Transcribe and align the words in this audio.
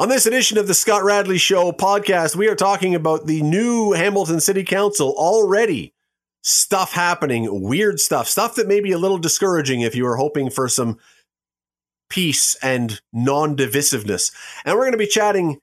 On 0.00 0.08
this 0.08 0.24
edition 0.24 0.56
of 0.56 0.66
the 0.66 0.72
Scott 0.72 1.04
Radley 1.04 1.36
Show 1.36 1.72
podcast, 1.72 2.34
we 2.34 2.48
are 2.48 2.54
talking 2.54 2.94
about 2.94 3.26
the 3.26 3.42
new 3.42 3.92
Hamilton 3.92 4.40
City 4.40 4.64
Council 4.64 5.12
already. 5.14 5.92
Stuff 6.42 6.94
happening, 6.94 7.60
weird 7.60 8.00
stuff, 8.00 8.26
stuff 8.26 8.54
that 8.54 8.66
may 8.66 8.80
be 8.80 8.92
a 8.92 8.98
little 8.98 9.18
discouraging 9.18 9.82
if 9.82 9.94
you 9.94 10.06
are 10.06 10.16
hoping 10.16 10.48
for 10.48 10.70
some 10.70 10.98
peace 12.08 12.56
and 12.62 13.02
non 13.12 13.54
divisiveness. 13.54 14.32
And 14.64 14.74
we're 14.74 14.84
going 14.84 14.92
to 14.92 14.96
be 14.96 15.06
chatting 15.06 15.58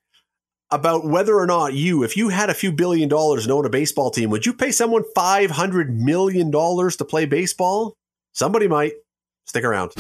about 0.70 1.04
whether 1.04 1.36
or 1.36 1.48
not 1.48 1.74
you, 1.74 2.04
if 2.04 2.16
you 2.16 2.30
had 2.30 2.52
a 2.52 2.54
few 2.54 2.72
billion 2.72 3.10
dollars 3.10 3.44
and 3.44 3.52
owned 3.52 3.66
a 3.66 3.72
baseball 3.72 4.12
team, 4.12 4.30
would 4.30 4.46
you 4.46 4.54
pay 4.54 4.70
someone 4.70 5.04
$500 5.18 5.90
million 5.90 6.52
to 6.52 7.06
play 7.10 7.26
baseball? 7.26 7.96
Somebody 8.34 8.68
might. 8.68 8.94
Stick 9.48 9.64
around. 9.64 9.94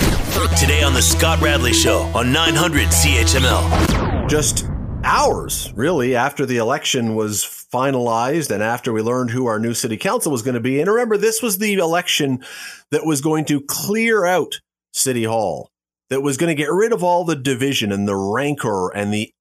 Today 0.60 0.84
on 0.84 0.94
the 0.94 1.02
Scott 1.02 1.42
Radley 1.42 1.74
Show 1.74 2.02
on 2.14 2.32
900 2.32 2.90
CHML. 2.90 3.97
Just 4.28 4.66
hours, 5.06 5.72
really, 5.74 6.14
after 6.14 6.46
the 6.46 6.58
election 6.58 7.16
was 7.16 7.46
finalized 7.46 8.52
and 8.52 8.62
after 8.62 8.92
we 8.92 9.02
learned 9.02 9.32
who 9.32 9.46
our 9.46 9.58
new 9.58 9.74
city 9.74 9.96
council 9.96 10.34
was 10.34 10.42
going 10.42 10.56
to 10.56 10.60
be. 10.60 10.82
And 10.82 10.90
remember, 10.90 11.16
this 11.16 11.42
was 11.42 11.60
the 11.60 11.76
election 11.76 12.44
that 12.92 13.06
was 13.06 13.22
going 13.22 13.46
to 13.46 13.62
clear 13.62 14.26
out 14.26 14.60
City 14.92 15.24
Hall, 15.24 15.72
that 16.10 16.22
was 16.22 16.36
going 16.36 16.50
to 16.54 16.62
get 16.62 16.70
rid 16.70 16.92
of 16.92 17.06
all 17.06 17.24
the 17.24 17.38
division 17.38 17.90
and 17.94 18.06
the 18.06 18.18
rancor 18.18 18.90
and 18.90 19.14
the 19.14 19.32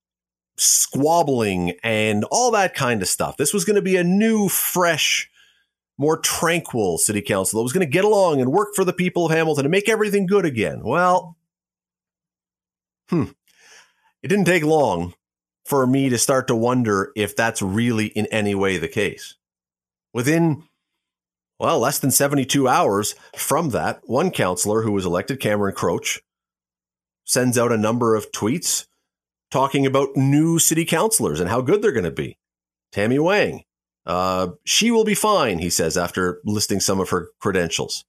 squabbling 0.57 1.73
and 1.83 2.23
all 2.31 2.53
that 2.53 2.77
kind 2.77 3.03
of 3.03 3.09
stuff. 3.09 3.37
This 3.37 3.53
was 3.53 3.65
going 3.65 3.75
to 3.77 3.83
be 3.83 3.97
a 3.97 4.05
new, 4.05 4.49
fresh, 4.49 5.29
more 5.99 6.17
tranquil 6.17 6.97
city 6.99 7.23
council 7.23 7.59
that 7.59 7.65
was 7.65 7.73
going 7.73 7.85
to 7.85 7.93
get 7.93 8.05
along 8.05 8.41
and 8.41 8.53
work 8.53 8.69
for 8.77 8.85
the 8.85 8.93
people 8.93 9.27
of 9.27 9.33
Hamilton 9.33 9.65
and 9.65 9.73
make 9.73 9.89
everything 9.89 10.29
good 10.29 10.45
again. 10.45 10.83
Well, 10.85 11.37
hmm, 13.09 13.31
it 14.27 14.29
didn't 14.29 14.47
take 14.47 14.65
long 14.65 15.15
for 15.65 15.87
me 15.87 16.09
to 16.09 16.19
start 16.19 16.49
to 16.49 16.57
wonder 16.57 17.13
if 17.15 17.37
that's 17.37 17.63
really 17.63 18.07
in 18.07 18.27
any 18.27 18.57
way 18.57 18.77
the 18.77 18.89
case. 18.89 19.37
Within, 20.13 20.65
well, 21.61 21.79
less 21.79 22.01
than 22.01 22.11
72 22.11 22.67
hours 22.67 23.15
from 23.37 23.69
that, 23.69 24.01
one 24.03 24.33
councillor 24.33 24.83
who 24.83 24.91
was 24.91 25.07
elected, 25.07 25.39
Cameron 25.39 25.77
Kroetsch, 25.77 26.19
sends 27.25 27.57
out 27.57 27.71
a 27.71 27.77
number 27.77 28.17
of 28.17 28.33
tweets 28.33 28.89
talking 29.53 29.87
about 29.87 30.17
new 30.17 30.59
city 30.59 30.85
councillors 30.85 31.39
and 31.39 31.49
how 31.49 31.61
good 31.61 31.81
they're 31.81 31.93
going 31.93 32.03
to 32.03 32.11
be. 32.11 32.37
Tammy 32.91 33.19
Hwang, 33.19 33.63
uh, 34.07 34.49
she 34.65 34.91
will 34.91 35.05
be 35.05 35.15
fine, 35.15 35.61
he 35.61 35.71
says 35.71 35.97
after 35.97 36.41
listing 36.45 36.81
some 36.81 36.99
of 36.99 37.11
her 37.11 37.29
credentials. 37.39 38.05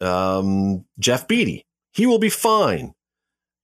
Um, 0.00 0.86
Jeff 0.98 1.28
Beattie, 1.28 1.66
he 1.92 2.06
will 2.06 2.18
be 2.18 2.30
fine. 2.30 2.94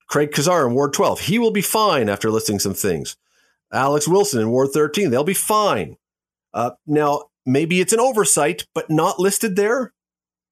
Craig 0.09 0.33
Cassar 0.33 0.67
in 0.67 0.75
Ward 0.75 0.93
12, 0.93 1.21
he 1.21 1.39
will 1.39 1.51
be 1.51 1.63
fine 1.63 2.09
after 2.09 2.31
listing 2.31 2.59
some 2.59 2.75
things. 2.75 3.17
Alex 3.73 4.09
Wilson 4.09 4.41
in 4.41 4.51
Ward 4.51 4.71
13, 4.73 5.11
they'll 5.11 5.25
be 5.25 5.35
fine. 5.35 5.97
Uh, 6.55 6.71
now, 6.87 7.25
maybe 7.45 7.81
it's 7.81 7.93
an 7.93 8.01
oversight, 8.01 8.67
but 8.75 8.89
not 8.91 9.19
listed 9.19 9.57
there. 9.57 9.93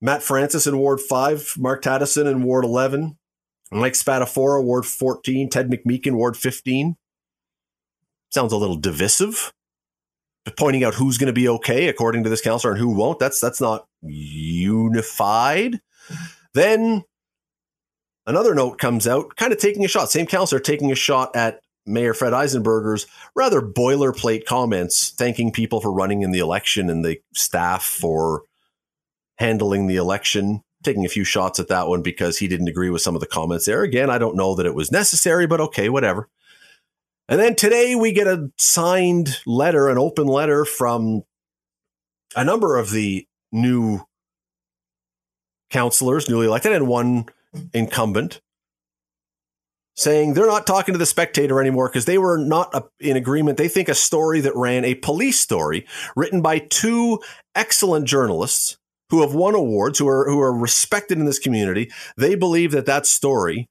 Matt 0.01 0.23
Francis 0.23 0.67
in 0.67 0.77
Ward 0.79 1.01
5, 1.01 1.55
Mark 1.59 1.83
Tadeson 1.83 2.31
in 2.31 2.43
Ward 2.43 2.65
11, 2.65 3.17
Mike 3.73 3.95
Spadafora, 3.95 4.63
Ward 4.63 4.85
14, 4.85 5.49
Ted 5.49 5.71
McMeekin, 5.71 6.13
Ward 6.13 6.37
15. 6.37 6.97
Sounds 8.31 8.53
a 8.53 8.57
little 8.57 8.77
divisive 8.77 9.55
pointing 10.57 10.85
out 10.85 10.95
who's 10.95 11.19
going 11.19 11.27
to 11.27 11.33
be 11.33 11.49
okay 11.49 11.89
according 11.89 12.23
to 12.25 12.31
this 12.31 12.41
counselor 12.41 12.73
and 12.73 12.81
who 12.81 12.95
won't. 12.95 13.19
That's 13.19 13.41
that's 13.41 13.61
not 13.61 13.87
unified. 14.03 15.81
Then 16.55 17.05
another 18.27 18.55
note 18.55 18.79
comes 18.79 19.07
out, 19.07 19.37
kind 19.37 19.53
of 19.53 19.59
taking 19.59 19.85
a 19.85 19.89
shot. 19.89 20.11
Same 20.11 20.27
counselor 20.27 20.61
taking 20.61 20.93
a 20.93 20.97
shot 20.97 21.35
at 21.37 21.61
Mayor 21.87 22.15
Fred 22.15 22.33
Eisenberger's 22.33 23.07
rather 23.35 23.63
boilerplate 23.63 24.45
comments, 24.45 25.11
thanking 25.11 25.53
people 25.53 25.81
for 25.81 25.93
running 25.93 26.23
in 26.23 26.33
the 26.33 26.41
election 26.41 26.91
and 26.91 27.05
the 27.05 27.21
staff 27.35 27.85
for 27.85 28.43
handling 29.39 29.87
the 29.87 29.97
election. 29.97 30.63
Taking 30.83 31.05
a 31.05 31.09
few 31.09 31.25
shots 31.25 31.59
at 31.59 31.69
that 31.69 31.89
one 31.89 32.03
because 32.03 32.39
he 32.39 32.47
didn't 32.47 32.69
agree 32.69 32.91
with 32.91 33.03
some 33.03 33.15
of 33.15 33.21
the 33.21 33.27
comments 33.27 33.65
there. 33.65 33.83
Again, 33.83 34.09
I 34.09 34.19
don't 34.19 34.37
know 34.37 34.55
that 34.55 34.67
it 34.67 34.75
was 34.75 34.93
necessary, 34.93 35.47
but 35.47 35.61
okay, 35.61 35.89
whatever. 35.89 36.29
And 37.29 37.41
then 37.41 37.57
today 37.57 37.97
we 37.97 38.13
get 38.13 38.29
a 38.29 38.53
signed 38.57 39.41
letter, 39.47 39.89
an 39.89 39.99
open 39.99 40.29
letter 40.29 40.65
from 40.65 41.23
a 42.37 42.45
number 42.45 42.77
of 42.77 42.91
the 42.91 43.27
new 43.51 44.03
counselors, 45.71 46.29
newly 46.29 46.47
elected, 46.47 46.73
and 46.73 46.87
one 46.87 47.27
incumbent, 47.73 48.41
saying 49.97 50.35
they're 50.35 50.47
not 50.47 50.67
talking 50.67 50.93
to 50.93 50.99
the 50.99 51.07
spectator 51.07 51.61
anymore 51.61 51.89
because 51.89 52.05
they 52.05 52.19
were 52.19 52.39
not 52.39 52.91
in 53.01 53.17
agreement. 53.17 53.59
They 53.59 53.69
think 53.69 53.89
a 53.89 53.95
story 53.95 54.41
that 54.41 54.55
ran, 54.55 54.85
a 54.85 54.95
police 54.95 55.41
story 55.41 55.87
written 56.15 56.43
by 56.43 56.59
two 56.59 57.21
excellent 57.55 58.07
journalists 58.07 58.77
who 59.11 59.21
have 59.21 59.35
won 59.35 59.55
awards, 59.55 59.99
who 59.99 60.09
are 60.09 60.29
who 60.29 60.41
are 60.41 60.53
respected 60.53 61.19
in 61.19 61.25
this 61.25 61.39
community. 61.39 61.91
They 62.17 62.35
believe 62.35 62.73
that 62.73 62.87
that 62.87 63.07
story 63.07 63.69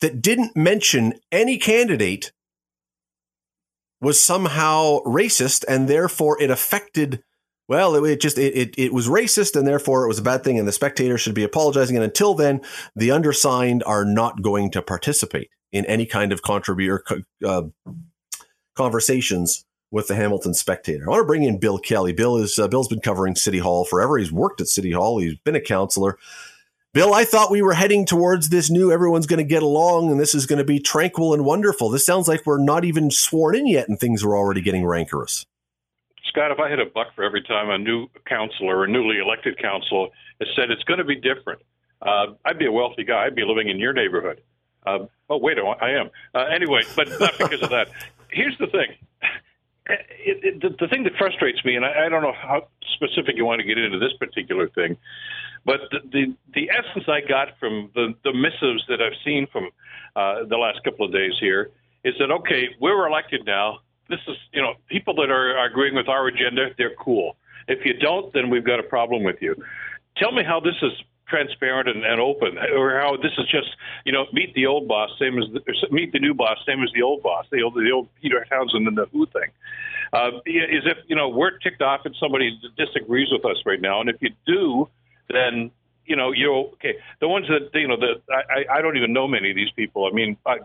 that 0.00 0.20
didn't 0.20 0.56
mention 0.56 1.14
any 1.32 1.58
candidate 1.58 2.32
was 4.00 4.22
somehow 4.22 4.98
racist 5.04 5.64
and 5.66 5.88
therefore 5.88 6.40
it 6.40 6.50
affected 6.50 7.22
well 7.68 7.94
it, 7.94 8.10
it 8.10 8.20
just 8.20 8.38
it, 8.38 8.56
it, 8.56 8.74
it 8.78 8.92
was 8.92 9.08
racist 9.08 9.56
and 9.56 9.66
therefore 9.66 10.04
it 10.04 10.08
was 10.08 10.18
a 10.18 10.22
bad 10.22 10.44
thing 10.44 10.58
and 10.58 10.68
the 10.68 10.72
spectator 10.72 11.18
should 11.18 11.34
be 11.34 11.44
apologizing 11.44 11.96
and 11.96 12.04
until 12.04 12.34
then 12.34 12.60
the 12.94 13.10
undersigned 13.10 13.82
are 13.84 14.04
not 14.04 14.42
going 14.42 14.70
to 14.70 14.82
participate 14.82 15.50
in 15.72 15.84
any 15.86 16.06
kind 16.06 16.32
of 16.32 16.42
contribute 16.42 17.02
uh, 17.44 17.62
conversations 18.74 19.64
with 19.90 20.08
the 20.08 20.16
Hamilton 20.16 20.54
Spectator. 20.54 21.04
I 21.06 21.10
want 21.10 21.20
to 21.20 21.26
bring 21.26 21.44
in 21.44 21.58
Bill 21.58 21.78
Kelly. 21.78 22.12
Bill 22.12 22.36
is 22.36 22.58
uh, 22.58 22.66
Bill's 22.66 22.88
been 22.88 23.00
covering 23.00 23.36
City 23.36 23.58
Hall 23.58 23.84
forever. 23.84 24.18
He's 24.18 24.32
worked 24.32 24.60
at 24.60 24.66
City 24.66 24.90
Hall. 24.90 25.18
He's 25.18 25.36
been 25.44 25.54
a 25.54 25.60
counselor. 25.60 26.18
Bill, 26.92 27.14
I 27.14 27.24
thought 27.24 27.50
we 27.50 27.62
were 27.62 27.74
heading 27.74 28.06
towards 28.06 28.48
this 28.48 28.70
new 28.70 28.92
everyone's 28.92 29.26
going 29.26 29.38
to 29.38 29.44
get 29.44 29.64
along 29.64 30.10
and 30.10 30.20
this 30.20 30.34
is 30.34 30.46
going 30.46 30.58
to 30.58 30.64
be 30.64 30.78
tranquil 30.78 31.34
and 31.34 31.44
wonderful. 31.44 31.90
This 31.90 32.06
sounds 32.06 32.28
like 32.28 32.46
we're 32.46 32.62
not 32.62 32.84
even 32.84 33.10
sworn 33.10 33.56
in 33.56 33.66
yet 33.66 33.88
and 33.88 33.98
things 33.98 34.22
are 34.22 34.36
already 34.36 34.60
getting 34.60 34.84
rancorous. 34.84 35.44
Scott, 36.34 36.50
if 36.50 36.58
I 36.58 36.68
had 36.68 36.80
a 36.80 36.86
buck 36.86 37.14
for 37.14 37.22
every 37.22 37.42
time 37.42 37.70
a 37.70 37.78
new 37.78 38.08
councilor 38.26 38.78
or 38.78 38.84
a 38.84 38.88
newly 38.88 39.18
elected 39.18 39.56
council 39.56 40.10
has 40.40 40.48
said 40.56 40.72
it's 40.72 40.82
going 40.82 40.98
to 40.98 41.04
be 41.04 41.14
different, 41.14 41.62
uh, 42.02 42.34
I'd 42.44 42.58
be 42.58 42.66
a 42.66 42.72
wealthy 42.72 43.04
guy. 43.04 43.24
I'd 43.24 43.36
be 43.36 43.44
living 43.44 43.68
in 43.68 43.78
your 43.78 43.92
neighborhood. 43.92 44.42
Uh, 44.84 45.06
oh, 45.30 45.38
wait, 45.38 45.58
I 45.58 45.90
am. 45.90 46.10
Uh, 46.34 46.46
anyway, 46.52 46.82
but 46.96 47.08
not 47.20 47.38
because 47.38 47.62
of 47.62 47.70
that. 47.70 47.86
Here's 48.30 48.58
the 48.58 48.66
thing. 48.66 48.96
It, 49.86 50.40
it, 50.42 50.60
the, 50.60 50.70
the, 50.80 50.88
thing 50.88 51.04
that 51.04 51.12
frustrates 51.16 51.64
me, 51.64 51.76
and 51.76 51.84
I, 51.84 52.06
I 52.06 52.08
don't 52.08 52.22
know 52.22 52.32
how 52.32 52.68
specific 52.94 53.36
you 53.36 53.44
want 53.44 53.60
to 53.60 53.66
get 53.66 53.78
into 53.78 53.98
this 53.98 54.12
particular 54.18 54.68
thing, 54.70 54.96
but 55.64 55.80
the, 55.92 55.98
the, 56.10 56.36
the 56.54 56.70
essence 56.70 57.04
I 57.06 57.20
got 57.20 57.58
from 57.60 57.90
the, 57.94 58.14
the 58.24 58.32
missives 58.32 58.84
that 58.88 59.00
I've 59.00 59.16
seen 59.24 59.46
from 59.52 59.68
uh, 60.16 60.44
the 60.48 60.56
last 60.56 60.82
couple 60.84 61.06
of 61.06 61.12
days 61.12 61.34
here 61.38 61.70
is 62.02 62.14
that, 62.18 62.30
okay, 62.30 62.70
we're 62.80 63.06
elected 63.06 63.44
now. 63.46 63.80
This 64.08 64.20
is, 64.28 64.36
you 64.52 64.60
know, 64.60 64.74
people 64.88 65.14
that 65.16 65.30
are, 65.30 65.56
are 65.56 65.66
agreeing 65.66 65.94
with 65.94 66.08
our 66.08 66.26
agenda, 66.26 66.68
they're 66.76 66.94
cool. 66.98 67.36
If 67.68 67.84
you 67.84 67.94
don't, 67.94 68.32
then 68.32 68.50
we've 68.50 68.64
got 68.64 68.78
a 68.78 68.82
problem 68.82 69.24
with 69.24 69.36
you. 69.40 69.54
Tell 70.16 70.32
me 70.32 70.42
how 70.44 70.60
this 70.60 70.76
is 70.82 70.92
transparent 71.28 71.88
and, 71.88 72.04
and 72.04 72.20
open, 72.20 72.58
or 72.76 73.00
how 73.00 73.16
this 73.16 73.32
is 73.38 73.46
just, 73.50 73.68
you 74.04 74.12
know, 74.12 74.26
meet 74.32 74.54
the 74.54 74.66
old 74.66 74.86
boss, 74.86 75.10
same 75.18 75.38
as 75.38 75.44
the, 75.52 75.60
meet 75.90 76.12
the 76.12 76.18
new 76.18 76.34
boss, 76.34 76.58
same 76.66 76.82
as 76.82 76.90
the 76.94 77.02
old 77.02 77.22
boss, 77.22 77.46
the 77.50 77.62
old, 77.62 77.74
the 77.74 77.90
old 77.90 78.08
Peter 78.20 78.44
Townshend 78.48 78.86
and 78.86 78.96
the 78.96 79.06
Who 79.06 79.26
thing. 79.26 79.50
Uh, 80.12 80.28
is 80.46 80.84
if 80.86 80.98
you 81.08 81.16
know 81.16 81.28
we're 81.28 81.58
ticked 81.58 81.82
off 81.82 82.02
and 82.04 82.14
somebody 82.20 82.56
disagrees 82.76 83.28
with 83.32 83.44
us 83.44 83.56
right 83.66 83.80
now, 83.80 84.00
and 84.00 84.08
if 84.08 84.16
you 84.20 84.30
do, 84.46 84.88
then 85.28 85.72
you 86.06 86.14
know 86.14 86.30
you're 86.30 86.54
okay. 86.74 86.94
The 87.20 87.26
ones 87.26 87.46
that 87.48 87.76
you 87.76 87.88
know 87.88 87.96
that 87.96 88.22
I, 88.30 88.78
I 88.78 88.82
don't 88.82 88.96
even 88.96 89.12
know 89.12 89.26
many 89.26 89.50
of 89.50 89.56
these 89.56 89.72
people. 89.74 90.06
I 90.06 90.14
mean, 90.14 90.36
I, 90.46 90.58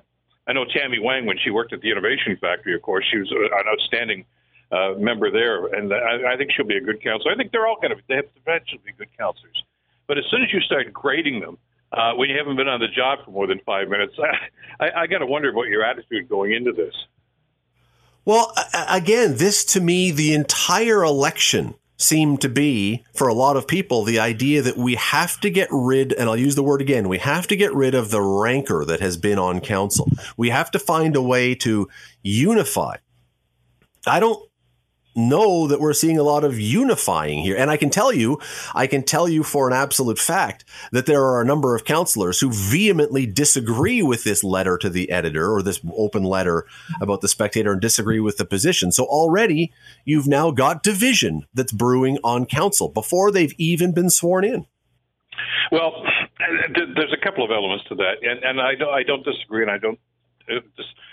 I 0.49 0.53
know 0.53 0.65
Tammy 0.65 0.97
Hwang 0.97 1.27
when 1.27 1.37
she 1.37 1.51
worked 1.51 1.73
at 1.73 1.81
the 1.81 1.91
Innovation 1.91 2.35
Factory. 2.41 2.73
Of 2.73 2.81
course, 2.81 3.05
she 3.11 3.19
was 3.19 3.29
an 3.31 3.67
outstanding 3.71 4.25
uh, 4.71 4.93
member 4.97 5.29
there, 5.29 5.67
and 5.67 5.93
I, 5.93 6.33
I 6.33 6.37
think 6.37 6.49
she'll 6.51 6.65
be 6.65 6.77
a 6.77 6.81
good 6.81 7.03
counselor. 7.03 7.31
I 7.31 7.35
think 7.35 7.51
they're 7.51 7.67
all 7.67 7.75
going 7.79 7.95
to 7.95 8.01
they 8.07 8.15
have 8.15 8.25
to 8.25 8.39
eventually 8.41 8.81
be 8.83 8.91
good 8.93 9.15
counselors. 9.15 9.63
But 10.07 10.17
as 10.17 10.23
soon 10.31 10.41
as 10.41 10.51
you 10.51 10.59
start 10.61 10.91
grading 10.91 11.39
them, 11.39 11.59
uh, 11.91 12.13
when 12.13 12.29
you 12.29 12.37
haven't 12.37 12.55
been 12.55 12.67
on 12.67 12.79
the 12.79 12.87
job 12.87 13.19
for 13.23 13.29
more 13.29 13.45
than 13.45 13.59
five 13.63 13.89
minutes, 13.89 14.15
I, 14.79 14.85
I, 14.85 15.01
I 15.01 15.07
got 15.07 15.19
to 15.19 15.27
wonder 15.27 15.49
about 15.49 15.67
your 15.67 15.85
attitude 15.85 16.27
going 16.27 16.51
into 16.53 16.71
this. 16.71 16.95
Well, 18.25 18.51
again, 18.89 19.37
this 19.37 19.63
to 19.65 19.81
me, 19.81 20.09
the 20.09 20.33
entire 20.33 21.03
election 21.03 21.75
seemed 21.99 22.41
to 22.41 22.49
be 22.49 23.03
for 23.13 23.27
a 23.27 23.33
lot 23.33 23.57
of 23.57 23.67
people 23.67 24.03
the 24.03 24.17
idea 24.17 24.61
that 24.61 24.77
we 24.77 24.95
have 24.95 25.39
to 25.41 25.49
get 25.49 25.67
rid 25.69 26.13
and 26.13 26.29
I'll 26.29 26.37
use 26.37 26.55
the 26.55 26.63
word 26.63 26.81
again 26.81 27.09
we 27.09 27.19
have 27.19 27.45
to 27.47 27.55
get 27.55 27.73
rid 27.73 27.93
of 27.93 28.09
the 28.09 28.21
rancor 28.21 28.85
that 28.85 29.01
has 29.01 29.17
been 29.17 29.37
on 29.37 29.59
council. 29.59 30.09
We 30.37 30.49
have 30.49 30.71
to 30.71 30.79
find 30.79 31.15
a 31.15 31.21
way 31.21 31.55
to 31.55 31.89
unify. 32.23 32.95
I 34.07 34.19
don't 34.19 34.48
know 35.15 35.67
that 35.67 35.79
we're 35.79 35.93
seeing 35.93 36.17
a 36.17 36.23
lot 36.23 36.43
of 36.43 36.59
unifying 36.59 37.39
here. 37.39 37.55
And 37.55 37.69
I 37.69 37.77
can 37.77 37.89
tell 37.89 38.13
you, 38.13 38.39
I 38.73 38.87
can 38.87 39.03
tell 39.03 39.27
you 39.27 39.43
for 39.43 39.67
an 39.67 39.73
absolute 39.73 40.19
fact 40.19 40.65
that 40.91 41.05
there 41.05 41.23
are 41.23 41.41
a 41.41 41.45
number 41.45 41.75
of 41.75 41.85
counselors 41.85 42.39
who 42.39 42.51
vehemently 42.51 43.25
disagree 43.25 44.01
with 44.01 44.23
this 44.23 44.43
letter 44.43 44.77
to 44.77 44.89
the 44.89 45.11
editor 45.11 45.53
or 45.53 45.61
this 45.61 45.81
open 45.95 46.23
letter 46.23 46.65
about 47.01 47.21
the 47.21 47.27
spectator 47.27 47.71
and 47.71 47.81
disagree 47.81 48.19
with 48.19 48.37
the 48.37 48.45
position. 48.45 48.91
So 48.91 49.05
already 49.05 49.71
you've 50.05 50.27
now 50.27 50.51
got 50.51 50.83
division 50.83 51.45
that's 51.53 51.71
brewing 51.71 52.17
on 52.23 52.45
council 52.45 52.89
before 52.89 53.31
they've 53.31 53.53
even 53.57 53.93
been 53.93 54.09
sworn 54.09 54.43
in. 54.43 54.65
Well, 55.71 56.03
there's 56.95 57.13
a 57.13 57.23
couple 57.23 57.43
of 57.43 57.51
elements 57.51 57.85
to 57.89 57.95
that, 57.95 58.23
and, 58.23 58.43
and 58.43 58.61
I 58.61 58.75
don't 58.75 58.89
I 58.93 59.03
don't 59.03 59.23
disagree, 59.23 59.61
and 59.61 59.71
I 59.71 59.77
don't. 59.77 59.99
Uh, 60.49 60.61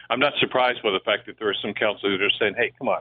I'm 0.08 0.20
not 0.20 0.32
surprised 0.40 0.82
by 0.82 0.90
the 0.90 1.00
fact 1.04 1.26
that 1.26 1.38
there 1.38 1.48
are 1.48 1.56
some 1.60 1.74
councilors 1.74 2.18
that 2.18 2.24
are 2.24 2.38
saying, 2.40 2.54
"Hey, 2.56 2.72
come 2.78 2.88
on, 2.88 3.00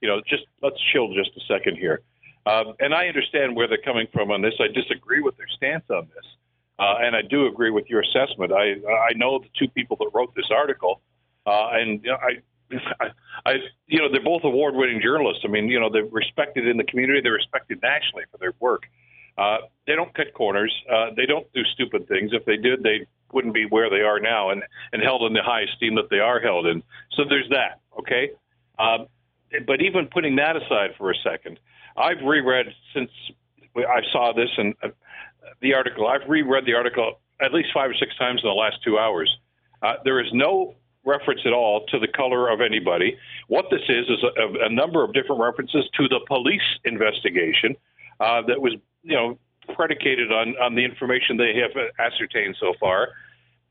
you 0.00 0.08
know, 0.08 0.20
just 0.26 0.44
let's 0.62 0.76
chill 0.92 1.12
just 1.14 1.30
a 1.36 1.40
second 1.46 1.76
here." 1.76 2.02
Um, 2.46 2.74
and 2.78 2.94
I 2.94 3.08
understand 3.08 3.56
where 3.56 3.66
they're 3.66 3.78
coming 3.78 4.06
from 4.12 4.30
on 4.30 4.40
this. 4.40 4.54
I 4.60 4.68
disagree 4.68 5.20
with 5.20 5.36
their 5.36 5.48
stance 5.56 5.84
on 5.90 6.08
this, 6.14 6.24
uh, 6.78 6.96
and 7.00 7.16
I 7.16 7.22
do 7.22 7.46
agree 7.46 7.70
with 7.70 7.86
your 7.88 8.02
assessment. 8.02 8.52
I 8.52 8.74
I 9.10 9.12
know 9.16 9.38
the 9.38 9.48
two 9.58 9.68
people 9.68 9.96
that 10.00 10.10
wrote 10.14 10.34
this 10.34 10.50
article, 10.50 11.00
uh, 11.46 11.68
and 11.72 12.02
know, 12.02 12.16
I. 12.16 12.42
I, 13.46 13.58
you 13.86 14.00
know, 14.00 14.10
they're 14.10 14.24
both 14.24 14.42
award-winning 14.42 15.00
journalists. 15.00 15.44
I 15.44 15.48
mean, 15.48 15.68
you 15.68 15.78
know, 15.78 15.88
they're 15.88 16.04
respected 16.06 16.66
in 16.66 16.76
the 16.76 16.82
community. 16.82 17.20
They're 17.22 17.34
respected 17.34 17.80
nationally 17.80 18.24
for 18.32 18.38
their 18.38 18.54
work. 18.58 18.82
Uh, 19.38 19.58
they 19.86 19.94
don't 19.94 20.12
cut 20.14 20.32
corners. 20.34 20.74
Uh, 20.90 21.10
they 21.16 21.26
don't 21.26 21.46
do 21.52 21.62
stupid 21.74 22.08
things. 22.08 22.30
If 22.32 22.44
they 22.44 22.56
did, 22.56 22.82
they 22.82 23.06
wouldn't 23.32 23.54
be 23.54 23.66
where 23.66 23.90
they 23.90 24.00
are 24.00 24.18
now 24.18 24.50
and, 24.50 24.62
and 24.92 25.02
held 25.02 25.22
in 25.22 25.32
the 25.32 25.42
high 25.42 25.62
esteem 25.62 25.94
that 25.96 26.08
they 26.10 26.18
are 26.18 26.40
held 26.40 26.66
in. 26.66 26.82
So 27.12 27.24
there's 27.28 27.48
that, 27.50 27.80
okay? 27.98 28.30
Um, 28.78 29.06
but 29.66 29.82
even 29.82 30.06
putting 30.06 30.36
that 30.36 30.56
aside 30.56 30.90
for 30.98 31.10
a 31.10 31.14
second, 31.22 31.58
I've 31.96 32.22
reread 32.24 32.66
since 32.94 33.10
I 33.76 34.00
saw 34.12 34.32
this 34.32 34.50
and 34.56 34.74
uh, 34.82 34.88
the 35.60 35.74
article. 35.74 36.06
I've 36.06 36.28
reread 36.28 36.66
the 36.66 36.74
article 36.74 37.20
at 37.40 37.52
least 37.52 37.68
five 37.72 37.90
or 37.90 37.94
six 37.94 38.16
times 38.16 38.40
in 38.42 38.48
the 38.48 38.54
last 38.54 38.82
two 38.82 38.98
hours. 38.98 39.30
Uh, 39.82 39.94
there 40.04 40.20
is 40.20 40.26
no 40.32 40.74
reference 41.04 41.40
at 41.46 41.52
all 41.52 41.86
to 41.86 41.98
the 41.98 42.08
color 42.08 42.48
of 42.48 42.60
anybody. 42.60 43.16
What 43.48 43.66
this 43.70 43.82
is 43.88 44.06
is 44.08 44.24
a, 44.24 44.66
a 44.66 44.70
number 44.70 45.04
of 45.04 45.12
different 45.12 45.40
references 45.40 45.84
to 45.96 46.08
the 46.08 46.20
police 46.26 46.66
investigation 46.84 47.76
uh, 48.18 48.42
that 48.48 48.60
was 48.60 48.74
you 49.02 49.14
know, 49.14 49.38
predicated 49.74 50.32
on, 50.32 50.56
on 50.60 50.74
the 50.74 50.84
information 50.84 51.36
they 51.36 51.54
have 51.60 51.70
ascertained 51.98 52.56
so 52.58 52.74
far 52.80 53.08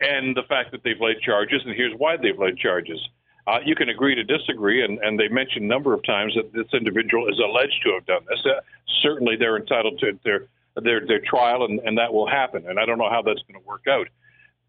and 0.01 0.35
the 0.35 0.43
fact 0.43 0.71
that 0.71 0.83
they've 0.83 0.99
laid 0.99 1.19
charges, 1.21 1.61
and 1.65 1.73
here's 1.75 1.93
why 1.97 2.17
they've 2.17 2.37
laid 2.37 2.57
charges. 2.57 2.99
Uh, 3.47 3.59
you 3.63 3.75
can 3.75 3.89
agree 3.89 4.15
to 4.15 4.23
disagree, 4.23 4.83
and, 4.83 4.97
and 4.99 5.19
they 5.19 5.27
mentioned 5.27 5.65
a 5.65 5.67
number 5.67 5.93
of 5.93 6.03
times 6.03 6.33
that 6.35 6.51
this 6.53 6.65
individual 6.73 7.27
is 7.27 7.39
alleged 7.39 7.79
to 7.83 7.93
have 7.93 8.05
done 8.05 8.21
this. 8.27 8.43
Uh, 8.45 8.59
certainly, 9.01 9.35
they're 9.37 9.57
entitled 9.57 9.99
to 9.99 10.17
their 10.23 10.47
their, 10.83 11.07
their 11.07 11.21
trial, 11.21 11.63
and, 11.63 11.79
and 11.79 11.97
that 11.97 12.13
will 12.13 12.27
happen. 12.27 12.67
And 12.67 12.79
I 12.79 12.85
don't 12.85 12.97
know 12.97 13.09
how 13.09 13.21
that's 13.21 13.41
going 13.47 13.61
to 13.61 13.65
work 13.65 13.87
out. 13.87 14.07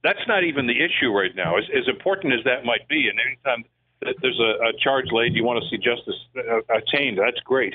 That's 0.04 0.20
not 0.28 0.44
even 0.44 0.68
the 0.68 0.84
issue 0.84 1.10
right 1.10 1.34
now. 1.34 1.56
As, 1.56 1.64
as 1.74 1.88
important 1.88 2.32
as 2.32 2.44
that 2.44 2.64
might 2.64 2.86
be, 2.86 3.08
and 3.08 3.18
anytime 3.18 3.64
that 4.02 4.14
there's 4.22 4.38
a, 4.38 4.68
a 4.68 4.72
charge 4.78 5.06
laid, 5.10 5.34
you 5.34 5.42
want 5.42 5.60
to 5.64 5.68
see 5.68 5.78
justice 5.78 6.14
uh, 6.36 6.60
attained. 6.70 7.18
That's 7.18 7.40
great 7.40 7.74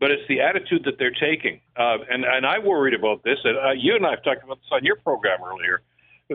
but 0.00 0.10
it's 0.10 0.26
the 0.28 0.40
attitude 0.40 0.84
that 0.84 0.98
they're 0.98 1.10
taking. 1.10 1.60
Uh, 1.76 1.96
and 2.10 2.24
and 2.24 2.44
I 2.44 2.58
worried 2.58 2.94
about 2.94 3.22
this. 3.24 3.38
And 3.44 3.56
uh, 3.56 3.70
you 3.70 3.94
and 3.94 4.06
I 4.06 4.10
have 4.10 4.22
talked 4.22 4.44
about 4.44 4.58
this 4.58 4.68
on 4.70 4.84
your 4.84 4.96
program 4.96 5.38
earlier. 5.42 5.80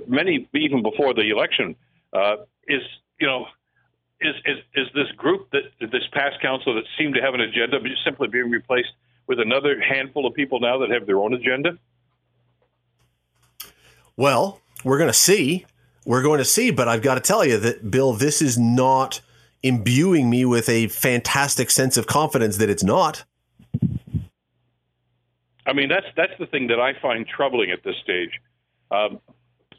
Many 0.07 0.47
even 0.53 0.81
before 0.81 1.13
the 1.13 1.29
election 1.29 1.75
uh, 2.13 2.37
is 2.67 2.81
you 3.19 3.27
know 3.27 3.45
is, 4.21 4.35
is 4.45 4.57
is 4.75 4.87
this 4.93 5.11
group 5.15 5.49
that 5.51 5.63
this 5.79 6.03
past 6.11 6.41
council 6.41 6.75
that 6.75 6.83
seemed 6.97 7.15
to 7.15 7.21
have 7.21 7.33
an 7.33 7.41
agenda 7.41 7.79
simply 8.03 8.27
being 8.27 8.49
replaced 8.49 8.91
with 9.27 9.39
another 9.39 9.79
handful 9.79 10.25
of 10.25 10.33
people 10.33 10.59
now 10.59 10.79
that 10.79 10.89
have 10.89 11.05
their 11.05 11.19
own 11.19 11.33
agenda? 11.33 11.77
Well, 14.17 14.59
we're 14.83 14.97
going 14.97 15.09
to 15.09 15.13
see. 15.13 15.65
We're 16.05 16.23
going 16.23 16.39
to 16.39 16.45
see, 16.45 16.71
but 16.71 16.87
I've 16.87 17.01
got 17.01 17.15
to 17.15 17.21
tell 17.21 17.45
you 17.45 17.57
that 17.57 17.89
Bill, 17.91 18.13
this 18.13 18.41
is 18.41 18.57
not 18.57 19.21
imbuing 19.61 20.29
me 20.29 20.45
with 20.45 20.67
a 20.67 20.87
fantastic 20.87 21.69
sense 21.69 21.97
of 21.97 22.07
confidence 22.07 22.57
that 22.57 22.69
it's 22.69 22.83
not. 22.83 23.23
I 25.65 25.73
mean, 25.73 25.87
that's 25.87 26.07
that's 26.17 26.33
the 26.39 26.47
thing 26.47 26.67
that 26.67 26.79
I 26.79 26.93
find 26.99 27.27
troubling 27.27 27.71
at 27.71 27.83
this 27.83 27.95
stage. 28.03 28.41
Um, 28.91 29.19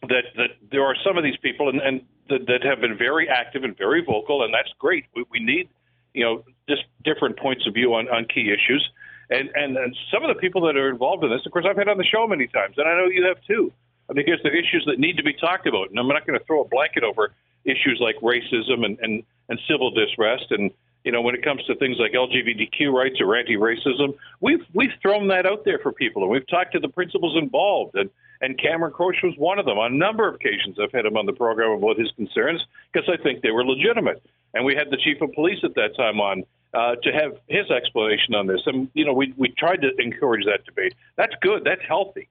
that 0.02 0.24
that 0.36 0.50
there 0.70 0.84
are 0.84 0.94
some 1.04 1.18
of 1.18 1.24
these 1.24 1.36
people 1.38 1.68
and, 1.68 1.80
and 1.80 2.02
that, 2.30 2.46
that 2.46 2.64
have 2.64 2.80
been 2.80 2.96
very 2.96 3.28
active 3.28 3.64
and 3.64 3.76
very 3.76 4.02
vocal, 4.02 4.42
and 4.42 4.52
that's 4.54 4.72
great. 4.78 5.04
We, 5.14 5.24
we 5.30 5.40
need, 5.40 5.68
you 6.14 6.24
know, 6.24 6.44
just 6.68 6.82
different 7.04 7.38
points 7.38 7.66
of 7.66 7.74
view 7.74 7.94
on, 7.94 8.08
on 8.08 8.24
key 8.24 8.50
issues. 8.50 8.88
And, 9.28 9.48
and 9.54 9.76
and 9.76 9.96
some 10.12 10.24
of 10.24 10.34
the 10.34 10.40
people 10.40 10.62
that 10.62 10.76
are 10.76 10.88
involved 10.88 11.22
in 11.22 11.30
this, 11.30 11.42
of 11.46 11.52
course, 11.52 11.64
I've 11.68 11.76
had 11.76 11.88
on 11.88 11.98
the 11.98 12.04
show 12.04 12.26
many 12.26 12.48
times, 12.48 12.74
and 12.78 12.88
I 12.88 12.96
know 12.96 13.06
you 13.06 13.26
have 13.26 13.38
too. 13.46 13.72
Because 14.12 14.40
there 14.42 14.52
are 14.52 14.56
issues 14.56 14.82
that 14.86 14.98
need 14.98 15.18
to 15.18 15.22
be 15.22 15.32
talked 15.32 15.68
about, 15.68 15.90
and 15.90 15.98
I'm 15.98 16.08
not 16.08 16.26
going 16.26 16.36
to 16.36 16.44
throw 16.44 16.62
a 16.62 16.68
blanket 16.68 17.04
over 17.04 17.32
issues 17.64 18.00
like 18.00 18.16
racism 18.16 18.84
and, 18.84 18.98
and, 19.00 19.22
and 19.48 19.60
civil 19.68 19.92
disrest 19.92 20.50
and 20.50 20.72
you 21.04 21.12
know, 21.12 21.22
when 21.22 21.34
it 21.34 21.42
comes 21.42 21.64
to 21.64 21.74
things 21.76 21.96
like 21.98 22.12
LGBTQ 22.12 22.92
rights 22.92 23.20
or 23.20 23.34
anti-racism, 23.36 24.16
we've 24.40 24.60
we've 24.74 24.92
thrown 25.00 25.28
that 25.28 25.46
out 25.46 25.64
there 25.64 25.78
for 25.78 25.92
people, 25.92 26.22
and 26.22 26.30
we've 26.30 26.46
talked 26.46 26.72
to 26.72 26.78
the 26.78 26.88
principals 26.88 27.36
involved, 27.40 27.94
and 27.94 28.10
and 28.40 28.58
Cameron 28.58 28.92
Kroetsch 28.92 29.22
was 29.22 29.34
one 29.36 29.58
of 29.58 29.66
them. 29.66 29.78
On 29.78 29.92
a 29.92 29.96
number 29.96 30.26
of 30.28 30.34
occasions, 30.34 30.78
I've 30.82 30.92
had 30.92 31.04
him 31.04 31.16
on 31.16 31.26
the 31.26 31.32
program 31.32 31.72
about 31.72 31.98
his 31.98 32.10
concerns 32.16 32.64
because 32.92 33.08
I 33.08 33.22
think 33.22 33.42
they 33.42 33.50
were 33.50 33.64
legitimate, 33.64 34.22
and 34.54 34.64
we 34.64 34.74
had 34.74 34.90
the 34.90 34.96
chief 34.96 35.20
of 35.20 35.32
police 35.32 35.58
at 35.62 35.74
that 35.74 35.96
time 35.96 36.20
on 36.20 36.44
uh, 36.72 36.94
to 37.02 37.12
have 37.12 37.32
his 37.48 37.70
explanation 37.70 38.34
on 38.34 38.46
this, 38.46 38.60
and 38.66 38.88
you 38.94 39.04
know, 39.04 39.12
we 39.12 39.34
we 39.36 39.48
tried 39.58 39.82
to 39.82 39.90
encourage 39.98 40.44
that 40.46 40.64
debate. 40.64 40.94
That's 41.16 41.34
good. 41.42 41.64
That's 41.64 41.82
healthy. 41.86 42.28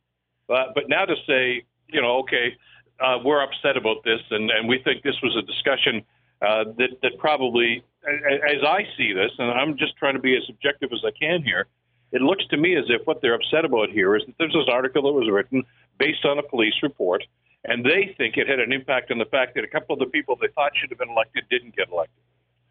Uh, 0.50 0.65
but 0.73 0.89
now 0.89 1.06
to 1.06 1.15
say, 1.27 1.63
you 1.88 2.01
know, 2.01 2.19
okay, 2.19 2.56
uh, 3.00 3.17
we're 3.23 3.44
upset 3.44 3.77
about 3.77 4.03
this, 4.03 4.21
and 4.31 4.50
and 4.50 4.67
we 4.67 4.79
think 4.79 5.03
this 5.03 5.17
was 5.21 5.35
a 5.35 5.41
discussion 5.41 6.03
uh, 6.41 6.63
that 6.77 7.01
that 7.01 7.17
probably, 7.19 7.83
as 8.07 8.63
I 8.65 8.88
see 8.97 9.13
this, 9.13 9.31
and 9.38 9.51
I'm 9.51 9.77
just 9.77 9.97
trying 9.97 10.13
to 10.13 10.21
be 10.21 10.35
as 10.38 10.44
objective 10.50 10.89
as 10.94 11.03
I 11.06 11.11
can 11.19 11.44
here. 11.44 11.67
It 12.11 12.21
looks 12.21 12.44
to 12.47 12.57
me 12.57 12.75
as 12.75 12.85
if 12.89 13.06
what 13.06 13.21
they're 13.21 13.35
upset 13.35 13.65
about 13.65 13.89
here 13.89 14.15
is 14.15 14.23
that 14.25 14.35
there's 14.39 14.53
this 14.53 14.67
article 14.67 15.03
that 15.03 15.11
was 15.11 15.29
written 15.29 15.63
based 15.99 16.25
on 16.25 16.39
a 16.39 16.43
police 16.43 16.73
report, 16.81 17.23
and 17.65 17.85
they 17.85 18.15
think 18.17 18.37
it 18.37 18.47
had 18.47 18.59
an 18.59 18.71
impact 18.71 19.11
on 19.11 19.19
the 19.19 19.25
fact 19.25 19.55
that 19.55 19.63
a 19.63 19.67
couple 19.67 19.93
of 19.93 19.99
the 19.99 20.07
people 20.07 20.35
they 20.35 20.47
thought 20.55 20.71
should 20.79 20.89
have 20.89 20.99
been 20.99 21.09
elected 21.09 21.43
didn't 21.49 21.75
get 21.75 21.89
elected. 21.89 22.23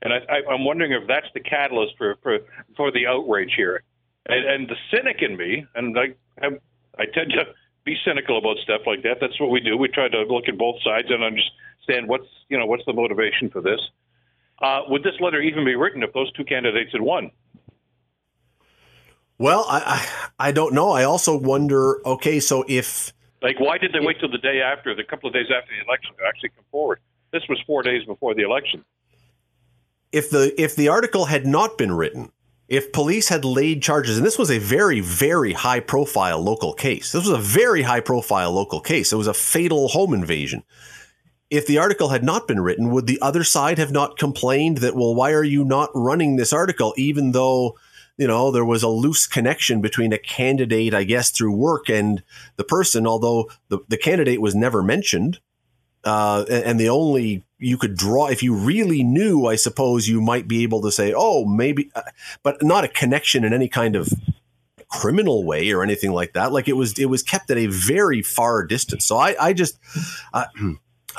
And 0.02 0.12
I, 0.12 0.40
I'm 0.50 0.64
wondering 0.64 0.92
if 0.92 1.06
that's 1.06 1.26
the 1.34 1.40
catalyst 1.40 1.94
for 1.98 2.16
for, 2.22 2.38
for 2.76 2.90
the 2.90 3.06
outrage 3.06 3.52
here. 3.56 3.82
And, 4.26 4.44
and 4.44 4.68
the 4.68 4.76
cynic 4.90 5.22
in 5.22 5.36
me, 5.36 5.64
and 5.74 5.98
I, 5.98 6.14
I, 6.42 6.48
I 6.98 7.04
tend 7.14 7.32
to 7.32 7.46
be 7.84 7.96
cynical 8.04 8.36
about 8.38 8.58
stuff 8.58 8.82
like 8.86 9.02
that. 9.02 9.18
That's 9.20 9.40
what 9.40 9.50
we 9.50 9.60
do. 9.60 9.76
We 9.76 9.88
try 9.88 10.08
to 10.08 10.22
look 10.22 10.48
at 10.48 10.58
both 10.58 10.76
sides 10.82 11.08
and 11.10 11.22
understand 11.22 11.52
understand 11.88 12.08
what's 12.08 12.28
you 12.48 12.58
know 12.58 12.66
what's 12.66 12.84
the 12.86 12.92
motivation 12.92 13.50
for 13.50 13.60
this. 13.60 13.80
Uh, 14.60 14.82
would 14.88 15.02
this 15.02 15.14
letter 15.20 15.40
even 15.40 15.64
be 15.64 15.76
written 15.76 16.02
if 16.02 16.12
those 16.12 16.32
two 16.32 16.44
candidates 16.44 16.90
had 16.92 17.00
won? 17.00 17.30
Well, 19.38 19.64
I, 19.68 20.08
I, 20.38 20.48
I 20.48 20.52
don't 20.52 20.74
know. 20.74 20.90
I 20.90 21.04
also 21.04 21.36
wonder. 21.36 22.04
Okay, 22.04 22.40
so 22.40 22.64
if 22.68 23.12
like 23.42 23.58
why 23.60 23.78
did 23.78 23.92
they 23.92 24.00
wait 24.00 24.18
till 24.20 24.30
the 24.30 24.38
day 24.38 24.60
after, 24.60 24.94
the 24.94 25.04
couple 25.04 25.28
of 25.28 25.34
days 25.34 25.46
after 25.46 25.70
the 25.74 25.84
election 25.84 26.14
to 26.18 26.24
actually 26.26 26.50
come 26.50 26.64
forward? 26.70 27.00
This 27.32 27.42
was 27.48 27.60
four 27.66 27.82
days 27.82 28.04
before 28.04 28.34
the 28.34 28.42
election. 28.42 28.84
If 30.12 30.30
the 30.30 30.54
if 30.60 30.74
the 30.74 30.88
article 30.88 31.26
had 31.26 31.46
not 31.46 31.76
been 31.76 31.92
written, 31.92 32.32
if 32.68 32.92
police 32.92 33.28
had 33.28 33.44
laid 33.44 33.82
charges, 33.82 34.16
and 34.16 34.26
this 34.26 34.38
was 34.38 34.50
a 34.50 34.58
very, 34.58 35.00
very 35.00 35.52
high 35.52 35.80
profile 35.80 36.40
local 36.40 36.72
case. 36.72 37.12
This 37.12 37.26
was 37.26 37.38
a 37.38 37.42
very 37.42 37.82
high 37.82 38.00
profile 38.00 38.52
local 38.52 38.80
case. 38.80 39.12
It 39.12 39.16
was 39.16 39.26
a 39.26 39.34
fatal 39.34 39.88
home 39.88 40.14
invasion 40.14 40.64
if 41.50 41.66
the 41.66 41.78
article 41.78 42.08
had 42.08 42.22
not 42.22 42.46
been 42.46 42.60
written, 42.60 42.90
would 42.90 43.06
the 43.06 43.20
other 43.22 43.44
side 43.44 43.78
have 43.78 43.92
not 43.92 44.18
complained 44.18 44.78
that, 44.78 44.94
well, 44.94 45.14
why 45.14 45.32
are 45.32 45.44
you 45.44 45.64
not 45.64 45.90
running 45.94 46.36
this 46.36 46.52
article, 46.52 46.94
even 46.96 47.32
though, 47.32 47.76
you 48.18 48.26
know, 48.26 48.50
there 48.50 48.64
was 48.64 48.82
a 48.82 48.88
loose 48.88 49.26
connection 49.26 49.80
between 49.80 50.12
a 50.12 50.18
candidate, 50.18 50.92
I 50.92 51.04
guess, 51.04 51.30
through 51.30 51.56
work 51.56 51.88
and 51.88 52.22
the 52.56 52.64
person, 52.64 53.06
although 53.06 53.50
the, 53.68 53.78
the 53.88 53.96
candidate 53.96 54.40
was 54.40 54.54
never 54.54 54.82
mentioned. 54.82 55.40
Uh, 56.04 56.44
and 56.50 56.78
the 56.78 56.88
only 56.88 57.44
you 57.58 57.78
could 57.78 57.96
draw, 57.96 58.26
if 58.26 58.42
you 58.42 58.54
really 58.54 59.02
knew, 59.02 59.46
I 59.46 59.56
suppose 59.56 60.08
you 60.08 60.20
might 60.20 60.46
be 60.46 60.62
able 60.62 60.82
to 60.82 60.92
say, 60.92 61.14
oh, 61.16 61.44
maybe, 61.44 61.90
uh, 61.94 62.02
but 62.42 62.62
not 62.62 62.84
a 62.84 62.88
connection 62.88 63.44
in 63.44 63.52
any 63.52 63.68
kind 63.68 63.96
of 63.96 64.12
criminal 64.88 65.44
way 65.44 65.70
or 65.70 65.82
anything 65.82 66.12
like 66.12 66.34
that. 66.34 66.52
Like 66.52 66.68
it 66.68 66.76
was, 66.76 66.98
it 66.98 67.06
was 67.06 67.22
kept 67.22 67.50
at 67.50 67.58
a 67.58 67.66
very 67.66 68.22
far 68.22 68.64
distance. 68.64 69.06
So 69.06 69.16
I, 69.16 69.36
I 69.40 69.52
just, 69.52 69.78
uh, 70.32 70.46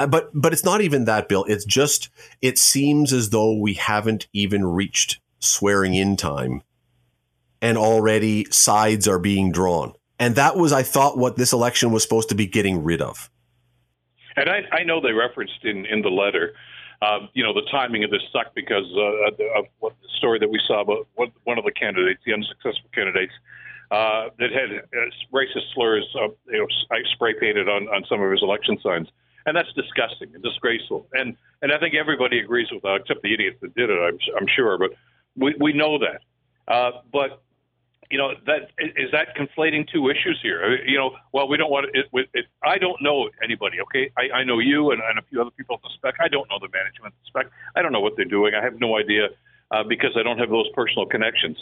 but 0.08 0.30
but 0.34 0.54
it's 0.54 0.64
not 0.64 0.82
even 0.82 1.06
that, 1.06 1.28
Bill. 1.28 1.44
It's 1.46 1.66
just 1.66 2.10
it 2.42 2.58
seems 2.58 3.12
as 3.12 3.32
though 3.32 3.54
we 3.54 3.74
haven't 3.74 4.28
even 4.34 4.66
reached 4.66 5.20
swearing 5.40 5.94
in 5.94 6.16
time, 6.16 6.62
and 7.62 7.78
already 7.78 8.46
sides 8.52 9.08
are 9.08 9.20
being 9.20 9.52
drawn. 9.52 9.94
And 10.18 10.36
that 10.36 10.58
was, 10.58 10.72
I 10.74 10.84
thought, 10.84 11.18
what 11.18 11.36
this 11.36 11.54
election 11.54 11.92
was 11.92 12.04
supposed 12.04 12.30
to 12.30 12.36
be 12.36 12.48
getting 12.48 12.84
rid 12.84 13.02
of. 13.02 13.30
And 14.36 14.50
I, 14.50 14.64
I 14.72 14.84
know 14.84 15.02
they 15.02 15.14
referenced 15.14 15.64
in 15.64 15.86
in 15.86 16.02
the 16.02 16.10
letter 16.10 16.54
Uh, 17.02 17.28
you 17.34 17.44
know, 17.46 17.54
the 17.54 17.68
timing 17.72 18.04
of 18.04 18.12
this 18.12 18.22
sucked 18.34 18.54
because 18.54 18.84
uh, 18.98 19.60
of 19.60 19.66
what 19.80 19.94
the 20.02 20.10
story 20.18 20.38
that 20.38 20.50
we 20.50 20.60
saw 20.68 20.82
about 20.82 21.08
one 21.16 21.58
of 21.58 21.64
the 21.64 21.72
candidates, 21.72 22.20
the 22.26 22.34
unsuccessful 22.34 22.90
candidates, 22.94 23.32
uh, 23.90 24.28
that 24.38 24.52
had 24.52 24.70
uh, 24.76 25.10
racist 25.34 25.68
slurs, 25.74 26.06
uh, 26.20 26.28
you 26.48 26.60
know, 26.60 26.68
spray 27.14 27.34
painted 27.40 27.70
on, 27.70 27.88
on 27.88 28.04
some 28.10 28.22
of 28.22 28.30
his 28.30 28.44
election 28.44 28.78
signs, 28.84 29.08
and 29.46 29.56
that's 29.56 29.72
disgusting 29.74 30.30
and 30.36 30.44
disgraceful. 30.44 31.08
And 31.14 31.38
and 31.62 31.72
I 31.72 31.80
think 31.80 31.96
everybody 31.96 32.40
agrees 32.40 32.68
with 32.70 32.84
that, 32.84 32.98
except 33.02 33.22
the 33.22 33.34
idiots 33.34 33.60
that 33.62 33.74
did 33.76 33.90
it. 33.90 33.98
I'm, 33.98 34.20
I'm 34.38 34.48
sure, 34.54 34.78
but 34.78 34.92
we 35.38 35.56
we 35.58 35.72
know 35.72 36.00
that. 36.00 36.20
Uh, 36.68 36.92
but 37.14 37.42
you 38.10 38.18
know 38.18 38.34
that 38.46 38.72
is 38.80 39.12
that 39.12 39.36
conflating 39.38 39.88
two 39.92 40.10
issues 40.10 40.40
here. 40.42 40.84
You 40.84 40.98
know, 40.98 41.12
well, 41.32 41.48
we 41.48 41.58
don't 41.58 41.70
want 41.70 41.88
it. 41.94 42.08
it, 42.12 42.30
it 42.34 42.46
I 42.64 42.78
don't 42.78 43.02
know 43.02 43.30
anybody. 43.44 43.82
Okay, 43.82 44.12
I, 44.18 44.40
I 44.40 44.44
know 44.44 44.60
you 44.60 44.92
and, 44.92 45.02
and 45.02 45.20
a 45.20 45.22
few 45.24 45.40
other 45.42 45.52
people 45.52 45.76
at 45.76 45.82
the 45.84 45.90
spec. 45.94 46.16
I 46.20 46.28
don't 46.28 46.50
know 46.50 46.58
the 46.60 46.70
management 46.74 47.14
the 47.22 47.28
spec. 47.28 47.52
I 47.76 47.82
don't 47.82 47.92
know 47.92 48.00
what 48.00 48.14
they're 48.16 48.26
doing. 48.26 48.54
I 48.56 48.64
have 48.64 48.80
no 48.80 48.98
idea 48.98 49.30
uh, 49.72 49.84
because 49.84 50.12
I 50.18 50.24
don't 50.24 50.40
have 50.40 50.50
those 50.50 50.68
personal 50.74 51.06
connections. 51.06 51.58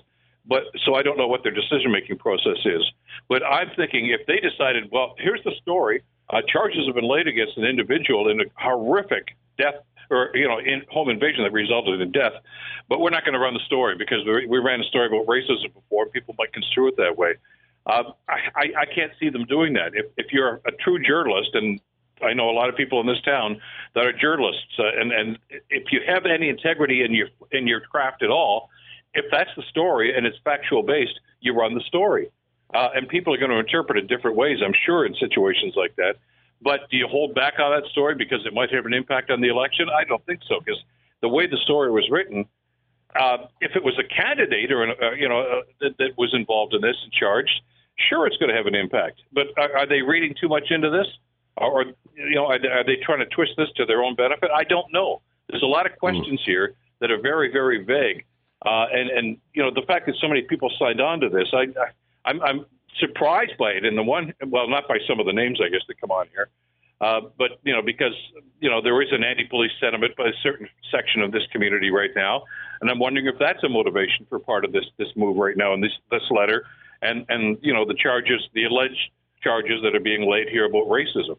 But 0.45 0.63
so 0.85 0.95
I 0.95 1.03
don't 1.03 1.17
know 1.17 1.27
what 1.27 1.43
their 1.43 1.51
decision 1.51 1.91
making 1.91 2.19
process 2.19 2.57
is. 2.63 2.83
But 3.27 3.43
I'm 3.43 3.69
thinking 3.75 4.07
if 4.07 4.25
they 4.27 4.39
decided, 4.39 4.89
well, 4.91 5.15
here's 5.17 5.43
the 5.43 5.51
story. 5.61 6.03
Uh, 6.29 6.41
charges 6.47 6.85
have 6.85 6.95
been 6.95 7.09
laid 7.09 7.27
against 7.27 7.57
an 7.57 7.65
individual 7.65 8.29
in 8.29 8.39
a 8.39 8.45
horrific 8.55 9.35
death 9.57 9.75
or 10.09 10.31
you 10.33 10.47
know 10.47 10.59
in 10.59 10.83
home 10.89 11.09
invasion 11.09 11.43
that 11.43 11.51
resulted 11.51 12.01
in 12.01 12.11
death. 12.11 12.33
But 12.89 12.99
we're 12.99 13.09
not 13.09 13.25
going 13.25 13.33
to 13.33 13.39
run 13.39 13.53
the 13.53 13.65
story 13.65 13.95
because 13.97 14.25
we, 14.25 14.45
we 14.47 14.59
ran 14.59 14.79
a 14.79 14.85
story 14.85 15.07
about 15.07 15.25
racism 15.25 15.73
before. 15.73 16.07
People 16.07 16.35
might 16.37 16.53
construe 16.53 16.87
it 16.87 16.97
that 16.97 17.17
way. 17.17 17.33
Uh, 17.85 18.11
I, 18.27 18.81
I 18.81 18.85
can't 18.85 19.13
see 19.19 19.29
them 19.29 19.45
doing 19.45 19.73
that. 19.73 19.93
If, 19.93 20.07
if 20.17 20.33
you're 20.33 20.61
a 20.65 20.71
true 20.71 20.99
journalist, 21.01 21.51
and 21.53 21.79
I 22.21 22.33
know 22.33 22.49
a 22.49 22.51
lot 22.51 22.67
of 22.67 22.75
people 22.75 22.99
in 22.99 23.07
this 23.07 23.21
town 23.21 23.61
that 23.95 24.05
are 24.05 24.11
journalists, 24.11 24.77
uh, 24.77 24.99
and 24.99 25.11
and 25.11 25.39
if 25.69 25.91
you 25.91 26.01
have 26.07 26.25
any 26.25 26.49
integrity 26.49 27.03
in 27.03 27.13
your 27.13 27.27
in 27.51 27.67
your 27.67 27.81
craft 27.81 28.23
at 28.23 28.29
all, 28.29 28.69
if 29.13 29.25
that's 29.31 29.51
the 29.55 29.63
story 29.69 30.15
and 30.15 30.25
it's 30.25 30.37
factual 30.43 30.83
based, 30.83 31.19
you 31.39 31.53
run 31.53 31.75
the 31.75 31.81
story. 31.81 32.29
Uh, 32.73 32.89
and 32.95 33.07
people 33.07 33.33
are 33.33 33.37
going 33.37 33.51
to 33.51 33.57
interpret 33.57 33.97
it 33.97 34.07
different 34.07 34.35
ways, 34.35 34.59
I'm 34.63 34.73
sure, 34.85 35.05
in 35.05 35.15
situations 35.15 35.73
like 35.77 35.95
that. 35.95 36.17
But 36.61 36.89
do 36.89 36.97
you 36.97 37.07
hold 37.07 37.35
back 37.35 37.59
on 37.59 37.79
that 37.79 37.89
story 37.91 38.15
because 38.15 38.45
it 38.45 38.53
might 38.53 38.73
have 38.73 38.85
an 38.85 38.93
impact 38.93 39.29
on 39.29 39.41
the 39.41 39.47
election? 39.47 39.87
I 39.89 40.03
don't 40.03 40.25
think 40.25 40.41
so, 40.47 40.59
because 40.59 40.81
the 41.21 41.29
way 41.29 41.47
the 41.47 41.57
story 41.57 41.91
was 41.91 42.07
written, 42.09 42.45
uh, 43.19 43.37
if 43.61 43.75
it 43.75 43.83
was 43.83 43.97
a 43.99 44.03
candidate 44.03 44.71
or 44.71 44.83
an, 44.83 44.95
uh, 45.01 45.11
you 45.11 45.29
know 45.29 45.41
uh, 45.41 45.61
that, 45.81 45.97
that, 45.97 46.17
was 46.17 46.33
involved 46.33 46.73
in 46.73 46.81
this 46.81 46.95
and 47.03 47.11
charged, 47.11 47.61
sure, 48.09 48.27
it's 48.27 48.37
going 48.37 48.49
to 48.49 48.55
have 48.55 48.65
an 48.65 48.75
impact. 48.75 49.21
But 49.31 49.47
are, 49.57 49.77
are 49.77 49.87
they 49.87 50.01
reading 50.01 50.35
too 50.39 50.49
much 50.49 50.71
into 50.71 50.89
this, 50.89 51.07
or, 51.57 51.81
or 51.81 51.85
you 52.15 52.35
know, 52.35 52.47
are, 52.47 52.59
are, 52.71 52.83
they 52.83 52.97
trying 52.97 53.19
to 53.19 53.25
twist 53.27 53.51
this 53.57 53.69
to 53.77 53.85
their 53.85 54.03
own 54.03 54.15
benefit? 54.15 54.49
I 54.53 54.63
don't 54.63 54.91
know. 54.91 55.21
There's 55.49 55.63
a 55.63 55.67
lot 55.67 55.89
of 55.89 55.97
questions 55.97 56.41
mm. 56.41 56.45
here 56.45 56.75
that 56.99 57.11
are 57.11 57.21
very, 57.21 57.51
very 57.51 57.83
vague. 57.83 58.25
Uh, 58.65 58.87
and 58.91 59.09
and 59.11 59.37
you 59.53 59.61
know 59.61 59.69
the 59.73 59.83
fact 59.85 60.07
that 60.07 60.15
so 60.19 60.27
many 60.27 60.41
people 60.41 60.69
signed 60.79 60.99
on 60.99 61.19
to 61.19 61.29
this, 61.29 61.47
I, 61.53 61.67
I 61.79 61.91
I'm, 62.25 62.41
I'm 62.41 62.65
surprised 62.99 63.57
by 63.57 63.71
it. 63.71 63.85
And 63.85 63.97
the 63.97 64.03
one, 64.03 64.33
well, 64.47 64.67
not 64.67 64.87
by 64.87 64.97
some 65.07 65.19
of 65.19 65.25
the 65.25 65.33
names 65.33 65.59
I 65.63 65.69
guess 65.69 65.81
that 65.87 65.99
come 65.99 66.11
on 66.11 66.27
here, 66.33 66.49
uh, 66.99 67.21
but 67.37 67.59
you 67.63 67.73
know 67.73 67.81
because 67.81 68.13
you 68.59 68.69
know 68.69 68.81
there 68.81 69.01
is 69.01 69.09
an 69.11 69.23
anti-police 69.23 69.71
sentiment 69.79 70.15
by 70.15 70.25
a 70.25 70.33
certain 70.41 70.67
section 70.91 71.21
of 71.21 71.31
this 71.31 71.43
community 71.51 71.91
right 71.91 72.11
now, 72.15 72.43
and 72.81 72.89
I'm 72.89 72.99
wondering 72.99 73.27
if 73.27 73.35
that's 73.39 73.63
a 73.63 73.69
motivation 73.69 74.25
for 74.29 74.39
part 74.39 74.65
of 74.65 74.71
this 74.71 74.85
this 74.97 75.09
move 75.15 75.37
right 75.37 75.57
now 75.57 75.73
in 75.73 75.81
this 75.81 75.93
this 76.11 76.23
letter, 76.31 76.65
and 77.01 77.25
and 77.29 77.57
you 77.61 77.73
know 77.73 77.85
the 77.85 77.95
charges, 77.95 78.41
the 78.53 78.63
alleged 78.65 79.11
charges 79.41 79.81
that 79.83 79.95
are 79.95 79.99
being 79.99 80.29
laid 80.29 80.49
here 80.49 80.65
about 80.65 80.87
racism. 80.87 81.37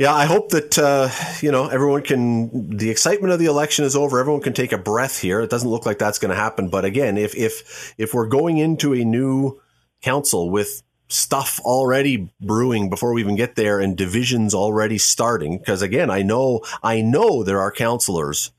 Yeah, 0.00 0.14
I 0.14 0.24
hope 0.24 0.48
that 0.52 0.78
uh, 0.78 1.10
you 1.42 1.52
know 1.52 1.68
everyone 1.68 2.00
can. 2.00 2.74
The 2.74 2.88
excitement 2.88 3.34
of 3.34 3.38
the 3.38 3.44
election 3.44 3.84
is 3.84 3.94
over. 3.94 4.18
Everyone 4.18 4.40
can 4.40 4.54
take 4.54 4.72
a 4.72 4.78
breath 4.78 5.20
here. 5.20 5.42
It 5.42 5.50
doesn't 5.50 5.68
look 5.68 5.84
like 5.84 5.98
that's 5.98 6.18
going 6.18 6.30
to 6.30 6.34
happen. 6.34 6.70
But 6.70 6.86
again, 6.86 7.18
if 7.18 7.36
if 7.36 7.92
if 7.98 8.14
we're 8.14 8.26
going 8.26 8.56
into 8.56 8.94
a 8.94 9.04
new 9.04 9.60
council 10.00 10.48
with 10.48 10.82
stuff 11.08 11.60
already 11.64 12.32
brewing 12.40 12.88
before 12.88 13.12
we 13.12 13.20
even 13.20 13.36
get 13.36 13.56
there, 13.56 13.78
and 13.78 13.94
divisions 13.94 14.54
already 14.54 14.96
starting, 14.96 15.58
because 15.58 15.82
again, 15.82 16.08
I 16.08 16.22
know 16.22 16.62
I 16.82 17.02
know 17.02 17.44
there 17.44 17.60
are 17.60 17.70
councilors. 17.70 18.52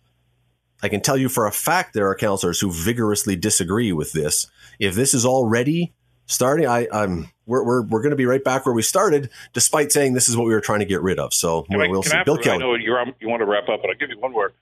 I 0.84 0.90
can 0.90 1.02
tell 1.02 1.18
you 1.18 1.28
for 1.28 1.48
a 1.48 1.52
fact 1.52 1.96
there 1.96 2.08
are 2.08 2.16
councilors 2.16 2.60
who 2.60 2.72
vigorously 2.72 3.36
disagree 3.36 3.92
with 3.92 4.12
this. 4.12 4.46
If 4.78 4.94
this 4.94 5.16
is 5.16 5.26
already 5.26 5.96
starting, 6.28 6.68
I, 6.68 6.88
I'm 6.94 7.32
we're 7.52 7.64
we're, 7.64 7.82
we're 7.82 8.02
going 8.02 8.12
to 8.12 8.16
be 8.16 8.26
right 8.26 8.44
back 8.44 8.66
where 8.66 8.74
we 8.74 8.82
started, 8.82 9.30
despite 9.54 9.92
saying 9.92 10.14
this 10.14 10.30
is 10.30 10.38
what 10.38 10.48
we 10.48 10.54
were 10.54 10.62
trying 10.62 10.80
to 10.80 10.86
get 10.86 11.02
rid 11.02 11.20
of. 11.20 11.34
So 11.34 11.66
we'll, 11.70 12.00
I, 12.00 12.02
see. 12.02 12.18
Bill 12.26 12.38
Kelly. 12.38 12.56
I 12.56 12.58
know 12.58 12.76
you 12.76 13.28
want 13.28 13.42
to 13.42 13.46
wrap 13.46 13.68
up, 13.70 13.82
but 13.82 13.90
I'll 13.90 13.98
give 13.98 14.10
you 14.10 14.20
one 14.20 14.32
more 14.32 14.54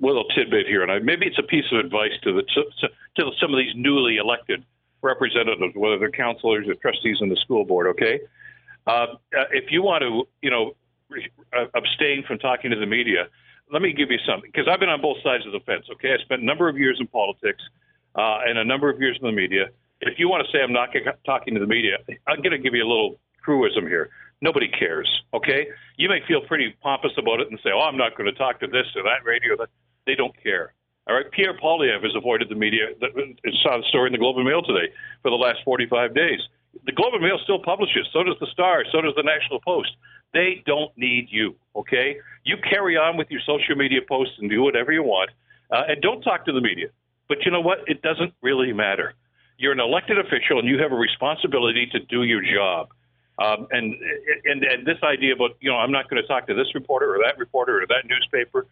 little 0.00 0.24
tidbit 0.34 0.66
here, 0.66 0.82
and 0.82 0.90
I, 0.90 0.98
maybe 0.98 1.26
it's 1.26 1.38
a 1.38 1.42
piece 1.42 1.64
of 1.70 1.78
advice 1.78 2.12
to 2.22 2.32
the 2.32 2.42
to, 2.42 2.88
to 3.16 3.30
some 3.40 3.52
of 3.52 3.58
these 3.58 3.72
newly 3.76 4.16
elected 4.16 4.64
representatives, 5.02 5.74
whether 5.76 5.98
they're 5.98 6.10
councilors 6.10 6.66
or 6.66 6.74
trustees 6.74 7.18
in 7.20 7.28
the 7.28 7.36
school 7.36 7.64
board. 7.64 7.86
Okay, 7.88 8.20
uh, 8.86 9.06
if 9.52 9.70
you 9.70 9.82
want 9.82 10.02
to, 10.02 10.26
you 10.42 10.50
know, 10.50 10.74
uh, 11.52 11.66
abstain 11.74 12.24
from 12.26 12.38
talking 12.38 12.70
to 12.70 12.78
the 12.78 12.86
media, 12.86 13.28
let 13.70 13.82
me 13.82 13.92
give 13.92 14.10
you 14.10 14.18
something 14.26 14.50
because 14.52 14.68
I've 14.68 14.80
been 14.80 14.88
on 14.88 15.02
both 15.02 15.18
sides 15.22 15.44
of 15.46 15.52
the 15.52 15.60
fence. 15.60 15.86
Okay, 15.92 16.12
I 16.12 16.18
spent 16.22 16.42
a 16.42 16.44
number 16.44 16.68
of 16.68 16.78
years 16.78 16.96
in 16.98 17.06
politics 17.08 17.62
uh, 18.14 18.40
and 18.46 18.58
a 18.58 18.64
number 18.64 18.90
of 18.90 19.00
years 19.00 19.18
in 19.20 19.26
the 19.26 19.32
media 19.32 19.68
if 20.00 20.18
you 20.18 20.28
want 20.28 20.46
to 20.46 20.52
say 20.52 20.62
I'm 20.62 20.72
not 20.72 20.90
talking 21.26 21.54
to 21.54 21.60
the 21.60 21.66
media, 21.66 21.98
I'm 22.26 22.40
going 22.40 22.52
to 22.52 22.58
give 22.58 22.74
you 22.74 22.84
a 22.84 22.88
little 22.88 23.18
truism 23.44 23.86
here. 23.86 24.10
Nobody 24.40 24.68
cares, 24.68 25.08
okay? 25.34 25.66
You 25.96 26.08
may 26.08 26.20
feel 26.28 26.40
pretty 26.42 26.74
pompous 26.80 27.12
about 27.18 27.40
it 27.40 27.50
and 27.50 27.58
say, 27.62 27.70
oh, 27.74 27.80
I'm 27.80 27.96
not 27.96 28.16
going 28.16 28.32
to 28.32 28.38
talk 28.38 28.60
to 28.60 28.66
this 28.68 28.86
or 28.94 29.02
that 29.02 29.24
radio. 29.24 29.56
That 29.56 29.68
They 30.06 30.14
don't 30.14 30.34
care. 30.42 30.74
All 31.08 31.16
right, 31.16 31.28
Pierre 31.30 31.58
Poilievre 31.58 32.02
has 32.02 32.14
avoided 32.14 32.50
the 32.50 32.54
media. 32.54 32.88
I 33.02 33.50
saw 33.62 33.78
the 33.78 33.84
story 33.88 34.08
in 34.08 34.12
the 34.12 34.18
Globe 34.18 34.36
and 34.36 34.46
Mail 34.46 34.62
today 34.62 34.92
for 35.22 35.30
the 35.30 35.36
last 35.36 35.60
45 35.64 36.14
days. 36.14 36.40
The 36.84 36.92
Globe 36.92 37.14
and 37.14 37.22
Mail 37.22 37.38
still 37.42 37.58
publishes. 37.58 38.06
So 38.12 38.22
does 38.22 38.36
the 38.40 38.46
Star. 38.52 38.84
So 38.92 39.00
does 39.00 39.14
the 39.16 39.22
National 39.22 39.58
Post. 39.60 39.90
They 40.34 40.62
don't 40.66 40.92
need 40.96 41.28
you, 41.30 41.56
okay? 41.74 42.18
You 42.44 42.56
carry 42.58 42.96
on 42.98 43.16
with 43.16 43.28
your 43.30 43.40
social 43.46 43.74
media 43.74 44.00
posts 44.06 44.34
and 44.38 44.50
do 44.50 44.62
whatever 44.62 44.92
you 44.92 45.02
want, 45.02 45.30
uh, 45.72 45.84
and 45.88 46.02
don't 46.02 46.20
talk 46.20 46.44
to 46.44 46.52
the 46.52 46.60
media. 46.60 46.88
But 47.28 47.38
you 47.46 47.50
know 47.50 47.62
what? 47.62 47.78
It 47.86 48.02
doesn't 48.02 48.34
really 48.42 48.74
matter 48.74 49.14
you're 49.58 49.72
an 49.72 49.80
elected 49.80 50.18
official 50.18 50.58
and 50.58 50.68
you 50.68 50.78
have 50.78 50.92
a 50.92 50.96
responsibility 50.96 51.86
to 51.92 51.98
do 51.98 52.22
your 52.22 52.40
job. 52.42 52.88
Um, 53.38 53.68
and, 53.70 53.94
and 54.46 54.64
and 54.64 54.86
this 54.86 54.98
idea 55.04 55.34
about 55.34 55.50
you 55.60 55.70
know 55.70 55.76
I'm 55.76 55.92
not 55.92 56.10
going 56.10 56.20
to 56.20 56.26
talk 56.26 56.48
to 56.48 56.54
this 56.54 56.74
reporter 56.74 57.14
or 57.14 57.18
that 57.24 57.38
reporter 57.38 57.82
or 57.82 57.86
that 57.86 58.08
newspaper. 58.08 58.66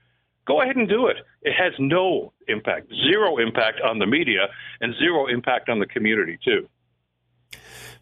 Go 0.45 0.61
ahead 0.61 0.77
and 0.77 0.89
do 0.89 1.07
it. 1.07 1.19
It 1.43 1.53
has 1.53 1.73
no 1.79 2.33
impact, 2.49 2.89
zero 3.09 3.39
impact 3.39 3.81
on 3.81 3.99
the 3.99 4.07
media, 4.07 4.49
and 4.81 4.95
zero 4.97 5.27
impact 5.27 5.69
on 5.69 5.79
the 5.79 5.87
community 5.87 6.39
too. 6.45 6.69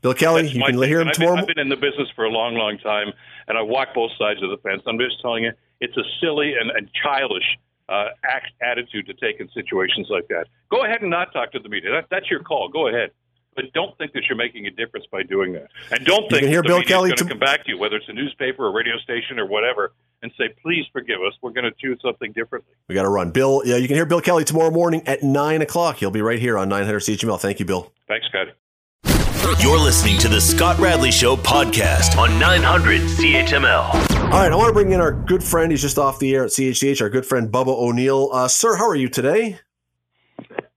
Bill 0.00 0.14
Kelly, 0.14 0.42
That's 0.42 0.54
you 0.54 0.62
can 0.62 0.82
hear 0.82 1.00
him 1.00 1.08
I've 1.08 1.14
tomorrow. 1.14 1.36
Been, 1.36 1.40
I've 1.40 1.46
been 1.48 1.58
in 1.58 1.68
the 1.70 1.76
business 1.76 2.08
for 2.14 2.24
a 2.24 2.30
long, 2.30 2.54
long 2.54 2.78
time, 2.78 3.12
and 3.48 3.56
I 3.56 3.62
walk 3.62 3.94
both 3.94 4.10
sides 4.18 4.42
of 4.42 4.50
the 4.50 4.58
fence. 4.58 4.82
I'm 4.86 4.98
just 4.98 5.20
telling 5.22 5.44
you, 5.44 5.52
it's 5.80 5.96
a 5.96 6.02
silly 6.20 6.54
and, 6.60 6.70
and 6.70 6.90
childish 6.92 7.58
uh, 7.88 8.06
act, 8.24 8.52
attitude 8.62 9.06
to 9.06 9.14
take 9.14 9.40
in 9.40 9.48
situations 9.50 10.08
like 10.10 10.28
that. 10.28 10.46
Go 10.70 10.84
ahead 10.84 11.02
and 11.02 11.10
not 11.10 11.32
talk 11.32 11.52
to 11.52 11.58
the 11.58 11.68
media. 11.68 11.90
That, 11.90 12.06
that's 12.10 12.30
your 12.30 12.42
call. 12.42 12.68
Go 12.68 12.88
ahead. 12.88 13.10
But 13.54 13.72
don't 13.72 13.96
think 13.98 14.12
that 14.14 14.24
you're 14.28 14.36
making 14.36 14.66
a 14.66 14.70
difference 14.70 15.06
by 15.12 15.22
doing 15.22 15.52
that. 15.52 15.68
And 15.92 16.04
don't 16.04 16.28
think 16.28 16.42
hear 16.44 16.60
the 16.62 16.68
Bill 16.68 16.82
Kelly 16.82 17.10
going 17.10 17.18
to 17.18 17.24
come 17.24 17.38
back 17.38 17.64
to 17.64 17.70
you, 17.70 17.78
whether 17.78 17.96
it's 17.96 18.08
a 18.08 18.12
newspaper, 18.12 18.66
or 18.66 18.72
radio 18.72 18.98
station, 18.98 19.38
or 19.38 19.46
whatever, 19.46 19.92
and 20.22 20.32
say, 20.36 20.48
please 20.60 20.84
forgive 20.92 21.20
us. 21.20 21.34
We're 21.40 21.52
going 21.52 21.64
to 21.64 21.72
choose 21.78 22.00
something 22.02 22.32
differently. 22.32 22.72
We 22.88 22.96
got 22.96 23.02
to 23.02 23.08
run. 23.08 23.30
Bill, 23.30 23.62
yeah, 23.64 23.76
you 23.76 23.86
can 23.86 23.94
hear 23.94 24.06
Bill 24.06 24.20
Kelly 24.20 24.44
tomorrow 24.44 24.70
morning 24.70 25.06
at 25.06 25.22
9 25.22 25.62
o'clock. 25.62 25.96
He'll 25.98 26.10
be 26.10 26.22
right 26.22 26.40
here 26.40 26.58
on 26.58 26.68
900 26.68 27.00
CHML. 27.00 27.38
Thank 27.38 27.60
you, 27.60 27.64
Bill. 27.64 27.92
Thanks, 28.08 28.26
Scott. 28.26 28.48
You're 29.60 29.78
listening 29.78 30.18
to 30.18 30.28
the 30.28 30.40
Scott 30.40 30.78
Radley 30.78 31.12
Show 31.12 31.36
podcast 31.36 32.18
on 32.18 32.38
900 32.40 33.02
CHML. 33.02 34.13
All 34.34 34.40
right, 34.40 34.50
I 34.50 34.56
want 34.56 34.66
to 34.66 34.72
bring 34.72 34.90
in 34.90 35.00
our 35.00 35.12
good 35.12 35.44
friend. 35.44 35.70
He's 35.70 35.80
just 35.80 35.96
off 35.96 36.18
the 36.18 36.34
air 36.34 36.42
at 36.42 36.50
CHCH, 36.50 37.00
our 37.00 37.08
good 37.08 37.24
friend 37.24 37.52
Bubba 37.52 37.68
O'Neil. 37.68 38.30
Uh, 38.32 38.48
sir, 38.48 38.74
how 38.74 38.88
are 38.88 38.96
you 38.96 39.08
today? 39.08 39.60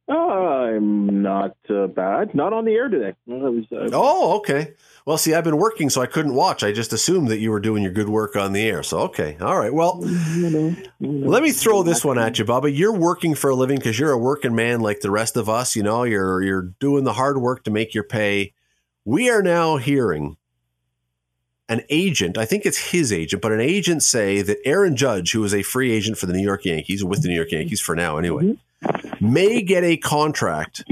Uh, 0.07 0.13
I'm 0.13 1.23
not 1.23 1.57
uh, 1.67 1.87
bad. 1.87 2.35
Not 2.35 2.53
on 2.53 2.65
the 2.65 2.73
air 2.73 2.87
today. 2.87 3.15
Was, 3.25 3.65
uh, 3.71 3.89
oh, 3.93 4.37
okay. 4.37 4.75
Well, 5.07 5.17
see, 5.17 5.33
I've 5.33 5.43
been 5.43 5.57
working, 5.57 5.89
so 5.89 6.03
I 6.03 6.05
couldn't 6.05 6.35
watch. 6.35 6.63
I 6.63 6.71
just 6.71 6.93
assumed 6.93 7.29
that 7.29 7.39
you 7.39 7.49
were 7.49 7.59
doing 7.59 7.81
your 7.81 7.91
good 7.91 8.09
work 8.09 8.35
on 8.35 8.53
the 8.53 8.61
air. 8.61 8.83
So, 8.83 8.99
okay. 8.99 9.37
All 9.41 9.57
right. 9.57 9.73
Well, 9.73 10.01
you 10.03 10.49
know, 10.51 10.75
you 10.99 11.07
know, 11.07 11.27
let 11.27 11.41
me 11.41 11.51
throw 11.51 11.81
this 11.81 12.05
one 12.05 12.19
at 12.19 12.37
you, 12.37 12.45
Bubba. 12.45 12.71
You're 12.71 12.95
working 12.95 13.33
for 13.33 13.49
a 13.49 13.55
living 13.55 13.77
because 13.77 13.97
you're 13.97 14.11
a 14.11 14.19
working 14.19 14.53
man 14.53 14.81
like 14.81 14.99
the 14.99 15.09
rest 15.09 15.35
of 15.35 15.49
us. 15.49 15.75
You 15.75 15.81
know, 15.81 16.03
you're 16.03 16.43
you're 16.43 16.73
doing 16.79 17.05
the 17.05 17.13
hard 17.13 17.39
work 17.41 17.63
to 17.63 17.71
make 17.71 17.95
your 17.95 18.03
pay. 18.03 18.53
We 19.03 19.31
are 19.31 19.41
now 19.41 19.77
hearing 19.77 20.37
an 21.69 21.81
agent, 21.89 22.37
I 22.37 22.45
think 22.45 22.65
it's 22.65 22.91
his 22.91 23.11
agent, 23.11 23.41
but 23.41 23.51
an 23.51 23.59
agent 23.59 24.03
say 24.03 24.41
that 24.41 24.57
Aaron 24.65 24.95
Judge, 24.95 25.33
who 25.33 25.43
is 25.43 25.53
a 25.53 25.63
free 25.63 25.91
agent 25.91 26.17
for 26.17 26.25
the 26.25 26.33
New 26.33 26.43
York 26.43 26.65
Yankees, 26.65 27.03
with 27.03 27.21
the 27.21 27.27
New 27.27 27.35
York 27.35 27.51
Yankees 27.51 27.81
for 27.81 27.95
now 27.95 28.17
anyway, 28.17 28.55
mm-hmm. 28.83 29.33
may 29.33 29.61
get 29.61 29.83
a 29.83 29.97
contract 29.97 30.83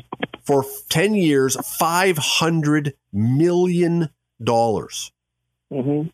for 0.44 0.66
10 0.90 1.16
years, 1.16 1.56
$500 1.58 2.94
million. 3.14 4.10
Mm-hmm. 4.40 6.08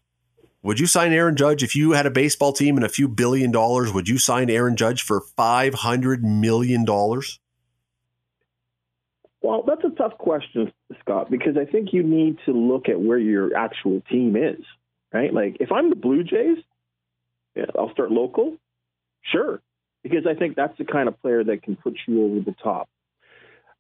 Would 0.64 0.80
you 0.80 0.86
sign 0.86 1.12
Aaron 1.12 1.36
Judge 1.36 1.64
if 1.64 1.76
you 1.76 1.94
had 1.94 2.06
a 2.06 2.12
baseball 2.12 2.54
team 2.54 2.78
and 2.78 2.86
a 2.86 2.90
few 2.90 3.08
billion 3.08 3.52
dollars? 3.52 3.92
Would 3.92 4.08
you 4.08 4.20
sign 4.20 4.50
Aaron 4.50 4.76
Judge 4.76 5.02
for 5.02 5.22
five 5.36 5.74
hundred 5.74 6.24
million 6.24 6.86
dollars? 6.86 7.40
Well, 9.42 9.64
that's 9.66 9.84
a 9.84 9.90
tough 9.96 10.18
question, 10.18 10.72
Scott, 11.00 11.32
because 11.32 11.58
I 11.58 11.66
think 11.66 11.94
you 11.94 12.04
need 12.04 12.38
to 12.46 12.52
look 12.52 12.90
at 12.90 13.00
where 13.00 13.18
your 13.18 13.56
actual 13.56 14.02
team 14.10 14.36
is, 14.36 14.64
right? 15.12 15.34
Like, 15.34 15.58
if 15.60 15.72
I'm 15.72 15.90
the 15.90 15.96
Blue 15.96 16.24
Jays, 16.24 16.58
yeah, 17.56 17.66
I'll 17.78 17.92
start 17.92 18.12
local, 18.12 18.58
sure, 19.32 19.62
because 20.04 20.28
I 20.30 20.36
think 20.36 20.56
that's 20.56 20.78
the 20.78 20.86
kind 20.86 21.08
of 21.08 21.20
player 21.22 21.44
that 21.44 21.64
can 21.64 21.76
put 21.76 21.98
you 22.08 22.24
over 22.26 22.40
the 22.42 22.56
top. 22.64 22.88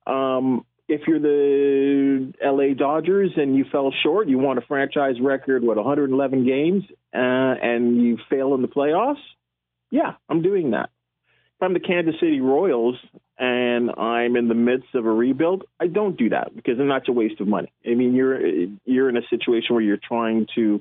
Um, 0.07 0.65
if 0.87 1.01
you're 1.07 1.19
the 1.19 2.33
LA 2.43 2.73
Dodgers 2.73 3.31
and 3.37 3.55
you 3.55 3.65
fell 3.71 3.93
short, 4.03 4.27
you 4.27 4.39
want 4.39 4.57
a 4.59 4.63
franchise 4.63 5.15
record, 5.21 5.63
what 5.63 5.77
111 5.77 6.45
games, 6.45 6.83
uh, 7.13 7.17
and 7.17 8.01
you 8.01 8.17
fail 8.29 8.55
in 8.55 8.63
the 8.63 8.67
playoffs, 8.67 9.21
yeah, 9.91 10.13
I'm 10.27 10.41
doing 10.41 10.71
that. 10.71 10.89
If 11.55 11.63
I'm 11.63 11.73
the 11.73 11.79
Kansas 11.79 12.15
City 12.19 12.39
Royals 12.39 12.95
and 13.41 13.89
I'm 13.97 14.35
in 14.35 14.47
the 14.47 14.53
midst 14.53 14.93
of 14.93 15.07
a 15.07 15.11
rebuild, 15.11 15.63
I 15.79 15.87
don't 15.87 16.15
do 16.15 16.29
that 16.29 16.55
because 16.55 16.77
then 16.77 16.89
that's 16.89 17.09
a 17.09 17.11
waste 17.11 17.41
of 17.41 17.47
money. 17.47 17.73
I 17.83 17.95
mean, 17.95 18.13
you're 18.13 18.39
you're 18.85 19.09
in 19.09 19.17
a 19.17 19.27
situation 19.31 19.73
where 19.73 19.81
you're 19.81 19.97
trying 19.97 20.45
to, 20.53 20.79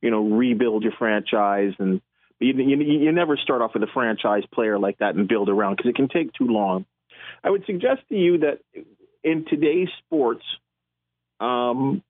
you 0.00 0.10
know, 0.10 0.22
rebuild 0.22 0.84
your 0.84 0.92
franchise 0.96 1.72
and 1.80 2.00
you, 2.38 2.52
you, 2.54 2.76
you 2.76 3.10
never 3.10 3.36
start 3.36 3.62
off 3.62 3.74
with 3.74 3.82
a 3.82 3.88
franchise 3.92 4.44
player 4.54 4.78
like 4.78 4.98
that 4.98 5.16
and 5.16 5.26
build 5.26 5.48
around 5.48 5.76
because 5.76 5.90
it 5.90 5.96
can 5.96 6.06
take 6.08 6.32
too 6.34 6.46
long. 6.46 6.86
I 7.42 7.50
would 7.50 7.66
suggest 7.66 8.02
to 8.10 8.14
you 8.14 8.38
that 8.38 8.60
in 9.24 9.44
today's 9.46 9.88
sports, 10.06 10.44
um, 11.40 12.04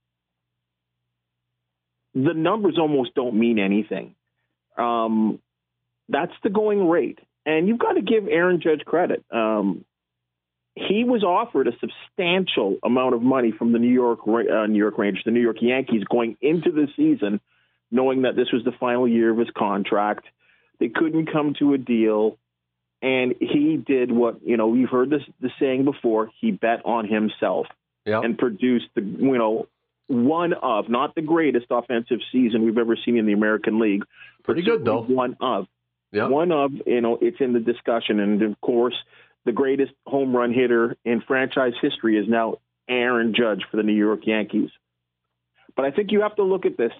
the 2.14 2.35
numbers 2.35 2.76
almost 2.78 3.14
don't 3.14 3.38
mean 3.38 3.59
anything. 3.59 4.14
Um, 4.76 5.38
that's 6.11 6.33
the 6.42 6.50
going 6.50 6.87
rate. 6.87 7.21
And 7.47 7.68
you've 7.68 7.78
got 7.78 7.92
to 7.92 8.02
give 8.02 8.28
Aaron 8.28 8.61
Judge 8.61 8.85
credit. 8.85 9.25
Um, 9.30 9.85
he 10.75 11.04
was 11.04 11.25
offered 11.25 11.66
a 11.66 11.73
substantial 11.80 12.76
amount 12.85 13.14
of 13.14 13.23
money 13.23 13.52
from 13.52 13.73
the 13.73 13.78
New 13.78 13.92
York 13.92 14.21
uh, 14.26 14.66
New 14.66 14.78
York 14.78 14.99
Rangers, 14.99 15.23
the 15.25 15.30
New 15.30 15.40
York 15.40 15.57
Yankees, 15.61 16.04
going 16.04 16.37
into 16.40 16.71
the 16.71 16.87
season, 16.97 17.40
knowing 17.90 18.23
that 18.23 18.37
this 18.37 18.52
was 18.52 18.62
the 18.64 18.73
final 18.78 19.09
year 19.09 19.30
of 19.30 19.38
his 19.38 19.49
contract. 19.57 20.26
They 20.78 20.88
couldn't 20.88 21.33
come 21.33 21.54
to 21.59 21.75
a 21.75 21.78
deal 21.78 22.38
and 23.02 23.35
he 23.40 23.76
did 23.76 24.11
what 24.11 24.40
you 24.45 24.57
know 24.57 24.68
we've 24.68 24.88
heard 24.88 25.11
this 25.11 25.23
the 25.40 25.50
saying 25.61 25.85
before. 25.85 26.30
He 26.40 26.50
bet 26.50 26.85
on 26.85 27.07
himself 27.07 27.66
yep. 28.04 28.25
and 28.25 28.37
produced 28.37 28.87
the 28.95 29.02
you 29.02 29.38
know 29.38 29.68
one 30.09 30.52
of 30.54 30.88
not 30.88 31.14
the 31.14 31.23
greatest 31.23 31.66
offensive 31.71 32.18
season 32.33 32.64
we've 32.64 32.78
ever 32.78 32.97
seen 33.04 33.16
in 33.16 33.26
the 33.26 33.33
American 33.33 33.78
League. 33.78 34.04
Pretty 34.42 34.62
good 34.62 34.85
though. 34.85 35.02
One 35.02 35.37
of 35.40 35.66
yep. 36.12 36.30
one 36.30 36.52
of 36.52 36.72
you 36.86 37.00
know 37.00 37.18
it's 37.20 37.40
in 37.40 37.52
the 37.52 37.60
discussion, 37.60 38.20
and 38.20 38.42
of 38.42 38.60
course 38.60 38.94
the 39.44 39.52
greatest 39.52 39.92
home 40.06 40.34
run 40.34 40.52
hitter 40.52 40.96
in 41.04 41.20
franchise 41.22 41.72
history 41.80 42.18
is 42.18 42.28
now 42.28 42.56
Aaron 42.88 43.34
Judge 43.34 43.62
for 43.70 43.76
the 43.76 43.82
New 43.82 43.94
York 43.94 44.20
Yankees. 44.26 44.70
But 45.76 45.84
I 45.84 45.90
think 45.90 46.10
you 46.12 46.22
have 46.22 46.36
to 46.36 46.42
look 46.42 46.66
at 46.66 46.76
this 46.76 46.92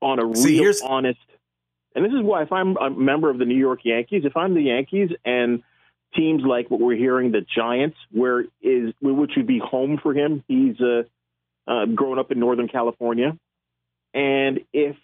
on 0.00 0.18
a 0.18 0.36
See, 0.36 0.60
real 0.60 0.74
honest 0.84 1.18
and 1.94 2.04
this 2.04 2.12
is 2.12 2.22
why, 2.22 2.42
if 2.42 2.52
I'm 2.52 2.76
a 2.76 2.90
member 2.90 3.30
of 3.30 3.38
the 3.38 3.44
New 3.44 3.56
York 3.56 3.80
Yankees, 3.84 4.22
if 4.24 4.36
I'm 4.36 4.54
the 4.54 4.62
Yankees 4.62 5.10
and 5.24 5.62
teams 6.14 6.42
like 6.44 6.70
what 6.70 6.80
we're 6.80 6.96
hearing, 6.96 7.30
the 7.30 7.46
Giants, 7.54 7.96
where 8.10 8.44
is 8.60 8.92
which 9.00 9.32
would 9.36 9.46
be 9.46 9.60
home 9.60 9.98
for 10.02 10.12
him, 10.12 10.42
he's 10.48 10.76
uh, 10.80 11.02
uh, 11.68 11.86
growing 11.86 12.18
up 12.18 12.32
in 12.32 12.40
Northern 12.40 12.68
California, 12.68 13.38
and 14.12 14.60
if 14.72 14.96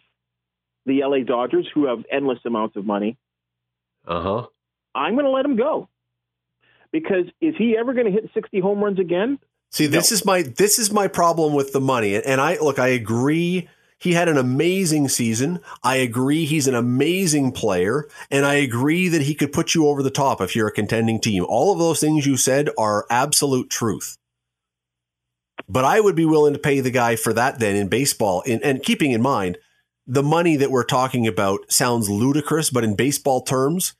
the 0.86 1.02
LA 1.04 1.24
Dodgers, 1.24 1.68
who 1.74 1.86
have 1.86 2.04
endless 2.10 2.38
amounts 2.44 2.76
of 2.76 2.86
money, 2.86 3.16
uh 4.06 4.20
huh, 4.20 4.46
I'm 4.94 5.14
going 5.14 5.26
to 5.26 5.30
let 5.30 5.44
him 5.44 5.56
go 5.56 5.88
because 6.92 7.26
is 7.40 7.54
he 7.56 7.76
ever 7.78 7.92
going 7.94 8.06
to 8.06 8.12
hit 8.12 8.30
60 8.34 8.60
home 8.60 8.82
runs 8.82 8.98
again? 8.98 9.38
See, 9.70 9.86
this 9.86 10.10
no. 10.10 10.14
is 10.14 10.24
my 10.24 10.42
this 10.42 10.78
is 10.78 10.90
my 10.90 11.06
problem 11.06 11.54
with 11.54 11.72
the 11.72 11.80
money, 11.80 12.16
and 12.16 12.40
I 12.40 12.58
look, 12.58 12.78
I 12.78 12.88
agree 12.88 13.68
he 14.00 14.14
had 14.14 14.28
an 14.28 14.38
amazing 14.38 15.08
season. 15.08 15.60
I 15.82 15.96
agree 15.96 16.46
he's 16.46 16.66
an 16.66 16.74
amazing 16.74 17.52
player, 17.52 18.08
and 18.30 18.46
I 18.46 18.54
agree 18.54 19.08
that 19.08 19.22
he 19.22 19.34
could 19.34 19.52
put 19.52 19.74
you 19.74 19.86
over 19.86 20.02
the 20.02 20.10
top 20.10 20.40
if 20.40 20.56
you're 20.56 20.68
a 20.68 20.72
contending 20.72 21.20
team. 21.20 21.44
All 21.48 21.72
of 21.72 21.78
those 21.78 22.00
things 22.00 22.26
you 22.26 22.36
said 22.36 22.70
are 22.78 23.06
absolute 23.10 23.70
truth. 23.70 24.16
But 25.68 25.84
I 25.84 26.00
would 26.00 26.16
be 26.16 26.24
willing 26.24 26.54
to 26.54 26.58
pay 26.58 26.80
the 26.80 26.90
guy 26.90 27.14
for 27.14 27.32
that 27.34 27.60
then 27.60 27.76
in 27.76 27.88
baseball. 27.88 28.40
In, 28.40 28.60
and 28.64 28.82
keeping 28.82 29.12
in 29.12 29.20
mind, 29.22 29.58
the 30.10 30.24
money 30.24 30.56
that 30.56 30.72
we're 30.72 30.82
talking 30.82 31.28
about 31.28 31.70
sounds 31.70 32.10
ludicrous, 32.10 32.68
but 32.68 32.82
in 32.82 32.96
baseball 32.96 33.42
terms, 33.42 33.94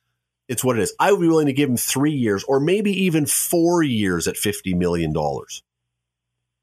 it's 0.49 0.65
what 0.65 0.77
it 0.77 0.83
is. 0.83 0.93
I 0.99 1.13
would 1.13 1.21
be 1.21 1.29
willing 1.29 1.47
to 1.47 1.53
give 1.53 1.71
him 1.71 1.77
three 1.77 2.11
years 2.11 2.43
or 2.43 2.59
maybe 2.59 2.91
even 3.05 3.27
four 3.27 3.85
years 3.85 4.27
at 4.27 4.35
$50 4.35 4.77
million. 4.77 5.15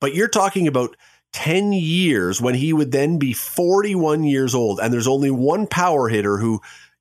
But 0.01 0.13
you're 0.13 0.27
talking 0.27 0.67
about 0.67 0.97
10 1.31 1.71
years 1.71 2.41
when 2.41 2.55
he 2.55 2.73
would 2.73 2.91
then 2.91 3.19
be 3.19 3.31
41 3.31 4.25
years 4.25 4.53
old. 4.53 4.81
And 4.81 4.91
there's 4.91 5.07
only 5.07 5.31
one 5.31 5.65
power 5.65 6.09
hitter 6.09 6.39
who 6.39 6.59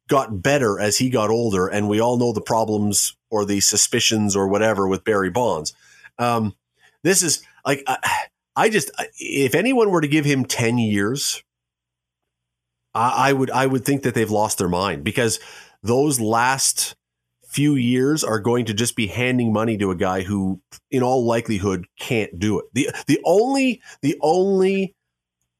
got 0.09 0.41
better 0.41 0.79
as 0.79 0.99
he 0.99 1.11
got 1.11 1.31
older. 1.31 1.67
And 1.67 1.89
we 1.89 2.01
all 2.01 2.17
know 2.17 2.33
the 2.33 2.41
problems 2.41 3.17
or 3.29 3.45
the 3.45 3.59
suspicions 3.59 4.37
or 4.37 4.47
whatever 4.47 4.87
with 4.87 5.03
Barry 5.03 5.31
Bonds. 5.31 5.75
Um, 6.17 6.55
this 7.03 7.25
is 7.25 7.43
like, 7.65 7.83
I, 7.89 7.99
I, 8.55 8.69
just, 8.69 8.93
if 9.19 9.57
anyone 9.57 9.91
were 9.91 10.01
to 10.01 10.07
give 10.07 10.25
him 10.25 10.45
10 10.45 10.79
years, 10.79 11.43
I, 12.97 13.29
I 13.29 13.33
would, 13.33 13.51
I 13.51 13.67
would 13.67 13.85
think 13.85 14.03
that 14.03 14.15
they've 14.15 14.31
lost 14.31 14.59
their 14.59 14.69
mind 14.69 15.05
because 15.05 15.39
those 15.83 16.19
last 16.19 16.97
few 17.47 17.75
years 17.75 18.25
are 18.25 18.41
going 18.41 18.65
to 18.67 18.75
just 18.75 18.97
be 18.97 19.07
handing 19.07 19.53
money 19.53 19.77
to 19.79 19.91
a 19.91 19.97
guy 19.97 20.23
who 20.23 20.61
in 20.91 21.03
all 21.03 21.25
likelihood 21.25 21.87
can't 21.99 22.39
do 22.39 22.59
it. 22.59 22.67
The 22.73 22.91
the 23.07 23.21
only 23.25 23.81
the 24.03 24.19
only 24.23 24.95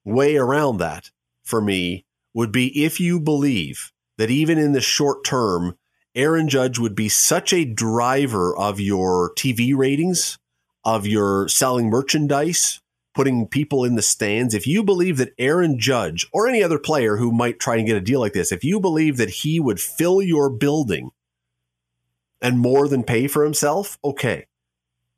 way 0.05 0.37
around 0.37 0.79
that 0.79 1.11
for 1.45 1.61
me 1.61 2.05
would 2.35 2.53
be 2.53 2.85
if 2.85 3.01
you 3.01 3.21
believe 3.21 3.93
that 4.19 4.31
even 4.31 4.59
in 4.59 4.73
the 4.73 4.81
short 4.81 5.25
term 5.25 5.79
Aaron 6.15 6.49
Judge 6.49 6.79
would 6.79 6.95
be 6.95 7.09
such 7.09 7.53
a 7.53 7.65
driver 7.65 8.57
of 8.57 8.81
your 8.81 9.33
TV 9.35 9.77
ratings, 9.77 10.39
of 10.85 11.07
your 11.07 11.47
selling 11.49 11.91
merchandise, 11.91 12.81
putting 13.17 13.49
people 13.49 13.83
in 13.83 13.95
the 13.95 14.03
stands. 14.03 14.53
If 14.53 14.67
you 14.67 14.85
believe 14.85 15.17
that 15.17 15.33
Aaron 15.39 15.79
Judge 15.79 16.27
or 16.33 16.47
any 16.47 16.63
other 16.63 16.79
player 16.79 17.17
who 17.17 17.33
might 17.33 17.59
try 17.59 17.77
and 17.77 17.87
get 17.87 17.97
a 17.97 18.01
deal 18.01 18.21
like 18.21 18.35
this, 18.35 18.53
if 18.53 18.63
you 18.63 18.79
believe 18.79 19.17
that 19.17 19.31
he 19.31 19.59
would 19.59 19.81
fill 19.81 20.21
your 20.21 20.51
building 20.51 21.11
and 22.43 22.59
more 22.59 22.87
than 22.87 23.03
pay 23.03 23.27
for 23.27 23.43
himself, 23.43 23.99
okay. 24.05 24.47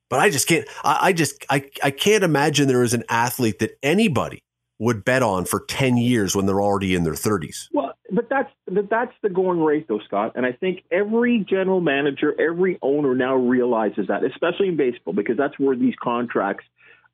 But 0.08 0.20
I 0.20 0.30
just 0.30 0.46
can't. 0.46 0.66
I, 0.84 0.98
I, 1.08 1.12
just 1.12 1.44
I, 1.50 1.68
I 1.82 1.90
can't 1.90 2.22
imagine 2.22 2.68
there 2.68 2.84
is 2.84 2.94
an 2.94 3.02
athlete 3.10 3.58
that 3.58 3.76
anybody 3.82 4.44
would 4.78 5.04
bet 5.04 5.24
on 5.24 5.44
for 5.44 5.64
ten 5.68 5.96
years 5.96 6.36
when 6.36 6.46
they're 6.46 6.62
already 6.62 6.94
in 6.94 7.02
their 7.02 7.16
thirties. 7.16 7.68
Well, 7.72 7.94
but 8.12 8.28
that's 8.30 8.50
but 8.66 8.88
that's 8.88 9.12
the 9.22 9.28
going 9.28 9.60
rate, 9.60 9.88
though, 9.88 10.00
Scott. 10.06 10.32
And 10.36 10.46
I 10.46 10.52
think 10.52 10.84
every 10.92 11.44
general 11.50 11.80
manager, 11.80 12.32
every 12.40 12.78
owner 12.80 13.16
now 13.16 13.34
realizes 13.34 14.06
that, 14.06 14.22
especially 14.22 14.68
in 14.68 14.76
baseball, 14.76 15.14
because 15.14 15.36
that's 15.36 15.58
where 15.58 15.74
these 15.74 15.94
contracts 16.00 16.64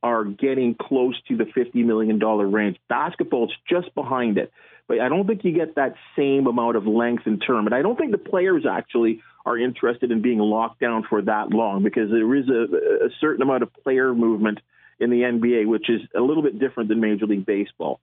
are 0.04 0.22
getting 0.24 0.76
close 0.76 1.20
to 1.26 1.36
the 1.36 1.46
fifty 1.46 1.82
million 1.82 2.18
dollar 2.18 2.46
range. 2.46 2.76
Basketball 2.88 3.46
is 3.46 3.52
just 3.68 3.92
behind 3.94 4.38
it, 4.38 4.52
but 4.86 5.00
I 5.00 5.08
don't 5.08 5.26
think 5.26 5.44
you 5.44 5.52
get 5.52 5.76
that 5.76 5.94
same 6.16 6.46
amount 6.46 6.76
of 6.76 6.86
length 6.86 7.22
and 7.26 7.42
term. 7.44 7.66
And 7.66 7.74
I 7.74 7.82
don't 7.82 7.96
think 7.96 8.12
the 8.12 8.18
players 8.18 8.64
actually 8.70 9.22
are 9.46 9.58
interested 9.58 10.10
in 10.10 10.22
being 10.22 10.38
locked 10.38 10.80
down 10.80 11.04
for 11.08 11.22
that 11.22 11.50
long 11.50 11.82
because 11.82 12.10
there 12.10 12.34
is 12.34 12.48
a, 12.48 13.06
a 13.06 13.08
certain 13.20 13.42
amount 13.42 13.62
of 13.62 13.72
player 13.82 14.14
movement 14.14 14.60
in 15.00 15.10
the 15.10 15.20
NBA, 15.22 15.66
which 15.66 15.88
is 15.88 16.00
a 16.14 16.20
little 16.20 16.42
bit 16.42 16.58
different 16.58 16.88
than 16.88 17.00
Major 17.00 17.26
League 17.26 17.46
Baseball. 17.46 18.00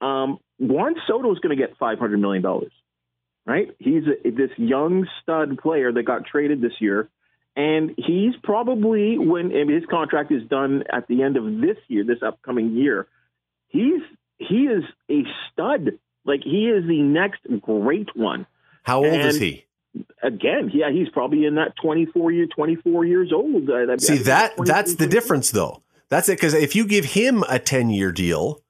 Um, 0.00 0.38
Juan 0.58 0.94
Soto 1.06 1.32
is 1.32 1.38
going 1.38 1.56
to 1.56 1.60
get 1.60 1.78
$500 1.78 2.18
million, 2.18 2.44
right? 3.46 3.68
He's 3.78 4.02
a, 4.06 4.30
this 4.30 4.50
young 4.56 5.06
stud 5.22 5.58
player 5.58 5.92
that 5.92 6.02
got 6.04 6.26
traded 6.26 6.60
this 6.60 6.72
year. 6.80 7.08
And 7.56 7.94
he's 7.96 8.34
probably, 8.42 9.16
when 9.16 9.50
his 9.50 9.84
contract 9.88 10.32
is 10.32 10.42
done 10.48 10.82
at 10.92 11.06
the 11.06 11.22
end 11.22 11.36
of 11.36 11.44
this 11.60 11.76
year, 11.86 12.04
this 12.04 12.22
upcoming 12.22 12.74
year, 12.74 13.06
he's 13.68 14.02
he 14.38 14.64
is 14.64 14.82
a 15.08 15.22
stud. 15.52 15.98
Like 16.24 16.40
he 16.42 16.66
is 16.66 16.84
the 16.86 17.00
next 17.02 17.40
great 17.60 18.08
one. 18.16 18.46
How 18.82 18.98
old 18.98 19.14
and, 19.14 19.28
is 19.28 19.38
he? 19.38 19.64
again, 20.22 20.70
yeah, 20.72 20.90
he's 20.90 21.08
probably 21.10 21.44
in 21.44 21.54
that 21.56 21.74
24 21.80 22.32
year, 22.32 22.46
24 22.54 23.04
years 23.04 23.32
old. 23.32 23.68
Uh, 23.68 23.96
See 23.98 24.18
that 24.18 24.54
that's 24.58 24.96
the 24.96 25.06
difference 25.06 25.50
though. 25.50 25.82
That's 26.08 26.28
it 26.28 26.36
because 26.36 26.54
if 26.54 26.74
you 26.74 26.86
give 26.86 27.04
him 27.04 27.44
a 27.48 27.58
10 27.58 27.90
year 27.90 28.12
deal, 28.12 28.62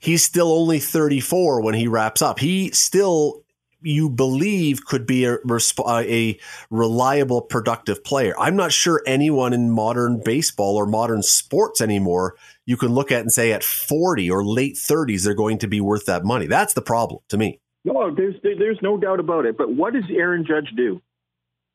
he's 0.00 0.22
still 0.22 0.52
only 0.52 0.78
34 0.78 1.62
when 1.62 1.74
he 1.74 1.88
wraps 1.88 2.22
up. 2.22 2.38
He 2.38 2.70
still 2.70 3.42
you 3.80 4.10
believe 4.10 4.84
could 4.84 5.06
be 5.06 5.24
a, 5.24 5.34
uh, 5.34 6.02
a 6.06 6.38
reliable, 6.70 7.42
productive 7.42 8.02
player. 8.02 8.34
I'm 8.38 8.56
not 8.56 8.72
sure 8.72 9.02
anyone 9.06 9.52
in 9.52 9.70
modern 9.70 10.20
baseball 10.24 10.76
or 10.76 10.86
modern 10.86 11.22
sports 11.22 11.80
anymore 11.80 12.36
you 12.68 12.76
can 12.76 12.88
look 12.88 13.10
at 13.10 13.22
and 13.22 13.32
say 13.32 13.50
at 13.52 13.64
40 13.64 14.30
or 14.30 14.44
late 14.44 14.74
30s 14.74 15.24
they're 15.24 15.32
going 15.32 15.56
to 15.58 15.66
be 15.66 15.80
worth 15.80 16.04
that 16.04 16.22
money. 16.22 16.46
That's 16.46 16.74
the 16.74 16.82
problem 16.82 17.22
to 17.30 17.38
me. 17.38 17.60
No, 17.82 18.14
there's 18.14 18.34
there's 18.42 18.78
no 18.82 18.98
doubt 18.98 19.20
about 19.20 19.46
it. 19.46 19.56
But 19.56 19.72
what 19.74 19.94
does 19.94 20.04
Aaron 20.10 20.44
Judge 20.46 20.70
do? 20.76 21.00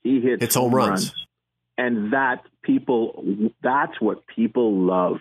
He 0.04 0.22
hits 0.22 0.44
it's 0.44 0.54
home 0.54 0.74
runs. 0.74 0.90
runs. 0.90 1.28
And 1.80 2.14
that 2.14 2.46
people 2.62 3.24
that's 3.64 4.00
what 4.00 4.28
people 4.28 4.72
love. 4.86 5.18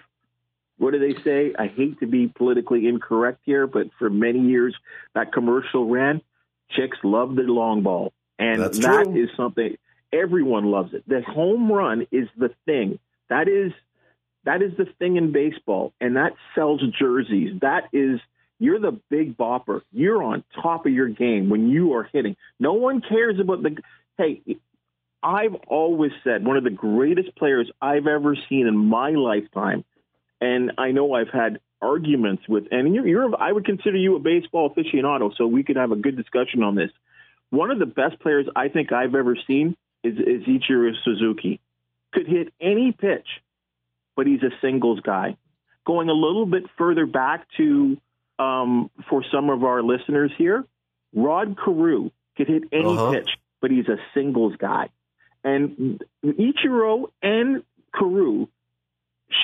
What 0.77 0.92
do 0.92 0.99
they 0.99 1.18
say? 1.23 1.55
I 1.59 1.68
hate 1.68 2.01
to 2.01 2.07
be 2.07 2.29
politically 2.29 2.87
incorrect 2.87 3.40
here, 3.47 3.66
but 3.66 3.87
for 3.99 4.11
many 4.11 4.40
years 4.40 4.77
that 5.14 5.33
commercial 5.33 5.88
ran, 5.88 6.21
chicks 6.77 6.99
love 7.03 7.35
the 7.37 7.43
long 7.43 7.83
ball. 7.83 8.13
And 8.39 8.61
that's 8.61 8.79
that 8.81 9.05
true. 9.05 9.23
is 9.23 9.31
something 9.37 9.77
everyone 10.13 10.67
loves 10.67 10.95
it. 10.95 11.05
The 11.09 11.23
home 11.23 11.71
run 11.71 12.07
is 12.11 12.29
the 12.37 12.51
thing. 12.67 12.99
That 13.29 13.49
is 13.49 13.73
that 14.45 14.63
is 14.63 14.73
the 14.77 14.87
thing 14.99 15.17
in 15.17 15.33
baseball, 15.33 15.93
and 16.01 16.17
that 16.17 16.33
sells 16.55 16.83
jerseys. 16.99 17.61
That 17.61 17.85
is, 17.93 18.21
you're 18.59 18.81
the 18.81 18.99
big 19.09 19.37
bopper. 19.37 19.83
You're 19.93 20.23
on 20.23 20.43
top 20.61 20.85
of 20.85 20.93
your 20.93 21.09
game 21.09 21.49
when 21.49 21.69
you 21.69 21.95
are 21.95 22.09
hitting. 22.13 22.37
No 22.59 22.75
one 22.75 23.01
cares 23.01 23.39
about 23.41 23.63
the. 23.63 23.77
Hey, 24.19 24.43
I've 25.23 25.55
always 25.69 26.11
said 26.25 26.45
one 26.45 26.57
of 26.57 26.65
the 26.65 26.71
greatest 26.71 27.37
players 27.37 27.71
I've 27.81 28.09
ever 28.09 28.37
seen 28.49 28.67
in 28.67 28.77
my 28.77 29.11
lifetime, 29.11 29.85
and 30.41 30.73
I 30.77 30.91
know 30.91 31.15
I've 31.15 31.31
had 31.31 31.61
arguments 31.83 32.45
with, 32.49 32.64
and 32.71 32.95
you're, 32.95 33.07
you're 33.07 33.42
I 33.42 33.53
would 33.53 33.64
consider 33.64 33.97
you 33.97 34.16
a 34.16 34.21
baseball 34.21 34.71
aficionado, 34.71 35.37
so 35.37 35.47
we 35.47 35.64
could 35.64 35.77
have 35.77 35.92
a 35.92 35.97
good 35.97 36.16
discussion 36.16 36.62
on 36.62 36.75
this. 36.75 36.90
One 37.51 37.71
of 37.71 37.79
the 37.79 37.87
best 37.87 38.21
players 38.21 38.47
I 38.57 38.68
think 38.68 38.92
I've 38.92 39.14
ever 39.14 39.37
seen 39.47 39.77
is, 40.03 40.14
is 40.14 40.45
Ichiro 40.45 40.92
Suzuki. 41.05 41.61
Could 42.12 42.27
hit 42.27 42.53
any 42.61 42.92
pitch 42.92 43.27
but 44.16 44.27
he's 44.27 44.42
a 44.42 44.51
singles 44.61 45.01
guy. 45.01 45.37
Going 45.87 46.09
a 46.09 46.14
little 46.14 46.47
bit 46.47 46.64
further 46.79 47.07
back 47.07 47.47
to 47.57 47.97
um, 48.38 48.90
for 49.09 49.25
some 49.33 49.51
of 49.51 49.64
our 49.64 49.83
listeners 49.83 50.31
here, 50.38 50.64
Rod 51.14 51.57
Carew 51.62 52.11
could 52.37 52.49
hit 52.49 52.64
any 52.73 52.85
uh-huh. 52.85 53.12
pitch, 53.12 53.31
but 53.61 53.71
he's 53.71 53.88
a 53.88 53.97
singles 54.14 54.55
guy. 54.59 54.90
And 55.45 56.03
Ichiro 56.25 57.07
and 57.23 57.62
Carew 57.95 58.47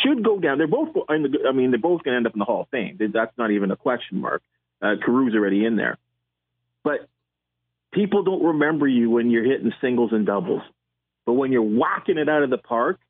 should 0.03 0.25
go 0.25 0.39
down. 0.39 0.59
They're 0.59 0.67
both. 0.67 0.89
I 1.09 1.19
mean, 1.19 1.71
they're 1.71 1.79
both 1.79 2.03
going 2.03 2.13
to 2.13 2.17
end 2.17 2.27
up 2.27 2.35
in 2.35 2.39
the 2.39 2.45
Hall 2.45 2.63
of 2.63 2.69
Fame. 2.69 2.99
That's 2.99 3.37
not 3.39 3.51
even 3.51 3.71
a 3.71 3.77
question 3.77 4.21
mark. 4.21 4.43
Uh, 4.81 4.95
Carew's 5.05 5.35
already 5.35 5.65
in 5.65 5.77
there, 5.77 5.99
but 6.85 7.09
people 7.93 8.23
don't 8.23 8.45
remember 8.45 8.87
you 8.87 9.11
when 9.11 9.31
you're 9.31 9.45
hitting 9.45 9.73
singles 9.81 10.11
and 10.13 10.25
doubles. 10.27 10.63
But 11.27 11.35
when 11.35 11.53
you're 11.53 11.63
whacking 11.63 12.17
it 12.17 12.29
out 12.29 12.43
of 12.43 12.51
the 12.51 12.59
park, 12.59 13.01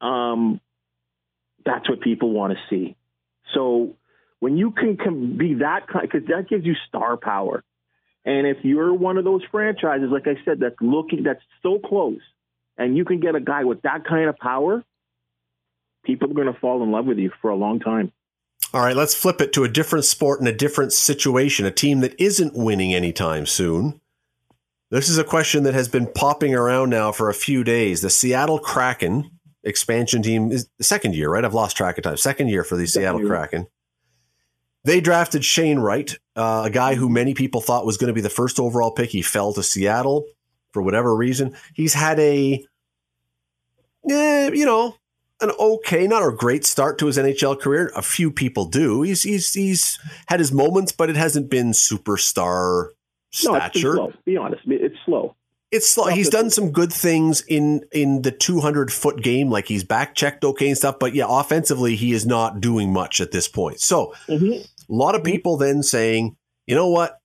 um, 0.00 0.60
that's 1.64 1.88
what 1.88 2.00
people 2.00 2.30
want 2.30 2.52
to 2.52 2.58
see. 2.68 2.96
So 3.54 3.96
when 4.40 4.56
you 4.56 4.70
can 4.72 5.36
be 5.36 5.54
that 5.54 5.88
kind, 5.88 6.08
because 6.10 6.28
that 6.28 6.48
gives 6.48 6.64
you 6.64 6.74
star 6.88 7.16
power. 7.16 7.64
And 8.24 8.46
if 8.46 8.58
you're 8.64 8.92
one 8.92 9.16
of 9.16 9.24
those 9.24 9.42
franchises, 9.50 10.10
like 10.12 10.26
I 10.26 10.42
said, 10.44 10.60
that's 10.60 10.76
looking, 10.80 11.22
that's 11.22 11.42
so 11.62 11.78
close, 11.78 12.20
and 12.76 12.96
you 12.96 13.04
can 13.04 13.18
get 13.18 13.34
a 13.34 13.40
guy 13.40 13.64
with 13.64 13.82
that 13.82 14.04
kind 14.04 14.28
of 14.28 14.36
power, 14.36 14.84
people 16.04 16.30
are 16.30 16.34
going 16.34 16.52
to 16.52 16.58
fall 16.60 16.82
in 16.82 16.90
love 16.90 17.06
with 17.06 17.18
you 17.18 17.30
for 17.40 17.50
a 17.50 17.56
long 17.56 17.80
time. 17.80 18.12
All 18.72 18.82
right, 18.82 18.96
let's 18.96 19.14
flip 19.14 19.40
it 19.40 19.52
to 19.54 19.64
a 19.64 19.68
different 19.68 20.04
sport 20.04 20.38
and 20.38 20.48
a 20.48 20.52
different 20.52 20.92
situation, 20.92 21.66
a 21.66 21.70
team 21.70 22.00
that 22.00 22.18
isn't 22.20 22.54
winning 22.54 22.94
anytime 22.94 23.46
soon. 23.46 24.00
This 24.90 25.08
is 25.08 25.18
a 25.18 25.24
question 25.24 25.64
that 25.64 25.74
has 25.74 25.88
been 25.88 26.12
popping 26.12 26.54
around 26.54 26.90
now 26.90 27.12
for 27.12 27.28
a 27.28 27.34
few 27.34 27.64
days. 27.64 28.00
The 28.00 28.10
Seattle 28.10 28.58
Kraken 28.58 29.30
expansion 29.62 30.22
team 30.22 30.50
is 30.50 30.68
the 30.78 30.84
second 30.84 31.14
year, 31.14 31.30
right? 31.30 31.44
I've 31.44 31.54
lost 31.54 31.76
track 31.76 31.98
of 31.98 32.04
time. 32.04 32.16
Second 32.16 32.48
year 32.48 32.64
for 32.64 32.76
the 32.76 32.86
Seattle 32.86 33.26
Kraken. 33.26 33.66
They 34.84 35.00
drafted 35.00 35.44
Shane 35.44 35.78
Wright, 35.78 36.16
uh, 36.36 36.62
a 36.66 36.70
guy 36.70 36.94
who 36.94 37.08
many 37.08 37.34
people 37.34 37.60
thought 37.60 37.84
was 37.84 37.98
going 37.98 38.08
to 38.08 38.14
be 38.14 38.22
the 38.22 38.30
first 38.30 38.58
overall 38.58 38.90
pick. 38.90 39.10
He 39.10 39.20
fell 39.20 39.52
to 39.52 39.62
Seattle 39.62 40.24
for 40.72 40.82
whatever 40.82 41.14
reason. 41.14 41.54
He's 41.74 41.92
had 41.92 42.18
a, 42.18 42.64
eh, 44.08 44.50
you 44.54 44.64
know, 44.64 44.96
an 45.40 45.50
okay, 45.58 46.06
not 46.06 46.26
a 46.26 46.32
great 46.32 46.64
start 46.64 46.98
to 46.98 47.06
his 47.06 47.18
NHL 47.18 47.60
career. 47.60 47.92
A 47.96 48.02
few 48.02 48.30
people 48.30 48.66
do. 48.66 49.02
He's 49.02 49.22
he's 49.22 49.52
he's 49.52 49.98
had 50.28 50.40
his 50.40 50.52
moments, 50.52 50.92
but 50.92 51.10
it 51.10 51.16
hasn't 51.16 51.50
been 51.50 51.72
superstar 51.72 52.90
stature. 53.30 53.94
No, 53.94 54.12
Be 54.24 54.36
honest, 54.36 54.62
it's 54.66 54.96
slow 55.04 55.36
it's 55.70 55.88
slow. 55.88 56.06
He's 56.06 56.28
done 56.28 56.50
some 56.50 56.72
good 56.72 56.92
things 56.92 57.42
in 57.42 57.84
in 57.92 58.22
the 58.22 58.32
200 58.32 58.92
foot 58.92 59.22
game, 59.22 59.50
like 59.50 59.68
he's 59.68 59.84
back 59.84 60.14
checked 60.14 60.44
okay 60.44 60.68
and 60.68 60.76
stuff. 60.76 60.98
But 60.98 61.14
yeah, 61.14 61.26
offensively, 61.28 61.96
he 61.96 62.12
is 62.12 62.26
not 62.26 62.60
doing 62.60 62.92
much 62.92 63.20
at 63.20 63.30
this 63.30 63.46
point. 63.46 63.80
So 63.80 64.14
mm-hmm. 64.26 64.52
a 64.52 64.94
lot 64.94 65.14
of 65.14 65.22
people 65.22 65.56
then 65.56 65.82
saying, 65.82 66.36
you 66.66 66.74
know 66.74 66.88
what, 66.88 67.18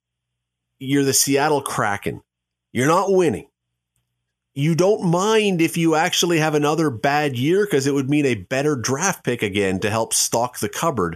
you're 0.77 1.03
the 1.03 1.13
Seattle 1.13 1.61
Kraken, 1.61 2.21
you're 2.71 2.87
not 2.87 3.11
winning. 3.11 3.47
You 4.55 4.73
don't 4.73 5.03
mind 5.03 5.61
if 5.61 5.75
you 5.75 5.95
actually 5.95 6.39
have 6.39 6.55
another 6.55 6.89
bad 6.89 7.37
year 7.37 7.65
because 7.65 7.87
it 7.87 7.93
would 7.93 8.09
mean 8.09 8.25
a 8.25 8.35
better 8.35 8.77
draft 8.77 9.25
pick 9.25 9.43
again 9.43 9.79
to 9.81 9.89
help 9.89 10.13
stock 10.13 10.59
the 10.59 10.69
cupboard. 10.69 11.15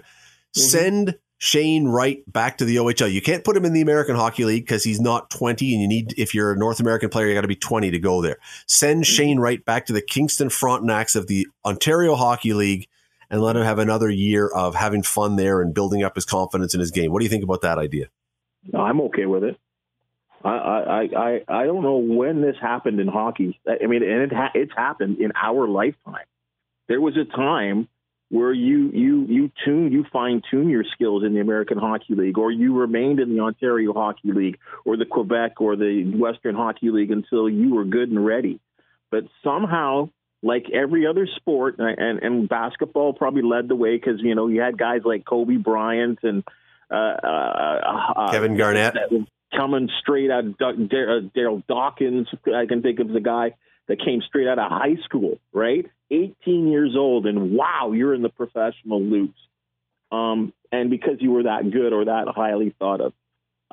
Mm-hmm. 0.57 0.59
Send 0.59 1.19
Shane 1.37 1.87
Wright 1.87 2.21
back 2.27 2.57
to 2.57 2.65
the 2.65 2.75
OHL. 2.75 3.09
You 3.09 3.21
can't 3.21 3.45
put 3.45 3.55
him 3.55 3.63
in 3.63 3.71
the 3.71 3.79
American 3.79 4.17
Hockey 4.17 4.43
League 4.43 4.65
because 4.65 4.83
he's 4.83 4.99
not 4.99 5.29
20, 5.29 5.71
and 5.73 5.81
you 5.81 5.87
need, 5.87 6.13
if 6.17 6.35
you're 6.35 6.51
a 6.51 6.57
North 6.57 6.81
American 6.81 7.07
player, 7.07 7.27
you 7.27 7.33
got 7.33 7.41
to 7.41 7.47
be 7.47 7.55
20 7.55 7.91
to 7.91 7.99
go 7.99 8.21
there. 8.21 8.37
Send 8.67 9.03
mm-hmm. 9.03 9.13
Shane 9.13 9.39
Wright 9.39 9.63
back 9.63 9.85
to 9.85 9.93
the 9.93 10.01
Kingston 10.01 10.49
Frontenacs 10.49 11.15
of 11.15 11.27
the 11.27 11.47
Ontario 11.63 12.15
Hockey 12.15 12.53
League 12.53 12.89
and 13.29 13.41
let 13.41 13.55
him 13.55 13.63
have 13.63 13.79
another 13.79 14.09
year 14.09 14.49
of 14.49 14.75
having 14.75 15.01
fun 15.01 15.37
there 15.37 15.61
and 15.61 15.73
building 15.73 16.03
up 16.03 16.15
his 16.15 16.25
confidence 16.25 16.73
in 16.73 16.81
his 16.81 16.91
game. 16.91 17.13
What 17.13 17.19
do 17.19 17.25
you 17.25 17.29
think 17.29 17.45
about 17.45 17.61
that 17.61 17.77
idea? 17.77 18.07
No, 18.73 18.81
I'm 18.81 18.99
okay 19.01 19.25
with 19.25 19.45
it. 19.45 19.57
I, 20.43 20.49
I, 20.49 21.01
I, 21.17 21.41
I 21.47 21.65
don't 21.65 21.83
know 21.83 21.97
when 21.97 22.41
this 22.41 22.55
happened 22.61 22.99
in 22.99 23.07
hockey. 23.07 23.59
I 23.67 23.85
mean, 23.87 24.03
and 24.03 24.21
it 24.23 24.33
ha- 24.33 24.51
it's 24.55 24.71
happened 24.75 25.19
in 25.19 25.31
our 25.35 25.67
lifetime. 25.67 26.25
There 26.87 27.01
was 27.01 27.17
a 27.17 27.25
time 27.25 27.87
where 28.29 28.53
you 28.53 28.89
you 28.93 29.25
you 29.27 29.51
tune 29.65 29.91
you 29.91 30.05
fine 30.13 30.41
tune 30.49 30.69
your 30.69 30.83
skills 30.93 31.23
in 31.23 31.33
the 31.33 31.41
American 31.41 31.77
Hockey 31.77 32.15
League, 32.15 32.37
or 32.37 32.51
you 32.51 32.77
remained 32.77 33.19
in 33.19 33.35
the 33.35 33.41
Ontario 33.41 33.91
Hockey 33.93 34.31
League, 34.31 34.59
or 34.85 34.97
the 34.97 35.05
Quebec 35.05 35.59
or 35.59 35.75
the 35.75 36.15
Western 36.15 36.55
Hockey 36.55 36.89
League 36.89 37.11
until 37.11 37.49
you 37.49 37.73
were 37.75 37.85
good 37.85 38.09
and 38.09 38.23
ready. 38.23 38.59
But 39.11 39.25
somehow, 39.43 40.09
like 40.41 40.67
every 40.71 41.05
other 41.05 41.27
sport, 41.35 41.75
and 41.79 42.19
and 42.23 42.47
basketball 42.47 43.13
probably 43.13 43.41
led 43.41 43.67
the 43.67 43.75
way 43.75 43.97
because 43.97 44.21
you 44.21 44.35
know 44.35 44.47
you 44.47 44.61
had 44.61 44.77
guys 44.77 45.01
like 45.03 45.25
Kobe 45.25 45.57
Bryant 45.57 46.19
and 46.23 46.43
uh, 46.89 46.95
uh, 46.95 48.13
uh 48.15 48.31
Kevin 48.31 48.55
Garnett 48.55 48.95
coming 49.55 49.89
straight 50.01 50.31
out 50.31 50.45
of 50.45 50.57
Daryl 50.57 51.65
Dawkins. 51.67 52.27
I 52.53 52.65
can 52.65 52.81
think 52.81 52.99
of 52.99 53.09
the 53.09 53.19
guy 53.19 53.55
that 53.87 54.03
came 54.03 54.21
straight 54.27 54.47
out 54.47 54.59
of 54.59 54.69
high 54.71 54.95
school, 55.03 55.39
right? 55.51 55.85
18 56.11 56.67
years 56.67 56.95
old, 56.95 57.25
and 57.25 57.51
wow, 57.51 57.91
you're 57.93 58.13
in 58.13 58.21
the 58.21 58.29
professional 58.29 59.01
loops. 59.01 59.39
Um, 60.11 60.53
and 60.71 60.89
because 60.89 61.17
you 61.19 61.31
were 61.31 61.43
that 61.43 61.69
good 61.71 61.93
or 61.93 62.05
that 62.05 62.25
highly 62.35 62.75
thought 62.79 63.01
of. 63.01 63.13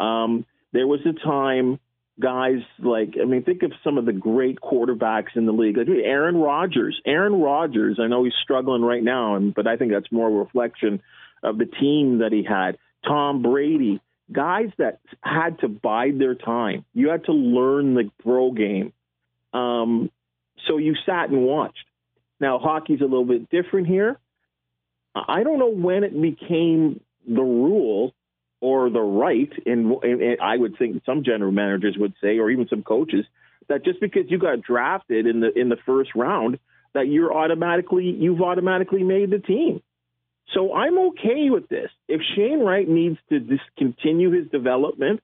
Um, 0.02 0.44
there 0.72 0.86
was 0.86 1.00
a 1.06 1.12
time, 1.12 1.78
guys 2.20 2.60
like, 2.78 3.14
I 3.20 3.24
mean, 3.24 3.42
think 3.42 3.62
of 3.62 3.72
some 3.84 3.98
of 3.98 4.04
the 4.04 4.12
great 4.12 4.58
quarterbacks 4.60 5.36
in 5.36 5.46
the 5.46 5.52
league. 5.52 5.76
Like 5.76 5.88
Aaron 5.88 6.36
Rodgers. 6.36 7.00
Aaron 7.06 7.40
Rodgers, 7.40 7.98
I 8.00 8.06
know 8.06 8.24
he's 8.24 8.34
struggling 8.42 8.82
right 8.82 9.02
now, 9.02 9.36
and, 9.36 9.54
but 9.54 9.66
I 9.66 9.76
think 9.76 9.92
that's 9.92 10.10
more 10.12 10.28
a 10.28 10.32
reflection 10.32 11.02
of 11.42 11.58
the 11.58 11.66
team 11.66 12.18
that 12.18 12.32
he 12.32 12.42
had. 12.42 12.78
Tom 13.06 13.42
Brady, 13.42 14.00
guys 14.30 14.70
that 14.78 15.00
had 15.22 15.60
to 15.60 15.68
bide 15.68 16.18
their 16.18 16.34
time. 16.34 16.84
You 16.92 17.10
had 17.10 17.24
to 17.26 17.32
learn 17.32 17.94
the 17.94 18.10
pro 18.22 18.50
game. 18.50 18.92
Um, 19.52 20.10
so 20.66 20.78
you 20.78 20.94
sat 21.06 21.30
and 21.30 21.42
watched. 21.42 21.84
Now, 22.40 22.58
hockey's 22.58 23.00
a 23.00 23.04
little 23.04 23.24
bit 23.24 23.48
different 23.50 23.86
here. 23.86 24.18
I 25.14 25.42
don't 25.42 25.58
know 25.58 25.70
when 25.70 26.04
it 26.04 26.20
became 26.20 27.00
the 27.26 27.42
rule 27.42 28.14
or 28.60 28.90
the 28.90 29.00
right, 29.00 29.52
and, 29.64 29.92
and 30.02 30.40
I 30.40 30.56
would 30.56 30.76
think 30.78 31.02
some 31.06 31.24
general 31.24 31.52
managers 31.52 31.96
would 31.98 32.14
say, 32.22 32.38
or 32.38 32.50
even 32.50 32.68
some 32.68 32.82
coaches, 32.82 33.24
that 33.68 33.84
just 33.84 34.00
because 34.00 34.24
you 34.28 34.38
got 34.38 34.60
drafted 34.62 35.26
in 35.26 35.40
the 35.40 35.58
in 35.58 35.68
the 35.68 35.76
first 35.86 36.10
round, 36.14 36.58
that 36.94 37.08
you're 37.08 37.34
automatically 37.34 38.04
you've 38.04 38.42
automatically 38.42 39.02
made 39.02 39.30
the 39.30 39.38
team. 39.38 39.82
So 40.54 40.72
I'm 40.74 40.98
okay 41.08 41.50
with 41.50 41.68
this. 41.68 41.90
If 42.08 42.20
Shane 42.34 42.60
Wright 42.60 42.88
needs 42.88 43.18
to 43.30 43.40
discontinue 43.40 44.30
his 44.30 44.50
development, 44.50 45.20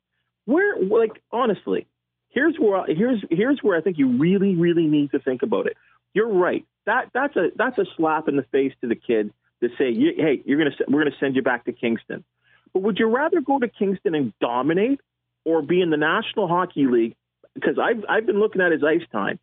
where 0.47 0.81
like 0.81 1.23
honestly, 1.31 1.87
here's 2.31 2.57
where 2.59 2.85
here's 2.87 3.23
here's 3.31 3.61
where 3.63 3.77
I 3.79 3.81
think 3.81 3.99
you 3.99 4.19
really 4.19 4.57
really 4.57 4.87
need 4.87 5.13
to 5.13 5.21
think 5.21 5.43
about 5.43 5.67
it. 5.67 5.77
You're 6.15 6.33
right. 6.33 6.65
That 6.87 7.11
that's 7.15 7.37
a 7.37 7.49
that's 7.57 7.79
a 7.79 7.85
slap 7.97 8.29
in 8.29 8.37
the 8.37 8.43
face 8.51 8.73
to 8.81 8.89
the 8.89 8.97
kid 8.97 9.33
to 9.63 9.69
say, 9.79 9.95
hey, 9.95 10.43
you're 10.45 10.59
gonna 10.59 10.77
we're 10.89 11.05
gonna 11.05 11.17
send 11.21 11.37
you 11.37 11.43
back 11.43 11.65
to 11.67 11.73
Kingston. 11.73 12.25
But 12.73 12.83
would 12.83 12.99
you 12.99 13.07
rather 13.07 13.41
go 13.41 13.59
to 13.59 13.69
Kingston 13.69 14.15
and 14.15 14.33
dominate, 14.41 15.01
or 15.45 15.63
be 15.63 15.81
in 15.81 15.91
the 15.91 15.97
National 15.97 16.49
Hockey 16.49 16.87
League 16.87 17.15
because 17.55 17.79
I've 17.79 18.05
I've 18.09 18.27
been 18.27 18.41
looking 18.41 18.61
at 18.61 18.73
his 18.73 18.83
ice 18.83 19.07
time. 19.13 19.39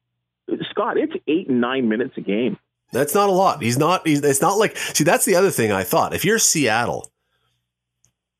Scott, 0.71 0.97
it's 0.97 1.13
eight 1.27 1.47
and 1.47 1.61
nine 1.61 1.87
minutes 1.89 2.15
a 2.17 2.21
game. 2.21 2.57
That's 2.91 3.13
not 3.13 3.29
a 3.29 3.33
lot. 3.33 3.61
He's 3.61 3.77
not. 3.77 4.07
He's, 4.07 4.21
it's 4.23 4.41
not 4.41 4.57
like. 4.57 4.75
See, 4.77 5.03
that's 5.03 5.25
the 5.25 5.35
other 5.35 5.51
thing 5.51 5.71
I 5.71 5.83
thought. 5.83 6.13
If 6.13 6.25
you're 6.25 6.39
Seattle, 6.39 7.11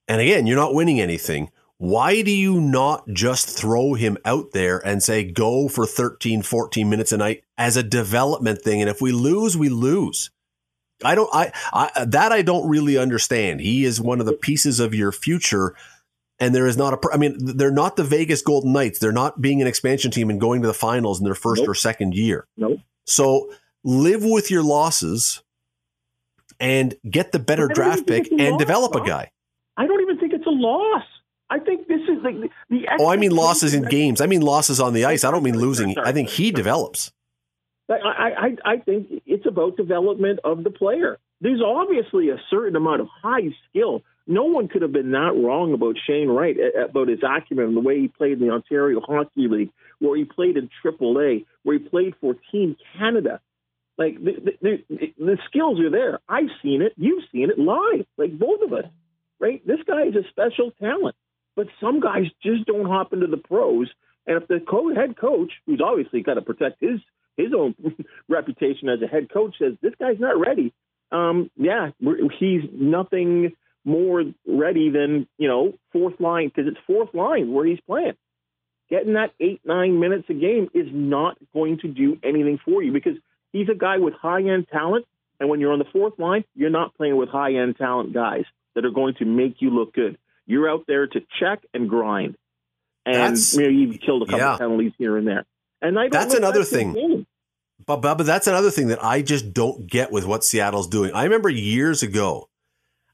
and 0.08 0.20
again, 0.20 0.48
you're 0.48 0.58
not 0.58 0.74
winning 0.74 1.00
anything. 1.00 1.52
Why 1.78 2.24
do 2.24 2.32
you 2.32 2.60
not 2.60 3.08
just 3.08 3.48
throw 3.48 3.94
him 3.94 4.18
out 4.26 4.52
there 4.52 4.86
and 4.86 5.02
say, 5.02 5.24
go 5.24 5.70
for 5.70 5.86
13, 5.86 6.42
14 6.42 6.90
minutes 6.90 7.14
a 7.14 7.18
night 7.18 7.44
as 7.58 7.78
a 7.78 7.84
development 7.84 8.62
thing? 8.62 8.82
And 8.82 8.90
if 8.90 9.02
we 9.02 9.14
lose, 9.14 9.56
we 9.56 9.70
lose. 9.70 10.30
I 11.06 11.16
don't, 11.16 11.30
I, 11.32 11.54
I, 11.72 12.04
that 12.04 12.34
I 12.34 12.42
don't 12.42 12.68
really 12.68 12.98
understand. 12.98 13.62
He 13.62 13.86
is 13.86 14.02
one 14.02 14.20
of 14.20 14.26
the 14.26 14.34
pieces 14.34 14.82
of 14.82 14.94
your 14.94 15.14
future. 15.14 15.74
And 16.38 16.54
there 16.54 16.68
is 16.68 16.76
not 16.76 16.94
a, 16.94 17.14
I 17.14 17.18
mean, 17.18 17.38
they're 17.40 17.72
not 17.72 17.96
the 17.96 18.04
Vegas 18.04 18.42
Golden 18.42 18.74
Knights. 18.74 19.00
They're 19.00 19.14
not 19.14 19.40
being 19.42 19.62
an 19.62 19.68
expansion 19.68 20.12
team 20.12 20.30
and 20.30 20.42
going 20.42 20.62
to 20.62 20.68
the 20.68 20.74
finals 20.74 21.20
in 21.20 21.24
their 21.24 21.36
first 21.36 21.62
Nope. 21.62 21.70
or 21.70 21.76
second 21.76 22.14
year. 22.14 22.46
Nope. 22.58 22.80
So 23.06 23.54
live 23.84 24.24
with 24.24 24.52
your 24.52 24.63
losses 24.63 25.42
and 26.60 26.96
get 27.10 27.32
the 27.32 27.39
better 27.39 27.70
I 27.72 27.74
don't 27.74 27.88
even 27.88 28.06
draft 28.06 28.08
pick 28.08 28.32
and 28.32 28.52
loss, 28.52 28.60
develop 28.60 28.96
a 28.96 29.02
guy. 29.02 29.32
I 29.78 29.88
don't 29.88 30.02
even 30.02 30.20
think 30.20 30.34
it's 30.34 30.46
a 30.46 30.52
loss. 30.52 31.04
I 31.50 31.60
think 31.60 31.88
this 31.88 32.02
is 32.02 32.24
like 32.24 32.36
the, 32.36 32.50
the 32.70 32.88
Oh, 33.00 33.08
I 33.08 33.15
mean 33.15 33.32
losses 33.32 33.74
in 33.74 33.84
games. 33.84 34.22
I 34.22 34.28
mean 34.28 34.42
losses 34.42 34.80
on 34.80 34.94
the 34.94 35.06
ice. 35.06 35.24
I 35.24 35.32
don't 35.32 35.44
mean 35.44 35.58
losing. 35.58 35.98
I 35.98 36.12
think 36.12 36.30
he 36.30 36.52
develops. 36.52 37.12
I, 37.89 37.96
I, 38.65 38.74
I 38.74 38.78
think 38.78 39.24
it's 39.26 39.48
about 39.48 39.76
development 39.76 40.39
of 40.44 40.63
the 40.63 40.70
player. 40.70 41.18
There's 41.42 41.62
obviously 41.62 42.30
a 42.30 42.38
certain 42.50 42.76
amount 42.76 43.02
of 43.02 43.08
high 43.08 43.50
skill. 43.70 44.04
No 44.28 44.44
one 44.44 44.68
could 44.68 44.84
have 44.84 44.92
been 44.92 45.12
that 45.12 45.34
wrong 45.36 45.74
about 45.74 45.96
Shane 46.06 46.28
Wright, 46.28 46.56
about 46.78 47.08
his 47.08 47.20
acumen, 47.24 47.65
and 47.65 47.76
the 47.76 47.82
way 47.82 48.00
he 48.00 48.08
played 48.10 48.34
in 48.34 48.48
the 48.48 48.54
Ontario 48.54 49.00
Hockey 49.02 49.48
League, 49.48 49.72
where 49.98 50.15
he 50.15 50.24
played 50.24 50.56
in 50.56 50.70
AAA, 50.86 51.46
where 51.63 51.80
he 51.80 51.84
played 51.84 52.13
for 52.22 52.36
Team 52.52 52.76
Canada. 52.96 53.39
Like 54.00 54.16
the, 54.24 54.54
the, 54.62 55.14
the, 55.20 55.38
skills 55.50 55.82
are 55.82 55.90
there. 55.90 56.20
I've 56.30 56.48
seen 56.64 56.82
it. 56.82 56.94
You've 56.96 57.26
seen 57.34 57.50
it 57.50 57.60
live. 57.60 58.06
Like 58.18 58.40
both 58.40 58.62
of 58.62 58.72
us, 58.72 58.86
right? 59.42 59.62
This 59.68 59.80
guy 59.86 60.04
is 60.04 60.16
a 60.16 60.24
special 60.30 60.72
talent, 60.80 61.18
but 61.58 61.68
some 61.82 62.00
guys 62.00 62.28
just 62.42 62.66
don't 62.66 62.86
hop 62.86 63.12
into 63.12 63.28
the 63.28 63.36
pros. 63.36 63.90
And 64.26 64.42
if 64.42 64.48
the 64.48 64.62
co- 64.66 64.96
head 64.96 65.18
coach, 65.18 65.52
who's 65.66 65.82
obviously 65.84 66.22
got 66.22 66.36
to 66.36 66.42
protect 66.42 66.80
his 66.80 67.02
his 67.36 67.48
own 67.54 67.76
reputation 68.30 68.88
as 68.88 69.02
a 69.02 69.08
head 69.08 69.30
coach, 69.34 69.58
says 69.60 69.74
this 69.82 69.96
guy's 70.00 70.18
not 70.18 70.40
ready, 70.40 70.74
um, 71.12 71.52
yeah, 71.58 71.90
he's 72.40 72.62
nothing 72.72 73.52
more 73.84 74.24
ready 74.48 74.92
than 74.92 75.28
you 75.38 75.50
know 75.50 75.74
fourth 75.92 76.22
line 76.22 76.48
because 76.56 76.72
it's 76.72 76.80
fourth 76.88 77.14
line 77.14 77.52
where 77.52 77.66
he's 77.66 77.82
playing. 77.82 78.16
Getting 78.90 79.16
that 79.16 79.32
eight 79.42 79.60
nine 79.66 80.00
minutes 80.00 80.30
a 80.30 80.34
game 80.34 80.70
is 80.74 80.88
not 80.90 81.38
going 81.54 81.80
to 81.80 81.90
do 81.90 82.18
anything 82.24 82.60
for 82.64 82.82
you 82.82 82.94
because 82.94 83.18
he's 83.52 83.70
a 83.70 83.76
guy 83.76 83.98
with 83.98 84.14
high 84.14 84.42
end 84.42 84.68
talent, 84.72 85.06
and 85.40 85.50
when 85.50 85.60
you're 85.60 85.74
on 85.74 85.80
the 85.80 85.86
fourth 85.92 86.18
line, 86.18 86.44
you're 86.56 86.70
not 86.70 86.96
playing 86.96 87.18
with 87.18 87.30
high 87.30 87.56
end 87.56 87.78
talent 87.78 88.14
guys 88.14 88.46
that 88.76 88.86
are 88.86 88.92
going 88.92 89.16
to 89.16 89.26
make 89.26 89.58
you 89.60 89.70
look 89.72 89.94
good. 89.94 90.18
You're 90.46 90.70
out 90.70 90.86
there 90.88 91.08
to 91.08 91.20
check 91.40 91.60
and 91.74 91.90
grind, 91.90 92.36
and 93.06 93.16
That's- 93.16 93.56
maybe 93.56 93.76
you've 93.76 94.00
killed 94.02 94.24
a 94.24 94.26
couple 94.26 94.40
yeah. 94.40 94.58
penalties 94.58 94.94
here 94.98 95.18
and 95.18 95.28
there. 95.28 95.46
And 95.82 95.98
I 95.98 96.04
don't 96.04 96.12
That's 96.12 96.34
another 96.34 96.60
that's 96.60 96.72
thing. 96.72 97.26
But, 97.86 97.98
but 97.98 98.16
but 98.16 98.26
that's 98.26 98.48
another 98.48 98.72
thing 98.72 98.90
that 98.90 99.04
I 99.04 99.22
just 99.22 99.54
don't 99.54 99.88
get 99.88 100.12
with 100.12 100.26
what 100.26 100.44
Seattle's 100.44 100.88
doing. 100.88 101.14
I 101.14 101.24
remember 101.24 101.50
years 101.50 102.04
ago 102.04 102.50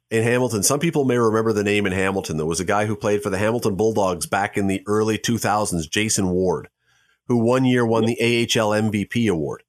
in 0.10 0.24
Hamilton. 0.24 0.63
Some 0.63 0.80
people 0.80 1.06
may 1.06 1.17
remember 1.17 1.54
the 1.54 1.63
name 1.63 1.86
in 1.86 1.91
Hamilton. 1.91 2.38
There 2.38 2.45
was 2.45 2.60
a 2.60 2.65
guy 2.65 2.86
who 2.86 2.95
played 2.95 3.21
for 3.21 3.30
the 3.30 3.38
Hamilton 3.38 3.76
Bulldogs 3.76 4.26
back 4.26 4.58
in 4.58 4.67
the 4.67 4.82
early 4.88 5.17
2000s, 5.17 5.89
Jason 5.89 6.30
Ward, 6.30 6.69
who 7.28 7.38
one 7.38 7.65
year 7.65 7.86
won 7.86 8.06
the 8.06 8.17
AHL 8.19 8.71
MVP 8.71 9.30
award. 9.30 9.63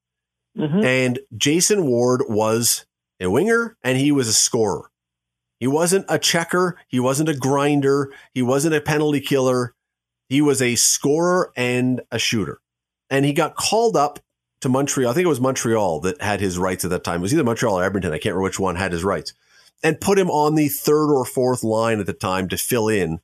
Mhm. 0.57 0.85
And 0.85 1.19
Jason 1.37 1.87
Ward 1.87 2.23
was 2.29 2.87
a 3.21 3.29
winger 3.31 3.77
and 3.83 3.99
he 3.99 4.13
was 4.13 4.29
a 4.29 4.33
scorer. 4.33 4.91
He 5.59 5.67
wasn't 5.67 6.05
a 6.09 6.19
checker. 6.19 6.77
He 6.89 7.01
wasn't 7.01 7.29
a 7.29 7.35
grinder. 7.35 8.13
He 8.35 8.43
wasn't 8.43 8.75
a 8.75 8.81
penalty 8.81 9.21
killer. 9.21 9.75
He 10.29 10.41
was 10.43 10.61
a 10.61 10.75
scorer 10.75 11.53
and 11.57 12.03
a 12.11 12.19
shooter. 12.19 12.61
And 13.11 13.25
he 13.25 13.33
got 13.33 13.55
called 13.55 13.97
up 13.97 14.19
to 14.61 14.69
Montreal. 14.69 15.11
I 15.11 15.15
think 15.15 15.25
it 15.25 15.29
was 15.29 15.41
Montreal 15.41 16.01
that 16.01 16.21
had 16.21 16.41
his 16.41 16.59
rights 16.59 16.85
at 16.85 16.91
that 16.91 17.05
time. 17.05 17.21
It 17.21 17.23
was 17.23 17.33
either 17.35 17.45
Montreal 17.45 17.79
or 17.79 17.85
Edmonton. 17.85 18.13
I 18.13 18.17
can't 18.17 18.35
remember 18.35 18.43
which 18.43 18.59
one 18.61 18.77
had 18.77 18.93
his 18.93 19.05
rights. 19.05 19.33
And 19.83 20.01
put 20.01 20.19
him 20.19 20.31
on 20.31 20.55
the 20.55 20.69
third 20.69 21.13
or 21.13 21.25
fourth 21.25 21.63
line 21.63 22.01
at 22.01 22.07
the 22.07 22.13
time 22.13 22.49
to 22.49 22.57
fill 22.57 22.89
in. 22.89 23.21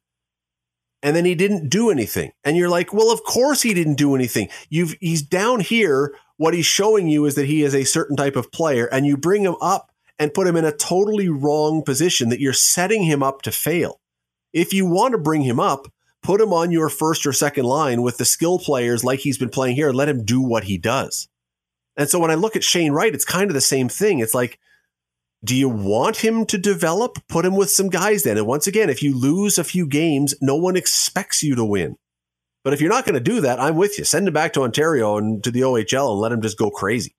And 1.03 1.17
then 1.17 1.25
he 1.25 1.35
didn't 1.35 1.69
do 1.69 1.91
anything. 1.91 2.33
And 2.45 2.57
you're 2.57 2.69
like, 2.69 2.93
well, 2.95 3.11
of 3.11 3.25
course 3.25 3.63
he 3.63 3.75
didn't 3.75 3.97
do 3.97 4.15
anything. 4.15 4.49
You've 4.71 4.95
he's 5.01 5.23
down 5.23 5.61
here. 5.61 6.15
What 6.37 6.55
he's 6.55 6.67
showing 6.67 7.09
you 7.09 7.25
is 7.27 7.35
that 7.35 7.47
he 7.47 7.63
is 7.63 7.75
a 7.75 7.85
certain 7.85 8.17
type 8.17 8.37
of 8.37 8.53
player, 8.53 8.87
and 8.87 9.07
you 9.07 9.17
bring 9.17 9.43
him 9.43 9.57
up 9.61 9.91
and 10.19 10.35
put 10.35 10.47
him 10.47 10.57
in 10.57 10.65
a 10.65 10.73
totally 10.73 11.29
wrong 11.29 11.83
position 11.83 12.29
that 12.29 12.41
you're 12.41 12.53
setting 12.53 13.05
him 13.05 13.23
up 13.23 13.43
to 13.43 13.53
fail. 13.53 14.01
If 14.53 14.73
you 14.73 14.87
want 14.87 15.13
to 15.13 15.19
bring 15.19 15.43
him 15.43 15.59
up, 15.59 15.87
put 16.23 16.41
him 16.41 16.53
on 16.53 16.71
your 16.71 16.89
first 16.89 17.27
or 17.27 17.33
second 17.33 17.65
line 17.65 18.03
with 18.03 18.19
the 18.19 18.25
skill 18.25 18.59
players 18.59 19.05
like 19.05 19.21
he's 19.21 19.39
been 19.39 19.49
playing 19.49 19.77
here 19.77 19.89
and 19.89 19.97
let 19.97 20.09
him 20.09 20.25
do 20.25 20.41
what 20.41 20.65
he 20.65 20.79
does. 20.79 21.29
And 21.97 22.09
so 22.09 22.19
when 22.19 22.31
I 22.31 22.35
look 22.35 22.57
at 22.57 22.65
Shane 22.65 22.93
Wright, 22.93 23.15
it's 23.15 23.25
kind 23.25 23.51
of 23.51 23.55
the 23.55 23.61
same 23.61 23.89
thing. 23.89 24.21
It's 24.21 24.35
like, 24.35 24.59
do 25.45 25.57
you 25.57 25.69
want 25.69 26.19
him 26.19 26.47
to 26.47 26.59
develop? 26.59 27.19
Put 27.29 27.45
him 27.45 27.57
with 27.57 27.71
some 27.71 27.89
guys 27.89 28.23
then. 28.23 28.39
And 28.39 28.47
once 28.47 28.67
again, 28.67 28.89
if 28.89 29.03
you 29.03 29.19
lose 29.19 29.59
a 29.59 29.65
few 29.65 29.87
games, 29.87 30.35
no 30.41 30.55
one 30.55 30.77
expects 30.77 31.43
you 31.43 31.57
to 31.57 31.65
win. 31.65 31.97
But 32.65 32.73
if 32.73 32.81
you're 32.81 32.91
not 32.91 33.05
going 33.05 33.15
to 33.15 33.21
do 33.21 33.41
that, 33.41 33.61
I'm 33.61 33.77
with 33.77 33.99
you. 33.99 34.05
Send 34.05 34.29
him 34.29 34.35
back 34.35 34.53
to 34.53 34.63
Ontario 34.63 35.17
and 35.17 35.43
to 35.45 35.51
the 35.51 35.61
OHL 35.61 36.13
and 36.13 36.21
let 36.21 36.33
him 36.33 36.43
just 36.43 36.57
go 36.57 36.71
crazy. 36.71 37.15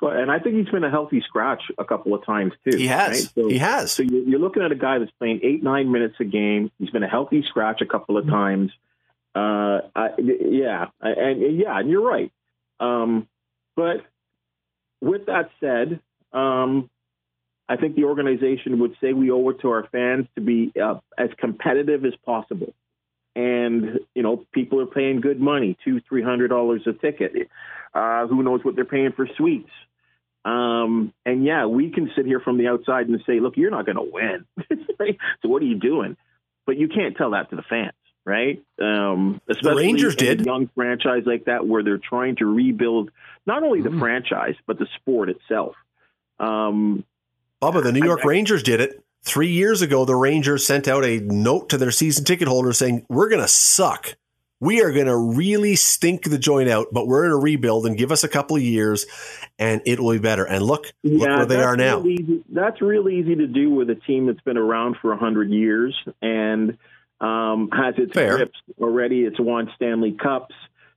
Well, 0.00 0.16
And 0.16 0.30
I 0.30 0.38
think 0.38 0.54
he's 0.54 0.68
been 0.68 0.84
a 0.84 0.90
healthy 0.90 1.22
scratch 1.26 1.62
a 1.76 1.84
couple 1.84 2.14
of 2.14 2.24
times 2.24 2.52
too. 2.64 2.76
He 2.76 2.86
has. 2.86 3.10
right? 3.10 3.32
So, 3.34 3.48
he 3.48 3.58
has. 3.58 3.92
so 3.92 4.04
you're 4.04 4.22
you're 4.22 4.40
looking 4.40 4.62
at 4.62 4.70
a 4.70 4.76
guy 4.76 4.98
that's 5.00 5.10
playing 5.18 5.40
eight, 5.42 5.62
nine 5.62 5.90
minutes 5.90 6.14
a 6.20 6.24
game. 6.24 6.70
He's 6.78 6.90
been 6.90 7.02
a 7.02 7.08
healthy 7.08 7.44
scratch 7.48 7.80
a 7.80 7.86
couple 7.86 8.16
of 8.16 8.26
times. 8.26 8.70
Uh, 9.34 9.80
I, 9.94 10.08
yeah, 10.18 10.86
and, 11.00 11.42
and 11.42 11.58
yeah, 11.58 11.78
and 11.78 11.90
you're 11.90 12.06
right. 12.06 12.32
Um, 12.80 13.28
but 13.76 14.04
with 15.00 15.26
that 15.26 15.50
said, 15.60 16.00
um, 16.32 16.88
I 17.68 17.76
think 17.76 17.96
the 17.96 18.04
organization 18.04 18.78
would 18.80 18.96
say 19.00 19.12
we 19.12 19.30
owe 19.30 19.48
it 19.50 19.60
to 19.60 19.70
our 19.70 19.86
fans 19.90 20.26
to 20.36 20.40
be 20.40 20.72
uh, 20.80 21.00
as 21.16 21.30
competitive 21.38 22.04
as 22.04 22.14
possible. 22.24 22.72
And 23.38 24.00
you 24.14 24.22
know, 24.24 24.44
people 24.52 24.80
are 24.80 24.86
paying 24.86 25.20
good 25.20 25.40
money 25.40 25.76
two, 25.84 26.00
three 26.08 26.22
hundred 26.22 26.48
dollars 26.48 26.82
a 26.86 26.92
ticket. 26.92 27.32
Uh, 27.94 28.26
who 28.26 28.42
knows 28.42 28.64
what 28.64 28.74
they're 28.74 28.84
paying 28.84 29.12
for 29.12 29.28
suites? 29.36 29.70
Um, 30.44 31.12
and 31.24 31.44
yeah, 31.44 31.66
we 31.66 31.90
can 31.90 32.10
sit 32.16 32.26
here 32.26 32.40
from 32.40 32.58
the 32.58 32.66
outside 32.66 33.06
and 33.08 33.20
say, 33.26 33.38
look, 33.38 33.56
you're 33.56 33.70
not 33.70 33.86
going 33.86 33.96
to 33.96 34.10
win. 34.12 34.44
So 35.42 35.48
what 35.48 35.62
are 35.62 35.66
you 35.66 35.78
doing? 35.78 36.16
But 36.66 36.76
you 36.78 36.88
can't 36.88 37.16
tell 37.16 37.30
that 37.30 37.50
to 37.50 37.56
the 37.56 37.62
fans, 37.62 37.92
right? 38.24 38.60
Um, 38.82 39.40
especially 39.48 39.84
Rangers 39.86 40.16
in 40.16 40.26
a 40.26 40.34
did. 40.36 40.46
young 40.46 40.68
franchise 40.74 41.22
like 41.24 41.44
that 41.44 41.64
where 41.66 41.84
they're 41.84 41.98
trying 41.98 42.36
to 42.36 42.46
rebuild 42.46 43.10
not 43.46 43.62
only 43.62 43.80
the 43.82 43.90
Mhm. 43.90 44.00
franchise, 44.00 44.56
but 44.66 44.78
the 44.80 44.86
sport 44.96 45.28
itself. 45.30 45.76
Um, 46.40 47.04
Bubba, 47.62 47.82
the 47.84 47.92
New 47.92 48.02
I- 48.02 48.06
York 48.06 48.20
I- 48.24 48.28
Rangers 48.28 48.62
did 48.64 48.80
it. 48.80 49.02
Three 49.28 49.52
years 49.52 49.82
ago, 49.82 50.06
the 50.06 50.16
Rangers 50.16 50.66
sent 50.66 50.88
out 50.88 51.04
a 51.04 51.20
note 51.20 51.68
to 51.68 51.76
their 51.76 51.90
season 51.90 52.24
ticket 52.24 52.48
holders 52.48 52.78
saying, 52.78 53.04
We're 53.10 53.28
going 53.28 53.42
to 53.42 53.48
suck. 53.48 54.16
We 54.58 54.82
are 54.82 54.90
going 54.90 55.06
to 55.06 55.16
really 55.16 55.76
stink 55.76 56.24
the 56.24 56.38
joint 56.38 56.70
out, 56.70 56.86
but 56.92 57.06
we're 57.06 57.26
in 57.26 57.30
a 57.30 57.36
rebuild 57.36 57.86
and 57.86 57.96
give 57.96 58.10
us 58.10 58.24
a 58.24 58.28
couple 58.28 58.56
of 58.56 58.62
years 58.62 59.04
and 59.58 59.82
it 59.84 60.00
will 60.00 60.12
be 60.12 60.18
better. 60.18 60.46
And 60.46 60.64
look, 60.64 60.86
look 61.04 61.28
where 61.28 61.44
they 61.44 61.62
are 61.62 61.76
now. 61.76 61.98
real 62.00 62.20
easy- 62.20 62.44
that's 62.48 62.80
real 62.80 63.08
easy 63.10 63.36
to 63.36 63.46
do 63.46 63.68
with 63.70 63.90
a 63.90 63.94
team 63.94 64.26
that's 64.26 64.40
been 64.40 64.56
around 64.56 64.96
for 65.02 65.14
hundred 65.14 65.50
years 65.50 65.94
and 66.22 66.78
um, 67.20 67.68
has 67.70 67.96
its 67.98 68.14
Fair. 68.14 68.38
grips 68.38 68.58
already. 68.80 69.24
It's 69.24 69.38
won 69.38 69.70
Stanley 69.76 70.12
Cups. 70.12 70.54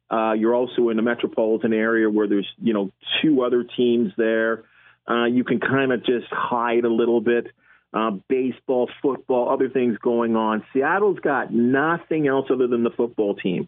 Uh, 0.09 0.33
you're 0.33 0.55
also 0.55 0.87
in 0.87 0.97
a 0.99 1.01
metropolitan 1.01 1.73
area 1.73 2.09
where 2.09 2.27
there's 2.27 2.47
you 2.61 2.73
know 2.73 2.91
two 3.21 3.43
other 3.43 3.63
teams 3.63 4.13
there. 4.17 4.63
Uh, 5.07 5.25
you 5.25 5.43
can 5.43 5.59
kind 5.59 5.91
of 5.91 6.05
just 6.05 6.27
hide 6.31 6.85
a 6.85 6.89
little 6.89 7.19
bit. 7.19 7.47
Uh, 7.93 8.11
baseball, 8.29 8.89
football, 9.01 9.49
other 9.49 9.67
things 9.67 9.97
going 9.97 10.37
on. 10.37 10.63
Seattle's 10.71 11.19
got 11.19 11.53
nothing 11.53 12.25
else 12.25 12.47
other 12.49 12.67
than 12.67 12.83
the 12.83 12.89
football 12.89 13.35
team. 13.35 13.67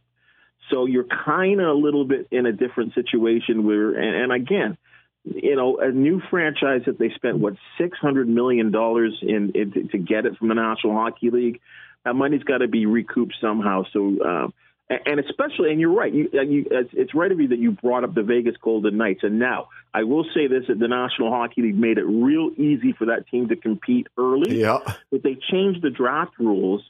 So 0.72 0.86
you're 0.86 1.06
kind 1.26 1.60
of 1.60 1.68
a 1.68 1.74
little 1.74 2.06
bit 2.06 2.28
in 2.32 2.46
a 2.46 2.54
different 2.54 2.94
situation 2.94 3.66
where, 3.68 3.92
and, 3.92 4.24
and 4.24 4.32
again, 4.32 4.78
you 5.26 5.58
know, 5.58 5.78
a 5.78 5.92
new 5.92 6.22
franchise 6.30 6.84
that 6.86 6.98
they 7.00 7.10
spent 7.16 7.38
what 7.38 7.56
six 7.78 7.98
hundred 7.98 8.30
million 8.30 8.72
dollars 8.72 9.18
in, 9.22 9.52
in 9.56 9.90
to 9.90 9.98
get 9.98 10.26
it 10.26 10.38
from 10.38 10.48
the 10.48 10.56
National 10.56 10.94
Hockey 10.94 11.30
League. 11.30 11.60
That 12.06 12.16
money's 12.16 12.44
got 12.44 12.60
to 12.60 12.68
be 12.68 12.86
recouped 12.86 13.36
somehow. 13.42 13.84
So, 13.92 14.18
uh, 14.22 14.48
and 15.06 15.20
especially, 15.20 15.72
and 15.72 15.80
you're 15.80 15.94
right. 15.94 16.14
You, 16.14 16.30
you, 16.34 16.66
it's, 16.70 16.90
it's 16.94 17.16
right 17.16 17.32
of 17.32 17.40
you 17.40 17.48
that 17.50 17.60
you 17.60 17.72
brought 17.72 18.04
up 18.04 18.14
the 18.16 18.24
Vegas 18.24 18.56
Golden 18.62 18.98
Knights. 18.98 19.22
And 19.24 19.40
now, 19.40 19.70
I 19.94 20.04
will 20.04 20.26
say 20.34 20.48
this: 20.48 20.64
that 20.68 20.80
the 20.80 20.88
National 20.88 21.32
Hockey 21.32 21.62
League 21.62 21.78
made 21.78 21.98
it 21.98 22.06
real 22.06 22.52
easy 22.58 22.94
for 22.98 23.06
that 23.06 23.28
team 23.30 23.48
to 23.50 23.56
compete 23.56 24.08
early 24.18 24.60
Yeah. 24.60 24.80
but 25.12 25.24
they 25.24 25.38
changed 25.52 25.82
the 25.82 25.90
draft 25.90 26.34
rules 26.40 26.82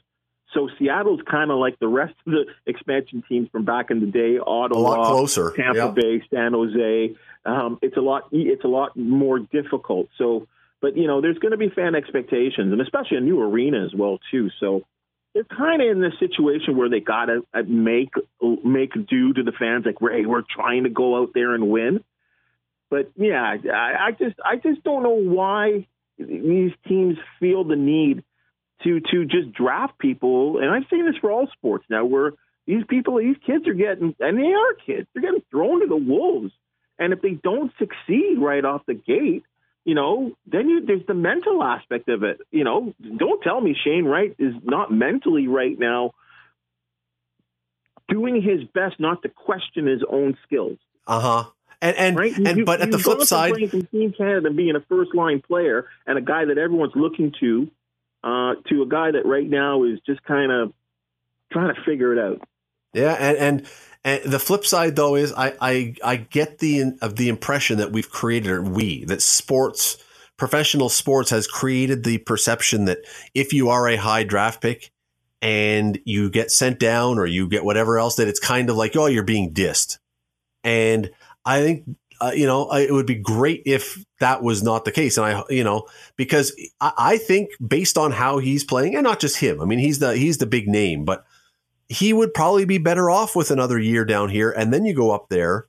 So 0.54 0.68
Seattle's 0.78 1.20
kind 1.28 1.50
of 1.50 1.58
like 1.58 1.78
the 1.80 1.88
rest 1.88 2.14
of 2.26 2.32
the 2.32 2.44
expansion 2.66 3.22
teams 3.28 3.48
from 3.50 3.64
back 3.64 3.90
in 3.90 4.00
the 4.00 4.06
day, 4.06 4.38
Ottawa, 4.38 4.78
a 4.78 4.80
lot 4.80 5.06
closer, 5.08 5.50
Tampa 5.56 5.76
yeah. 5.78 5.90
Bay, 5.90 6.22
San 6.32 6.52
Jose. 6.52 7.16
Um, 7.44 7.78
it's 7.82 7.96
a 7.96 8.00
lot. 8.00 8.28
It's 8.32 8.64
a 8.64 8.68
lot 8.68 8.96
more 8.96 9.38
difficult. 9.38 10.08
So, 10.16 10.46
but 10.80 10.96
you 10.96 11.06
know, 11.06 11.20
there's 11.20 11.38
going 11.38 11.52
to 11.52 11.58
be 11.58 11.68
fan 11.70 11.94
expectations, 11.94 12.72
and 12.72 12.80
especially 12.80 13.18
a 13.18 13.20
new 13.20 13.40
arena 13.42 13.84
as 13.84 13.94
well 13.94 14.18
too. 14.30 14.48
So 14.60 14.84
they're 15.34 15.44
kind 15.44 15.82
of 15.82 15.88
in 15.88 16.00
this 16.00 16.14
situation 16.20 16.76
where 16.76 16.88
they 16.88 17.00
got 17.00 17.26
to 17.26 17.44
uh, 17.52 17.62
make 17.66 18.10
make 18.64 18.92
do 19.06 19.32
to 19.32 19.42
the 19.42 19.52
fans, 19.58 19.84
like, 19.84 19.96
hey, 20.00 20.24
we're 20.24 20.44
trying 20.48 20.84
to 20.84 20.90
go 20.90 21.20
out 21.20 21.30
there 21.34 21.54
and 21.54 21.68
win. 21.68 22.04
But 22.88 23.10
yeah, 23.16 23.56
I, 23.72 24.06
I 24.06 24.10
just 24.12 24.36
I 24.44 24.56
just 24.56 24.84
don't 24.84 25.02
know 25.02 25.20
why 25.20 25.86
these 26.18 26.72
teams 26.86 27.16
feel 27.40 27.64
the 27.64 27.76
need 27.76 28.22
to 28.84 29.00
to 29.00 29.24
just 29.24 29.52
draft 29.52 29.98
people. 29.98 30.58
And 30.58 30.70
I've 30.70 30.88
seen 30.88 31.04
this 31.04 31.16
for 31.20 31.32
all 31.32 31.48
sports 31.52 31.84
now, 31.90 32.04
where 32.04 32.32
these 32.66 32.84
people, 32.88 33.18
these 33.18 33.36
kids 33.44 33.66
are 33.66 33.74
getting, 33.74 34.14
and 34.20 34.38
they 34.38 34.52
are 34.52 34.74
kids, 34.86 35.08
they're 35.12 35.22
getting 35.22 35.42
thrown 35.50 35.80
to 35.80 35.86
the 35.86 35.96
wolves. 35.96 36.52
And 36.98 37.12
if 37.12 37.20
they 37.20 37.32
don't 37.32 37.72
succeed 37.78 38.36
right 38.38 38.64
off 38.64 38.86
the 38.86 38.94
gate, 38.94 39.42
you 39.84 39.94
know, 39.94 40.32
then 40.46 40.68
you, 40.68 40.86
there's 40.86 41.06
the 41.06 41.14
mental 41.14 41.62
aspect 41.62 42.08
of 42.08 42.22
it. 42.22 42.40
You 42.50 42.64
know, 42.64 42.94
don't 43.16 43.42
tell 43.42 43.60
me 43.60 43.76
Shane 43.84 44.04
Wright 44.04 44.34
is 44.38 44.54
not 44.62 44.90
mentally 44.90 45.46
right 45.46 45.78
now 45.78 46.12
doing 48.08 48.42
his 48.42 48.64
best 48.74 48.98
not 48.98 49.22
to 49.22 49.28
question 49.28 49.86
his 49.86 50.02
own 50.08 50.36
skills. 50.46 50.78
Uh 51.06 51.20
huh. 51.20 51.50
And 51.80 51.96
and 51.96 52.16
right? 52.16 52.36
and 52.36 52.58
you, 52.58 52.64
but 52.64 52.80
at 52.80 52.90
the 52.90 52.98
flip 52.98 53.20
side, 53.22 53.52
from 53.70 53.86
Team 53.86 54.14
Canada 54.16 54.50
being 54.50 54.74
a 54.74 54.80
first 54.88 55.14
line 55.14 55.42
player 55.46 55.86
and 56.06 56.16
a 56.16 56.22
guy 56.22 56.46
that 56.46 56.56
everyone's 56.56 56.94
looking 56.94 57.32
to, 57.40 57.70
uh, 58.22 58.54
to 58.70 58.82
a 58.82 58.86
guy 58.86 59.10
that 59.10 59.26
right 59.26 59.48
now 59.48 59.84
is 59.84 59.98
just 60.06 60.22
kind 60.22 60.50
of 60.50 60.72
trying 61.52 61.74
to 61.74 61.80
figure 61.82 62.12
it 62.14 62.18
out. 62.18 62.48
Yeah, 62.94 63.12
and 63.12 63.36
and 63.36 63.66
and 64.04 64.22
the 64.24 64.38
flip 64.38 64.66
side 64.66 64.96
though 64.96 65.16
is 65.16 65.32
I 65.32 65.54
I 65.60 65.94
I 66.04 66.16
get 66.16 66.58
the 66.58 66.92
of 67.00 67.16
the 67.16 67.28
impression 67.28 67.78
that 67.78 67.92
we've 67.92 68.10
created 68.10 68.50
or 68.50 68.62
we 68.62 69.04
that 69.06 69.22
sports 69.22 69.96
professional 70.36 70.88
sports 70.88 71.30
has 71.30 71.46
created 71.46 72.04
the 72.04 72.18
perception 72.18 72.84
that 72.84 72.98
if 73.34 73.52
you 73.52 73.70
are 73.70 73.88
a 73.88 73.96
high 73.96 74.24
draft 74.24 74.60
pick 74.60 74.90
and 75.40 75.98
you 76.04 76.30
get 76.30 76.50
sent 76.50 76.78
down 76.78 77.18
or 77.18 77.26
you 77.26 77.48
get 77.48 77.64
whatever 77.64 77.98
else 77.98 78.16
that 78.16 78.28
it's 78.28 78.40
kind 78.40 78.68
of 78.68 78.76
like 78.76 78.94
oh 78.96 79.06
you're 79.06 79.22
being 79.22 79.52
dissed. 79.52 79.98
And 80.62 81.10
I 81.44 81.62
think 81.62 81.84
uh, 82.20 82.32
you 82.34 82.46
know 82.46 82.70
it 82.72 82.92
would 82.92 83.06
be 83.06 83.14
great 83.14 83.62
if 83.64 84.04
that 84.20 84.42
was 84.42 84.62
not 84.62 84.84
the 84.84 84.92
case 84.92 85.16
and 85.16 85.26
I 85.26 85.42
you 85.48 85.64
know 85.64 85.86
because 86.16 86.54
I, 86.80 86.92
I 86.98 87.18
think 87.18 87.50
based 87.66 87.96
on 87.96 88.12
how 88.12 88.38
he's 88.38 88.64
playing 88.64 88.96
and 88.96 89.04
not 89.04 89.20
just 89.20 89.38
him. 89.38 89.62
I 89.62 89.64
mean 89.64 89.78
he's 89.78 89.98
the 89.98 90.14
he's 90.14 90.38
the 90.38 90.46
big 90.46 90.68
name 90.68 91.06
but 91.06 91.24
he 91.88 92.12
would 92.12 92.34
probably 92.34 92.64
be 92.64 92.78
better 92.78 93.10
off 93.10 93.36
with 93.36 93.50
another 93.50 93.78
year 93.78 94.04
down 94.04 94.28
here 94.28 94.50
and 94.50 94.72
then 94.72 94.84
you 94.84 94.94
go 94.94 95.10
up 95.10 95.28
there 95.28 95.66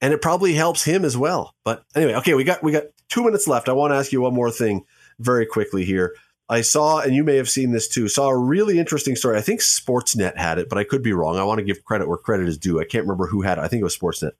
and 0.00 0.12
it 0.12 0.22
probably 0.22 0.54
helps 0.54 0.84
him 0.84 1.04
as 1.04 1.16
well. 1.16 1.54
But 1.64 1.84
anyway 1.94 2.14
okay 2.14 2.34
we 2.34 2.44
got 2.44 2.62
we 2.62 2.72
got 2.72 2.84
two 3.08 3.24
minutes 3.24 3.48
left. 3.48 3.68
I 3.68 3.72
want 3.72 3.92
to 3.92 3.96
ask 3.96 4.12
you 4.12 4.20
one 4.20 4.34
more 4.34 4.50
thing 4.50 4.84
very 5.18 5.46
quickly 5.46 5.84
here. 5.84 6.14
I 6.48 6.62
saw 6.62 7.00
and 7.00 7.14
you 7.14 7.22
may 7.24 7.36
have 7.36 7.48
seen 7.48 7.72
this 7.72 7.88
too 7.88 8.08
saw 8.08 8.28
a 8.28 8.36
really 8.36 8.78
interesting 8.78 9.16
story. 9.16 9.38
I 9.38 9.42
think 9.42 9.60
sportsnet 9.60 10.36
had 10.36 10.58
it 10.58 10.68
but 10.68 10.78
i 10.78 10.84
could 10.84 11.02
be 11.02 11.12
wrong. 11.12 11.36
I 11.36 11.44
want 11.44 11.58
to 11.58 11.64
give 11.64 11.84
credit 11.84 12.08
where 12.08 12.18
credit 12.18 12.48
is 12.48 12.58
due. 12.58 12.80
I 12.80 12.84
can't 12.84 13.04
remember 13.04 13.26
who 13.26 13.42
had 13.42 13.58
it. 13.58 13.62
I 13.62 13.68
think 13.68 13.80
it 13.80 13.84
was 13.84 13.96
sportsnet. 13.96 14.32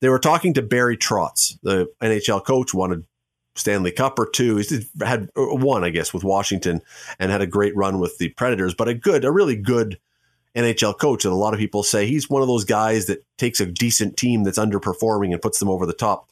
They 0.00 0.08
were 0.08 0.18
talking 0.18 0.54
to 0.54 0.62
barry 0.62 0.96
trotz 0.96 1.58
the 1.62 1.88
nhl 2.02 2.44
coach 2.44 2.74
wanted 2.74 3.04
Stanley 3.56 3.92
Cup 3.92 4.18
or 4.18 4.28
two. 4.28 4.56
He's 4.56 4.88
had 5.00 5.30
one, 5.36 5.84
I 5.84 5.90
guess, 5.90 6.12
with 6.12 6.24
Washington 6.24 6.82
and 7.18 7.30
had 7.30 7.40
a 7.40 7.46
great 7.46 7.76
run 7.76 8.00
with 8.00 8.18
the 8.18 8.30
Predators, 8.30 8.74
but 8.74 8.88
a 8.88 8.94
good, 8.94 9.24
a 9.24 9.32
really 9.32 9.56
good 9.56 9.98
NHL 10.56 10.98
coach. 10.98 11.24
And 11.24 11.32
a 11.32 11.36
lot 11.36 11.54
of 11.54 11.60
people 11.60 11.82
say 11.82 12.06
he's 12.06 12.30
one 12.30 12.42
of 12.42 12.48
those 12.48 12.64
guys 12.64 13.06
that 13.06 13.24
takes 13.38 13.60
a 13.60 13.66
decent 13.66 14.16
team 14.16 14.44
that's 14.44 14.58
underperforming 14.58 15.32
and 15.32 15.42
puts 15.42 15.58
them 15.58 15.68
over 15.70 15.86
the 15.86 15.92
top. 15.92 16.28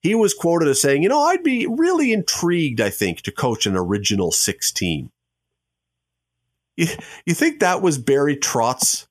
He 0.00 0.14
was 0.14 0.34
quoted 0.34 0.68
as 0.68 0.80
saying, 0.80 1.02
You 1.02 1.08
know, 1.08 1.22
I'd 1.22 1.42
be 1.42 1.66
really 1.66 2.12
intrigued, 2.12 2.80
I 2.80 2.90
think, 2.90 3.22
to 3.22 3.32
coach 3.32 3.66
an 3.66 3.76
original 3.76 4.30
six 4.30 4.70
team. 4.72 5.10
You, 6.76 6.88
you 7.24 7.34
think 7.34 7.60
that 7.60 7.82
was 7.82 7.98
Barry 7.98 8.36
Trotz 8.36 9.06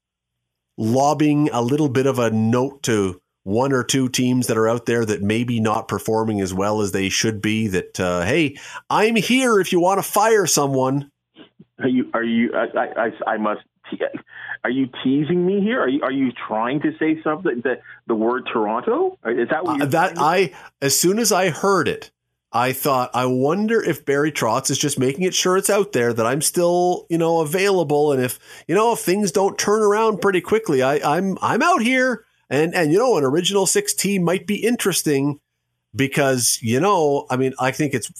lobbing 0.78 1.50
a 1.52 1.62
little 1.62 1.90
bit 1.90 2.06
of 2.06 2.20
a 2.20 2.30
note 2.30 2.84
to 2.84 3.22
one 3.46 3.72
or 3.72 3.84
two 3.84 4.10
teams 4.10 4.48
that 4.48 4.58
are 4.58 4.68
out 4.68 4.88
there 4.88 5.06
that 5.06 5.22
maybe 5.22 5.60
not 5.60 5.88
performing 5.88 6.42
as 6.42 6.52
well 6.52 6.82
as 6.82 6.92
they 6.92 7.10
should 7.10 7.42
be 7.42 7.68
that 7.68 8.00
uh, 8.00 8.24
hey 8.24 8.58
i'm 8.90 9.16
here 9.16 9.60
if 9.60 9.72
you 9.72 9.80
want 9.80 10.00
to 10.00 10.04
fire 10.04 10.48
someone. 10.48 11.12
Are 11.80 11.88
you 11.88 12.10
are 12.14 12.24
you 12.24 12.52
i 12.54 13.12
i, 13.28 13.34
I 13.34 13.38
must 13.38 13.62
are 14.64 14.72
you 14.72 14.90
teasing 15.04 15.46
me 15.46 15.62
here? 15.62 15.80
Are 15.80 15.88
you 15.88 16.02
are 16.02 16.12
you 16.12 16.32
trying 16.48 16.82
to 16.82 16.92
say 16.98 17.22
something 17.22 17.62
that 17.66 17.82
the 18.08 18.16
word 18.16 18.50
toronto? 18.52 19.20
Is 19.26 19.50
that 19.50 19.64
what 19.64 19.80
uh, 19.80 19.86
that 19.86 20.18
i 20.18 20.52
as 20.82 21.00
soon 21.00 21.20
as 21.20 21.32
i 21.32 21.50
heard 21.50 21.88
it 21.88 22.12
I 22.56 22.72
thought, 22.72 23.12
I 23.14 23.26
wonder 23.26 23.84
if 23.84 24.06
Barry 24.06 24.32
Trotz 24.32 24.72
is 24.72 24.78
just 24.78 24.98
making 24.98 25.26
it 25.26 25.34
sure 25.34 25.58
it's 25.58 25.70
out 25.70 25.92
there 25.92 26.14
that 26.14 26.26
I'm 26.26 26.42
still, 26.42 27.06
you 27.10 27.18
know, 27.18 27.42
available, 27.42 28.14
and 28.14 28.24
if 28.24 28.40
you 28.66 28.74
know 28.74 28.94
if 28.94 29.00
things 29.00 29.34
don't 29.34 29.60
turn 29.60 29.82
around 29.82 30.22
pretty 30.22 30.40
quickly, 30.40 30.82
I, 30.82 31.00
I'm 31.04 31.38
I'm 31.42 31.62
out 31.62 31.82
here. 31.82 32.25
And 32.50 32.76
and 32.76 32.92
you 32.92 33.00
know, 33.00 33.18
an 33.18 33.24
original 33.24 33.66
six 33.66 33.94
team 33.94 34.24
might 34.24 34.46
be 34.46 34.56
interesting 34.56 35.40
because 35.96 36.60
you 36.62 36.80
know, 36.80 37.26
I 37.30 37.38
mean, 37.38 37.54
I 37.60 37.72
think 37.72 37.94
it's 37.94 38.12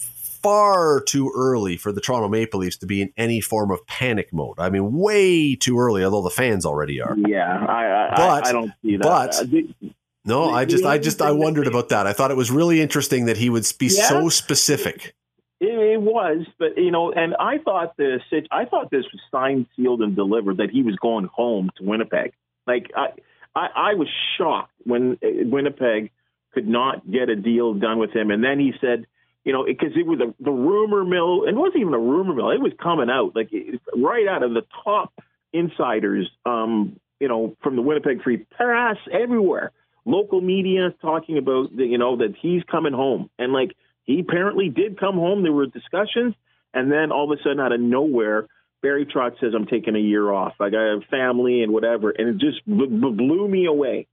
far 0.42 1.00
too 1.00 1.32
early 1.34 1.76
for 1.76 1.92
the 1.92 2.00
Toronto 2.00 2.28
Maple 2.28 2.60
Leafs 2.60 2.76
to 2.78 2.86
be 2.86 3.02
in 3.02 3.12
any 3.16 3.40
form 3.40 3.70
of 3.70 3.84
panic 3.86 4.32
mode. 4.32 4.58
I 4.58 4.70
mean, 4.70 4.92
way 4.92 5.56
too 5.56 5.78
early, 5.78 6.04
although 6.04 6.22
the 6.22 6.30
fans 6.30 6.64
already 6.64 7.00
are. 7.00 7.16
Yeah, 7.16 7.64
I 7.66 7.84
I, 7.84 8.10
but, 8.14 8.46
I, 8.46 8.48
I 8.48 8.52
don't 8.52 8.72
see 8.82 8.96
that. 8.96 9.02
But 9.02 9.34
uh, 9.34 9.90
no, 10.24 10.50
I 10.50 10.64
just 10.64 10.84
I 10.84 10.98
just 10.98 11.22
I 11.22 11.30
wondered 11.30 11.66
about 11.66 11.88
that. 11.90 12.06
I 12.06 12.12
thought 12.12 12.30
it 12.30 12.36
was 12.36 12.50
really 12.50 12.80
interesting 12.80 13.26
that 13.26 13.36
he 13.36 13.48
would 13.48 13.66
be 13.78 13.86
yeah. 13.86 14.08
so 14.08 14.28
specific. 14.28 15.14
It 15.58 16.02
was, 16.02 16.46
but 16.58 16.76
you 16.76 16.90
know, 16.90 17.12
and 17.12 17.34
I 17.40 17.58
thought 17.58 17.96
this 17.96 18.20
I 18.50 18.66
thought 18.66 18.90
this 18.90 19.04
was 19.12 19.20
signed, 19.30 19.66
sealed, 19.74 20.02
and 20.02 20.14
delivered 20.14 20.58
that 20.58 20.70
he 20.70 20.82
was 20.82 20.96
going 20.96 21.28
home 21.32 21.70
to 21.76 21.84
Winnipeg. 21.84 22.32
Like 22.66 22.90
I 22.94 23.08
I, 23.56 23.68
I 23.74 23.94
was 23.94 24.08
shocked 24.36 24.74
when 24.84 25.18
uh, 25.24 25.28
Winnipeg 25.46 26.12
could 26.52 26.68
not 26.68 27.10
get 27.10 27.30
a 27.30 27.36
deal 27.36 27.74
done 27.74 27.98
with 27.98 28.14
him. 28.14 28.30
And 28.30 28.44
then 28.44 28.60
he 28.60 28.72
said, 28.80 29.06
you 29.44 29.52
know, 29.52 29.64
because 29.64 29.92
it 29.96 30.06
was 30.06 30.20
a, 30.20 30.34
the 30.42 30.50
rumor 30.50 31.04
mill, 31.04 31.44
and 31.46 31.56
it 31.56 31.60
wasn't 31.60 31.80
even 31.80 31.94
a 31.94 31.98
rumor 31.98 32.34
mill. 32.34 32.50
It 32.50 32.60
was 32.60 32.72
coming 32.82 33.08
out 33.10 33.34
like 33.34 33.50
right 33.96 34.28
out 34.28 34.42
of 34.42 34.52
the 34.52 34.62
top 34.84 35.12
insiders, 35.52 36.28
um, 36.44 37.00
you 37.18 37.28
know, 37.28 37.56
from 37.62 37.76
the 37.76 37.82
Winnipeg 37.82 38.22
Free 38.22 38.38
Press, 38.38 38.96
everywhere. 39.10 39.72
Local 40.04 40.40
media 40.40 40.94
talking 41.00 41.38
about, 41.38 41.74
the, 41.74 41.84
you 41.84 41.98
know, 41.98 42.16
that 42.18 42.34
he's 42.40 42.62
coming 42.70 42.92
home. 42.92 43.30
And 43.38 43.52
like 43.52 43.72
he 44.04 44.20
apparently 44.20 44.68
did 44.68 45.00
come 45.00 45.14
home. 45.14 45.42
There 45.42 45.52
were 45.52 45.66
discussions. 45.66 46.34
And 46.74 46.92
then 46.92 47.10
all 47.10 47.32
of 47.32 47.38
a 47.38 47.42
sudden, 47.42 47.60
out 47.60 47.72
of 47.72 47.80
nowhere, 47.80 48.48
Barry 48.86 49.04
Trotz 49.04 49.40
says 49.40 49.52
I'm 49.52 49.66
taking 49.66 49.96
a 49.96 49.98
year 49.98 50.30
off. 50.30 50.52
I 50.60 50.70
got 50.70 50.78
a 50.78 51.00
family 51.10 51.64
and 51.64 51.72
whatever, 51.72 52.10
and 52.10 52.28
it 52.28 52.38
just 52.38 52.64
b- 52.64 52.86
b- 52.86 53.16
blew 53.16 53.48
me 53.48 53.66
away. 53.66 54.06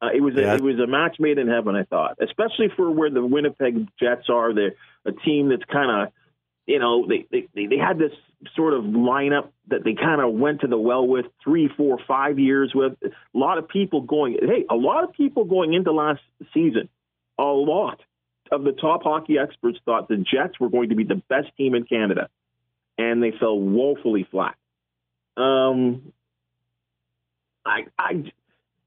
Uh, 0.00 0.10
it 0.14 0.20
was 0.20 0.36
a, 0.36 0.40
yeah. 0.40 0.54
it 0.54 0.60
was 0.60 0.78
a 0.78 0.86
match 0.86 1.16
made 1.18 1.36
in 1.36 1.48
heaven, 1.48 1.74
I 1.74 1.82
thought, 1.82 2.18
especially 2.22 2.68
for 2.76 2.92
where 2.92 3.10
the 3.10 3.26
Winnipeg 3.26 3.88
Jets 3.98 4.28
are. 4.28 4.54
They're 4.54 4.76
a 5.04 5.10
team 5.10 5.48
that's 5.48 5.64
kind 5.64 5.90
of, 5.90 6.12
you 6.64 6.78
know, 6.78 7.08
they, 7.08 7.26
they 7.32 7.48
they 7.66 7.76
had 7.76 7.98
this 7.98 8.12
sort 8.54 8.74
of 8.74 8.84
lineup 8.84 9.48
that 9.66 9.82
they 9.82 9.94
kind 9.94 10.20
of 10.20 10.32
went 10.32 10.60
to 10.60 10.68
the 10.68 10.78
well 10.78 11.04
with 11.04 11.26
three, 11.42 11.68
four, 11.76 11.98
five 12.06 12.38
years 12.38 12.70
with. 12.72 12.92
A 13.02 13.08
lot 13.36 13.58
of 13.58 13.68
people 13.68 14.02
going, 14.02 14.38
hey, 14.40 14.64
a 14.70 14.76
lot 14.76 15.02
of 15.02 15.12
people 15.12 15.42
going 15.42 15.74
into 15.74 15.90
last 15.90 16.20
season, 16.52 16.88
a 17.36 17.42
lot 17.42 18.00
of 18.52 18.62
the 18.62 18.72
top 18.80 19.02
hockey 19.02 19.38
experts 19.38 19.78
thought 19.84 20.06
the 20.06 20.18
Jets 20.18 20.60
were 20.60 20.70
going 20.70 20.90
to 20.90 20.94
be 20.94 21.02
the 21.02 21.20
best 21.28 21.48
team 21.56 21.74
in 21.74 21.82
Canada 21.82 22.28
and 22.98 23.22
they 23.22 23.32
fell 23.38 23.58
woefully 23.58 24.26
flat. 24.30 24.56
Um, 25.36 26.12
I, 27.64 27.86
I, 27.98 28.32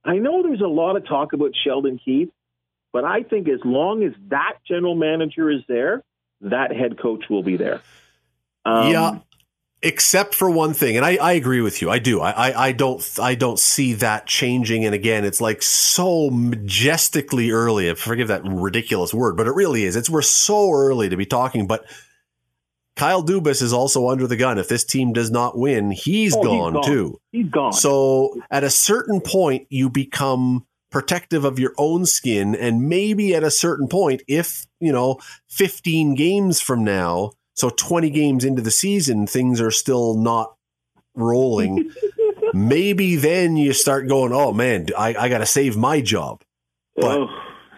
I 0.04 0.18
know 0.18 0.44
there's 0.44 0.62
a 0.62 0.68
lot 0.68 0.96
of 0.96 1.06
talk 1.08 1.34
about 1.34 1.52
Sheldon 1.64 2.00
Keefe, 2.04 2.30
but 2.94 3.04
I 3.04 3.24
think 3.24 3.50
as 3.50 3.60
long 3.66 4.04
as 4.04 4.14
that 4.30 4.54
general 4.68 4.96
manager 4.96 5.52
is 5.52 5.62
there, 5.68 6.04
that 6.42 6.72
head 6.76 7.00
coach 7.00 7.26
will 7.30 7.44
be 7.44 7.58
there. 7.58 7.82
Um, 8.66 8.92
yeah, 8.92 9.20
except 9.82 10.36
for 10.36 10.50
one 10.50 10.74
thing, 10.74 10.98
and 10.98 11.06
I, 11.06 11.18
I 11.18 11.34
agree 11.34 11.62
with 11.62 11.82
you. 11.82 11.90
I 11.90 12.00
do. 12.00 12.22
I, 12.22 12.32
I, 12.32 12.68
I 12.68 12.72
don't. 12.72 13.04
I 13.22 13.36
don't 13.36 13.60
see 13.60 13.94
that 13.94 14.28
changing. 14.28 14.86
And 14.86 14.94
again, 14.94 15.26
it's 15.26 15.42
like 15.42 15.62
so 15.62 16.30
majestically 16.30 17.52
early. 17.52 17.94
Forgive 17.96 18.28
that 18.30 18.44
ridiculous 18.46 19.14
word, 19.14 19.36
but 19.38 19.48
it 19.48 19.56
really 19.56 19.84
is. 19.84 19.96
It's 19.96 20.10
we're 20.10 20.22
so 20.22 20.72
early 20.72 21.10
to 21.10 21.18
be 21.18 21.26
talking, 21.26 21.68
but 21.68 21.86
Kyle 22.98 23.24
Dubas 23.24 23.62
is 23.62 23.72
also 23.72 24.10
under 24.10 24.26
the 24.26 24.36
gun. 24.36 24.58
If 24.58 24.68
this 24.68 24.84
team 24.84 25.14
does 25.14 25.30
not 25.30 25.58
win, 25.58 25.92
he's, 25.92 26.36
oh, 26.36 26.42
gone, 26.44 26.74
he's 26.74 26.82
gone, 26.82 26.84
too. 26.84 27.22
He's 27.32 27.50
gone. 27.50 27.72
So 27.74 28.42
at 28.50 28.64
a 28.64 28.72
certain 28.72 29.22
point, 29.22 29.68
you 29.70 29.90
become 29.90 30.66
protective 30.90 31.46
of 31.46 31.60
your 31.60 31.74
own 31.78 32.08
skin. 32.08 32.56
And 32.56 32.90
maybe 32.90 33.36
at 33.36 33.44
a 33.44 33.52
certain 33.52 33.88
point, 33.88 34.24
if, 34.28 34.66
you 34.80 34.92
know, 34.92 35.20
15 35.50 36.16
games 36.16 36.60
from 36.60 36.84
now, 36.84 37.34
so 37.54 37.70
20 37.70 38.10
games 38.10 38.44
into 38.44 38.64
the 38.64 38.72
season, 38.72 39.28
things 39.28 39.62
are 39.62 39.72
still 39.72 40.16
not 40.16 40.56
rolling, 41.14 41.92
maybe 42.54 43.16
then 43.16 43.58
you 43.58 43.74
start 43.74 44.08
going, 44.08 44.34
oh 44.34 44.54
man, 44.54 44.88
I, 44.98 45.14
I 45.16 45.30
got 45.30 45.40
to 45.40 45.46
save 45.46 45.78
my 45.78 46.02
job. 46.02 46.44
But, 46.96 47.20
Oh. 47.20 47.28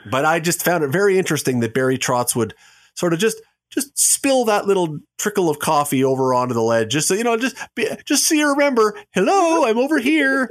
but 0.10 0.24
I 0.24 0.40
just 0.40 0.64
found 0.64 0.86
it 0.86 0.92
very 0.92 1.18
interesting 1.18 1.60
that 1.60 1.74
Barry 1.74 1.98
Trotz 1.98 2.38
would 2.38 2.54
sort 2.96 3.12
of 3.12 3.20
just 3.20 3.42
just 3.70 3.98
spill 3.98 4.46
that 4.46 4.66
little 4.68 5.00
trickle 5.18 5.50
of 5.50 5.60
coffee 5.60 6.04
over 6.04 6.34
onto 6.34 6.54
the 6.54 6.62
ledge, 6.62 6.92
just 6.92 7.08
so 7.08 7.14
you 7.14 7.24
know, 7.24 7.38
just 7.38 7.56
be, 7.76 7.88
just 8.06 8.28
so 8.28 8.36
you 8.36 8.50
remember, 8.50 8.98
hello, 9.12 9.66
I'm 9.66 9.78
over 9.78 10.00
here. 10.00 10.50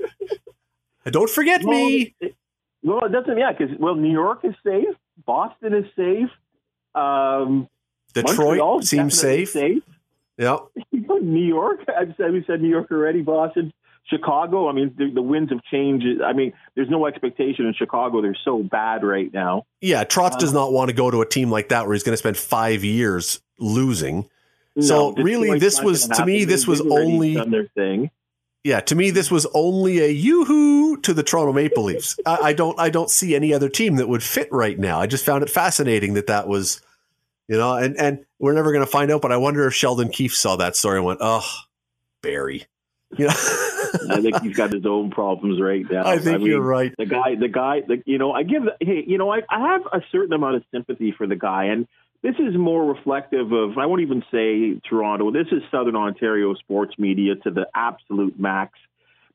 Don't 1.06 1.30
forget 1.30 1.62
Well, 1.64 1.74
me. 1.76 2.14
it- 2.20 2.34
well, 2.82 3.04
it 3.04 3.08
doesn't. 3.10 3.36
Yeah, 3.36 3.52
because 3.52 3.76
well, 3.78 3.96
New 3.96 4.12
York 4.12 4.40
is 4.44 4.54
safe. 4.64 4.94
Boston 5.26 5.74
is 5.74 5.84
safe. 5.96 6.30
Um, 6.94 7.68
Detroit 8.14 8.38
Montreal's 8.38 8.88
seems 8.88 9.18
safe. 9.18 9.50
safe. 9.50 9.82
Yep. 10.38 10.60
New 11.20 11.44
York. 11.44 11.80
I've 11.88 12.14
said 12.16 12.32
we 12.32 12.44
said 12.46 12.62
New 12.62 12.68
York 12.68 12.90
already. 12.92 13.22
Boston, 13.22 13.72
Chicago. 14.08 14.68
I 14.68 14.72
mean, 14.72 14.94
the, 14.96 15.10
the 15.10 15.22
winds 15.22 15.50
have 15.52 15.62
changed. 15.70 16.22
I 16.22 16.32
mean, 16.32 16.52
there's 16.74 16.88
no 16.90 17.06
expectation 17.06 17.66
in 17.66 17.74
Chicago. 17.74 18.22
They're 18.22 18.36
so 18.44 18.62
bad 18.62 19.04
right 19.04 19.32
now. 19.32 19.66
Yeah, 19.80 20.04
Trotz 20.04 20.32
Um, 20.34 20.38
does 20.38 20.52
not 20.52 20.72
want 20.72 20.88
to 20.88 20.94
go 20.94 21.10
to 21.10 21.20
a 21.20 21.26
team 21.26 21.50
like 21.50 21.68
that 21.68 21.86
where 21.86 21.94
he's 21.94 22.02
going 22.02 22.14
to 22.14 22.16
spend 22.18 22.36
five 22.36 22.84
years 22.84 23.40
losing. 23.58 24.28
So, 24.80 25.10
No, 25.10 25.22
really, 25.22 25.48
Detroit's 25.58 25.60
this 25.60 25.80
was- 25.82 26.08
to 26.08 26.24
me, 26.26 26.44
this 26.44 26.66
was 26.66 26.80
only- 26.80 27.34
their 27.34 27.66
thing. 27.74 28.10
Yeah, 28.64 28.80
to 28.80 28.94
me, 28.94 29.10
this 29.10 29.30
was 29.30 29.46
only 29.54 30.00
a 30.00 30.08
yoo-hoo 30.08 30.98
to 30.98 31.14
the 31.14 31.22
Toronto 31.22 31.52
Maple 31.52 31.84
Leafs. 31.84 32.18
I, 32.26 32.36
I 32.36 32.52
don't, 32.52 32.78
I 32.78 32.90
don't 32.90 33.08
see 33.08 33.34
any 33.36 33.54
other 33.54 33.68
team 33.68 33.96
that 33.96 34.08
would 34.08 34.22
fit 34.22 34.48
right 34.50 34.78
now. 34.78 35.00
I 35.00 35.06
just 35.06 35.24
found 35.24 35.42
it 35.44 35.48
fascinating 35.48 36.14
that 36.14 36.26
that 36.26 36.48
was, 36.48 36.82
you 37.46 37.56
know, 37.56 37.74
and 37.74 37.96
and 37.96 38.26
we're 38.40 38.52
never 38.52 38.72
going 38.72 38.84
to 38.84 38.90
find 38.90 39.10
out. 39.12 39.22
But 39.22 39.32
I 39.32 39.36
wonder 39.36 39.66
if 39.66 39.74
Sheldon 39.74 40.10
Keefe 40.10 40.34
saw 40.34 40.56
that 40.56 40.76
story 40.76 40.98
and 40.98 41.06
went, 41.06 41.20
"Oh, 41.22 41.48
Barry," 42.20 42.66
know. 43.16 43.28
I 44.10 44.20
think 44.20 44.42
he's 44.42 44.56
got 44.56 44.72
his 44.72 44.84
own 44.86 45.10
problems 45.10 45.60
right 45.60 45.84
now. 45.90 46.06
I 46.06 46.18
think 46.18 46.38
mean, 46.38 46.48
you're 46.48 46.60
right. 46.60 46.92
the 46.96 47.06
guy 47.06 47.34
the 47.38 47.48
guy 47.48 47.80
the, 47.86 48.02
you 48.06 48.18
know 48.18 48.32
i 48.32 48.42
give 48.42 48.62
hey 48.80 49.04
you 49.06 49.18
know 49.18 49.30
I, 49.30 49.40
I 49.48 49.72
have 49.72 49.82
a 49.92 50.00
certain 50.12 50.32
amount 50.32 50.56
of 50.56 50.64
sympathy 50.72 51.14
for 51.16 51.26
the 51.26 51.36
guy 51.36 51.66
and 51.66 51.86
this 52.22 52.34
is 52.38 52.56
more 52.56 52.84
reflective 52.84 53.52
of 53.52 53.78
i 53.78 53.86
won't 53.86 54.02
even 54.02 54.22
say 54.30 54.80
toronto 54.88 55.30
this 55.30 55.46
is 55.52 55.62
southern 55.70 55.96
ontario 55.96 56.54
sports 56.54 56.94
media 56.98 57.36
to 57.36 57.50
the 57.50 57.66
absolute 57.74 58.38
max 58.38 58.78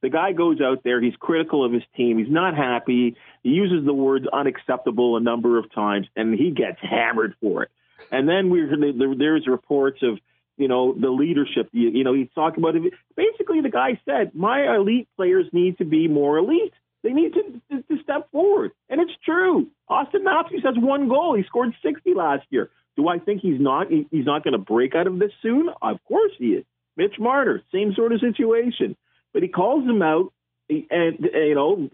the 0.01 0.09
guy 0.09 0.33
goes 0.33 0.59
out 0.61 0.83
there 0.83 1.01
he's 1.01 1.15
critical 1.19 1.65
of 1.65 1.71
his 1.71 1.83
team 1.95 2.17
he's 2.17 2.31
not 2.31 2.55
happy 2.55 3.15
he 3.41 3.49
uses 3.49 3.85
the 3.85 3.93
words 3.93 4.25
unacceptable 4.31 5.17
a 5.17 5.19
number 5.19 5.57
of 5.57 5.71
times 5.73 6.07
and 6.15 6.33
he 6.37 6.51
gets 6.51 6.77
hammered 6.81 7.35
for 7.41 7.63
it 7.63 7.71
and 8.11 8.27
then 8.27 8.49
we 8.49 8.61
there, 8.97 9.15
there's 9.15 9.47
reports 9.47 9.99
of 10.03 10.19
you 10.57 10.67
know 10.67 10.93
the 10.93 11.09
leadership 11.09 11.69
you, 11.71 11.89
you 11.89 12.03
know 12.03 12.13
he's 12.13 12.29
talking 12.35 12.63
about 12.63 12.75
it 12.75 12.93
basically 13.15 13.61
the 13.61 13.69
guy 13.69 13.99
said 14.05 14.31
my 14.33 14.75
elite 14.75 15.07
players 15.15 15.45
need 15.51 15.77
to 15.77 15.85
be 15.85 16.07
more 16.07 16.37
elite 16.37 16.73
they 17.03 17.11
need 17.11 17.33
to, 17.33 17.61
to, 17.71 17.83
to 17.83 18.01
step 18.01 18.31
forward. 18.31 18.71
And 18.89 19.01
it's 19.01 19.11
true. 19.23 19.67
Auston 19.89 20.23
Matthews 20.23 20.63
has 20.63 20.75
one 20.77 21.09
goal. 21.09 21.35
He 21.35 21.43
scored 21.43 21.73
60 21.83 22.13
last 22.13 22.45
year. 22.49 22.69
Do 22.95 23.07
I 23.07 23.19
think 23.19 23.41
he's 23.41 23.59
not 23.59 23.91
he- 23.91 24.07
he's 24.09 24.25
not 24.25 24.43
going 24.43 24.53
to 24.53 24.57
break 24.57 24.95
out 24.95 25.07
of 25.07 25.19
this 25.19 25.31
soon? 25.41 25.69
Of 25.81 25.97
course 26.07 26.31
he 26.37 26.53
is. 26.53 26.65
Mitch 26.95 27.15
Marner, 27.19 27.61
same 27.71 27.93
sort 27.93 28.13
of 28.13 28.21
situation. 28.21 28.95
But 29.33 29.41
he 29.43 29.49
calls 29.49 29.85
them 29.85 30.01
out 30.01 30.31
and, 30.69 31.29
you 31.33 31.55
know, 31.55 31.89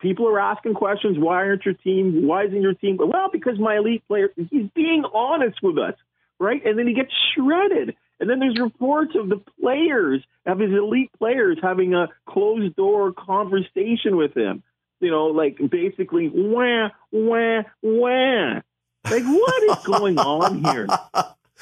people 0.00 0.28
are 0.28 0.38
asking 0.38 0.74
questions, 0.74 1.18
why 1.18 1.36
aren't 1.36 1.64
your 1.64 1.74
team 1.74 2.26
why 2.26 2.44
isn't 2.44 2.60
your 2.60 2.74
team 2.74 2.98
well, 2.98 3.30
because 3.32 3.58
my 3.58 3.76
elite 3.76 4.06
player 4.06 4.28
he's 4.36 4.68
being 4.74 5.04
honest 5.14 5.58
with 5.62 5.78
us, 5.78 5.94
right? 6.40 6.64
And 6.64 6.76
then 6.78 6.88
he 6.88 6.94
gets 6.94 7.12
shredded. 7.34 7.94
And 8.18 8.28
then 8.28 8.40
there's 8.40 8.58
reports 8.58 9.12
of 9.14 9.28
the 9.28 9.40
players, 9.60 10.22
of 10.46 10.58
his 10.58 10.72
elite 10.72 11.10
players 11.18 11.58
having 11.62 11.94
a 11.94 12.08
closed 12.26 12.74
door 12.76 13.12
conversation 13.12 14.16
with 14.16 14.36
him. 14.36 14.62
You 15.00 15.10
know, 15.10 15.26
like 15.26 15.58
basically 15.70 16.30
wah, 16.34 16.88
wah, 17.12 17.62
wah. 17.82 18.60
Like 19.04 19.24
what 19.24 19.62
is 19.78 19.84
going 19.84 20.18
on 20.18 20.64
here? 20.64 20.88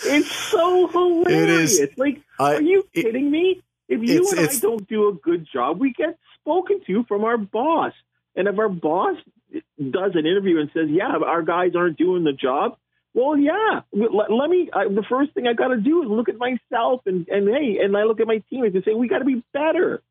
It's 0.04 0.30
so 0.30 0.86
hilarious. 0.86 1.80
It 1.80 1.90
is, 1.90 1.98
Like, 1.98 2.20
I- 2.38 2.54
are 2.54 2.62
you 2.62 2.84
it- 2.94 3.02
kidding 3.02 3.28
me? 3.32 3.62
If 3.88 4.00
you 4.00 4.14
It's- 4.14 4.30
and 4.32 4.40
it's- 4.42 4.58
I 4.58 4.60
don't 4.60 4.86
do 4.88 5.08
a 5.08 5.12
good 5.12 5.44
job, 5.52 5.80
we 5.80 5.92
get 5.92 6.16
spoken 6.40 6.80
to 6.86 7.02
from 7.08 7.24
our 7.24 7.36
boss. 7.36 7.92
And 8.36 8.46
if 8.46 8.56
our 8.60 8.68
boss 8.68 9.16
does 9.52 10.12
an 10.14 10.24
interview 10.24 10.60
and 10.60 10.70
says, 10.72 10.88
"Yeah, 10.88 11.16
our 11.16 11.42
guys 11.42 11.74
aren't 11.74 11.96
doing 11.98 12.22
the 12.22 12.32
job," 12.32 12.76
well, 13.14 13.36
yeah. 13.36 13.80
Let, 13.92 14.30
let 14.30 14.50
me. 14.50 14.70
I, 14.72 14.84
the 14.84 15.04
first 15.08 15.34
thing 15.34 15.46
I 15.46 15.54
got 15.54 15.68
to 15.68 15.80
do 15.80 16.02
is 16.02 16.08
look 16.08 16.28
at 16.28 16.36
myself 16.36 17.02
and 17.06 17.26
and 17.28 17.48
hey, 17.48 17.78
and 17.82 17.96
I 17.96 18.04
look 18.04 18.20
at 18.20 18.26
my 18.26 18.42
teammates 18.50 18.74
and 18.74 18.84
say, 18.84 18.94
"We 18.94 19.08
got 19.08 19.18
to 19.18 19.24
be 19.24 19.42
better." 19.52 20.02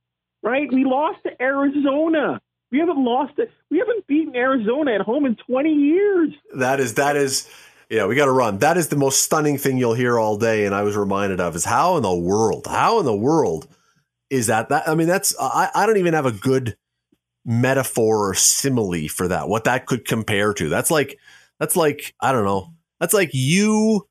Right? 0.44 0.72
We 0.72 0.86
lost 0.86 1.24
to 1.24 1.42
Arizona. 1.42 2.42
We 2.72 2.80
haven't 2.80 3.04
lost 3.04 3.34
it. 3.38 3.50
We 3.72 3.80
haven't 3.80 4.06
beaten 4.08 4.36
Arizona 4.36 4.94
at 4.96 5.02
home 5.02 5.26
in 5.26 5.36
20 5.36 5.72
years. 5.72 6.34
That 6.56 6.80
is 6.80 6.96
that 6.96 7.16
is 7.16 7.50
yeah, 7.90 8.06
we 8.06 8.16
got 8.16 8.26
to 8.26 8.32
run. 8.32 8.58
That 8.60 8.78
is 8.78 8.90
the 8.90 8.98
most 8.98 9.24
stunning 9.24 9.58
thing 9.58 9.78
you'll 9.78 9.94
hear 9.94 10.20
all 10.20 10.38
day 10.38 10.66
and 10.66 10.76
I 10.76 10.84
was 10.84 10.98
reminded 10.98 11.40
of 11.40 11.56
is 11.56 11.66
how 11.66 11.96
in 11.96 12.04
the 12.04 12.14
world, 12.14 12.68
how 12.68 13.00
in 13.00 13.06
the 13.06 13.16
world 13.16 13.68
is 14.30 14.48
that 14.48 14.70
that 14.70 14.88
I 14.88 14.96
mean 14.96 15.08
that's 15.08 15.34
I 15.40 15.70
I 15.74 15.86
don't 15.86 15.98
even 15.98 16.14
have 16.14 16.26
a 16.26 16.32
good 16.32 16.78
metaphor 17.46 18.30
or 18.30 18.34
simile 18.34 19.08
for 19.08 19.30
that. 19.30 19.48
What 19.48 19.64
that 19.64 19.86
could 19.86 20.06
compare 20.06 20.54
to. 20.54 20.68
That's 20.68 20.92
like 20.92 21.18
that's 21.60 21.76
like 21.76 22.14
I 22.20 22.32
don't 22.34 22.46
know. 22.46 22.74
That's 23.00 23.14
like 23.14 23.32
you 23.34 24.08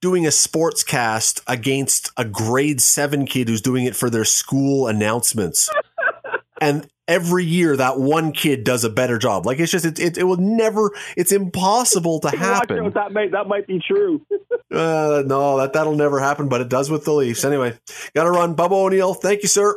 doing 0.00 0.26
a 0.26 0.30
sports 0.30 0.84
cast 0.84 1.40
against 1.46 2.10
a 2.16 2.24
grade 2.24 2.80
7 2.80 3.26
kid 3.26 3.48
who's 3.48 3.62
doing 3.62 3.86
it 3.86 3.96
for 3.96 4.10
their 4.10 4.24
school 4.24 4.86
announcements. 4.86 5.70
and 6.60 6.86
every 7.08 7.44
year 7.44 7.76
that 7.76 7.98
one 7.98 8.32
kid 8.32 8.62
does 8.62 8.84
a 8.84 8.90
better 8.90 9.18
job. 9.18 9.44
Like 9.44 9.58
it's 9.58 9.72
just 9.72 9.84
it, 9.84 9.98
it, 9.98 10.18
it 10.18 10.24
will 10.24 10.36
never 10.36 10.92
it's 11.16 11.32
impossible 11.32 12.20
to 12.20 12.30
happen. 12.36 12.92
that 12.92 13.12
might 13.12 13.32
that 13.32 13.48
might 13.48 13.66
be 13.66 13.80
true. 13.80 14.24
Uh, 14.72 15.24
no, 15.26 15.58
that 15.58 15.72
that'll 15.72 15.96
never 15.96 16.20
happen, 16.20 16.48
but 16.48 16.60
it 16.60 16.68
does 16.68 16.88
with 16.88 17.04
the 17.04 17.12
Leafs. 17.12 17.44
Anyway, 17.44 17.76
got 18.14 18.22
to 18.22 18.30
run. 18.30 18.54
Bubba 18.54 18.70
O'Neil, 18.70 19.14
thank 19.14 19.42
you, 19.42 19.48
sir. 19.48 19.76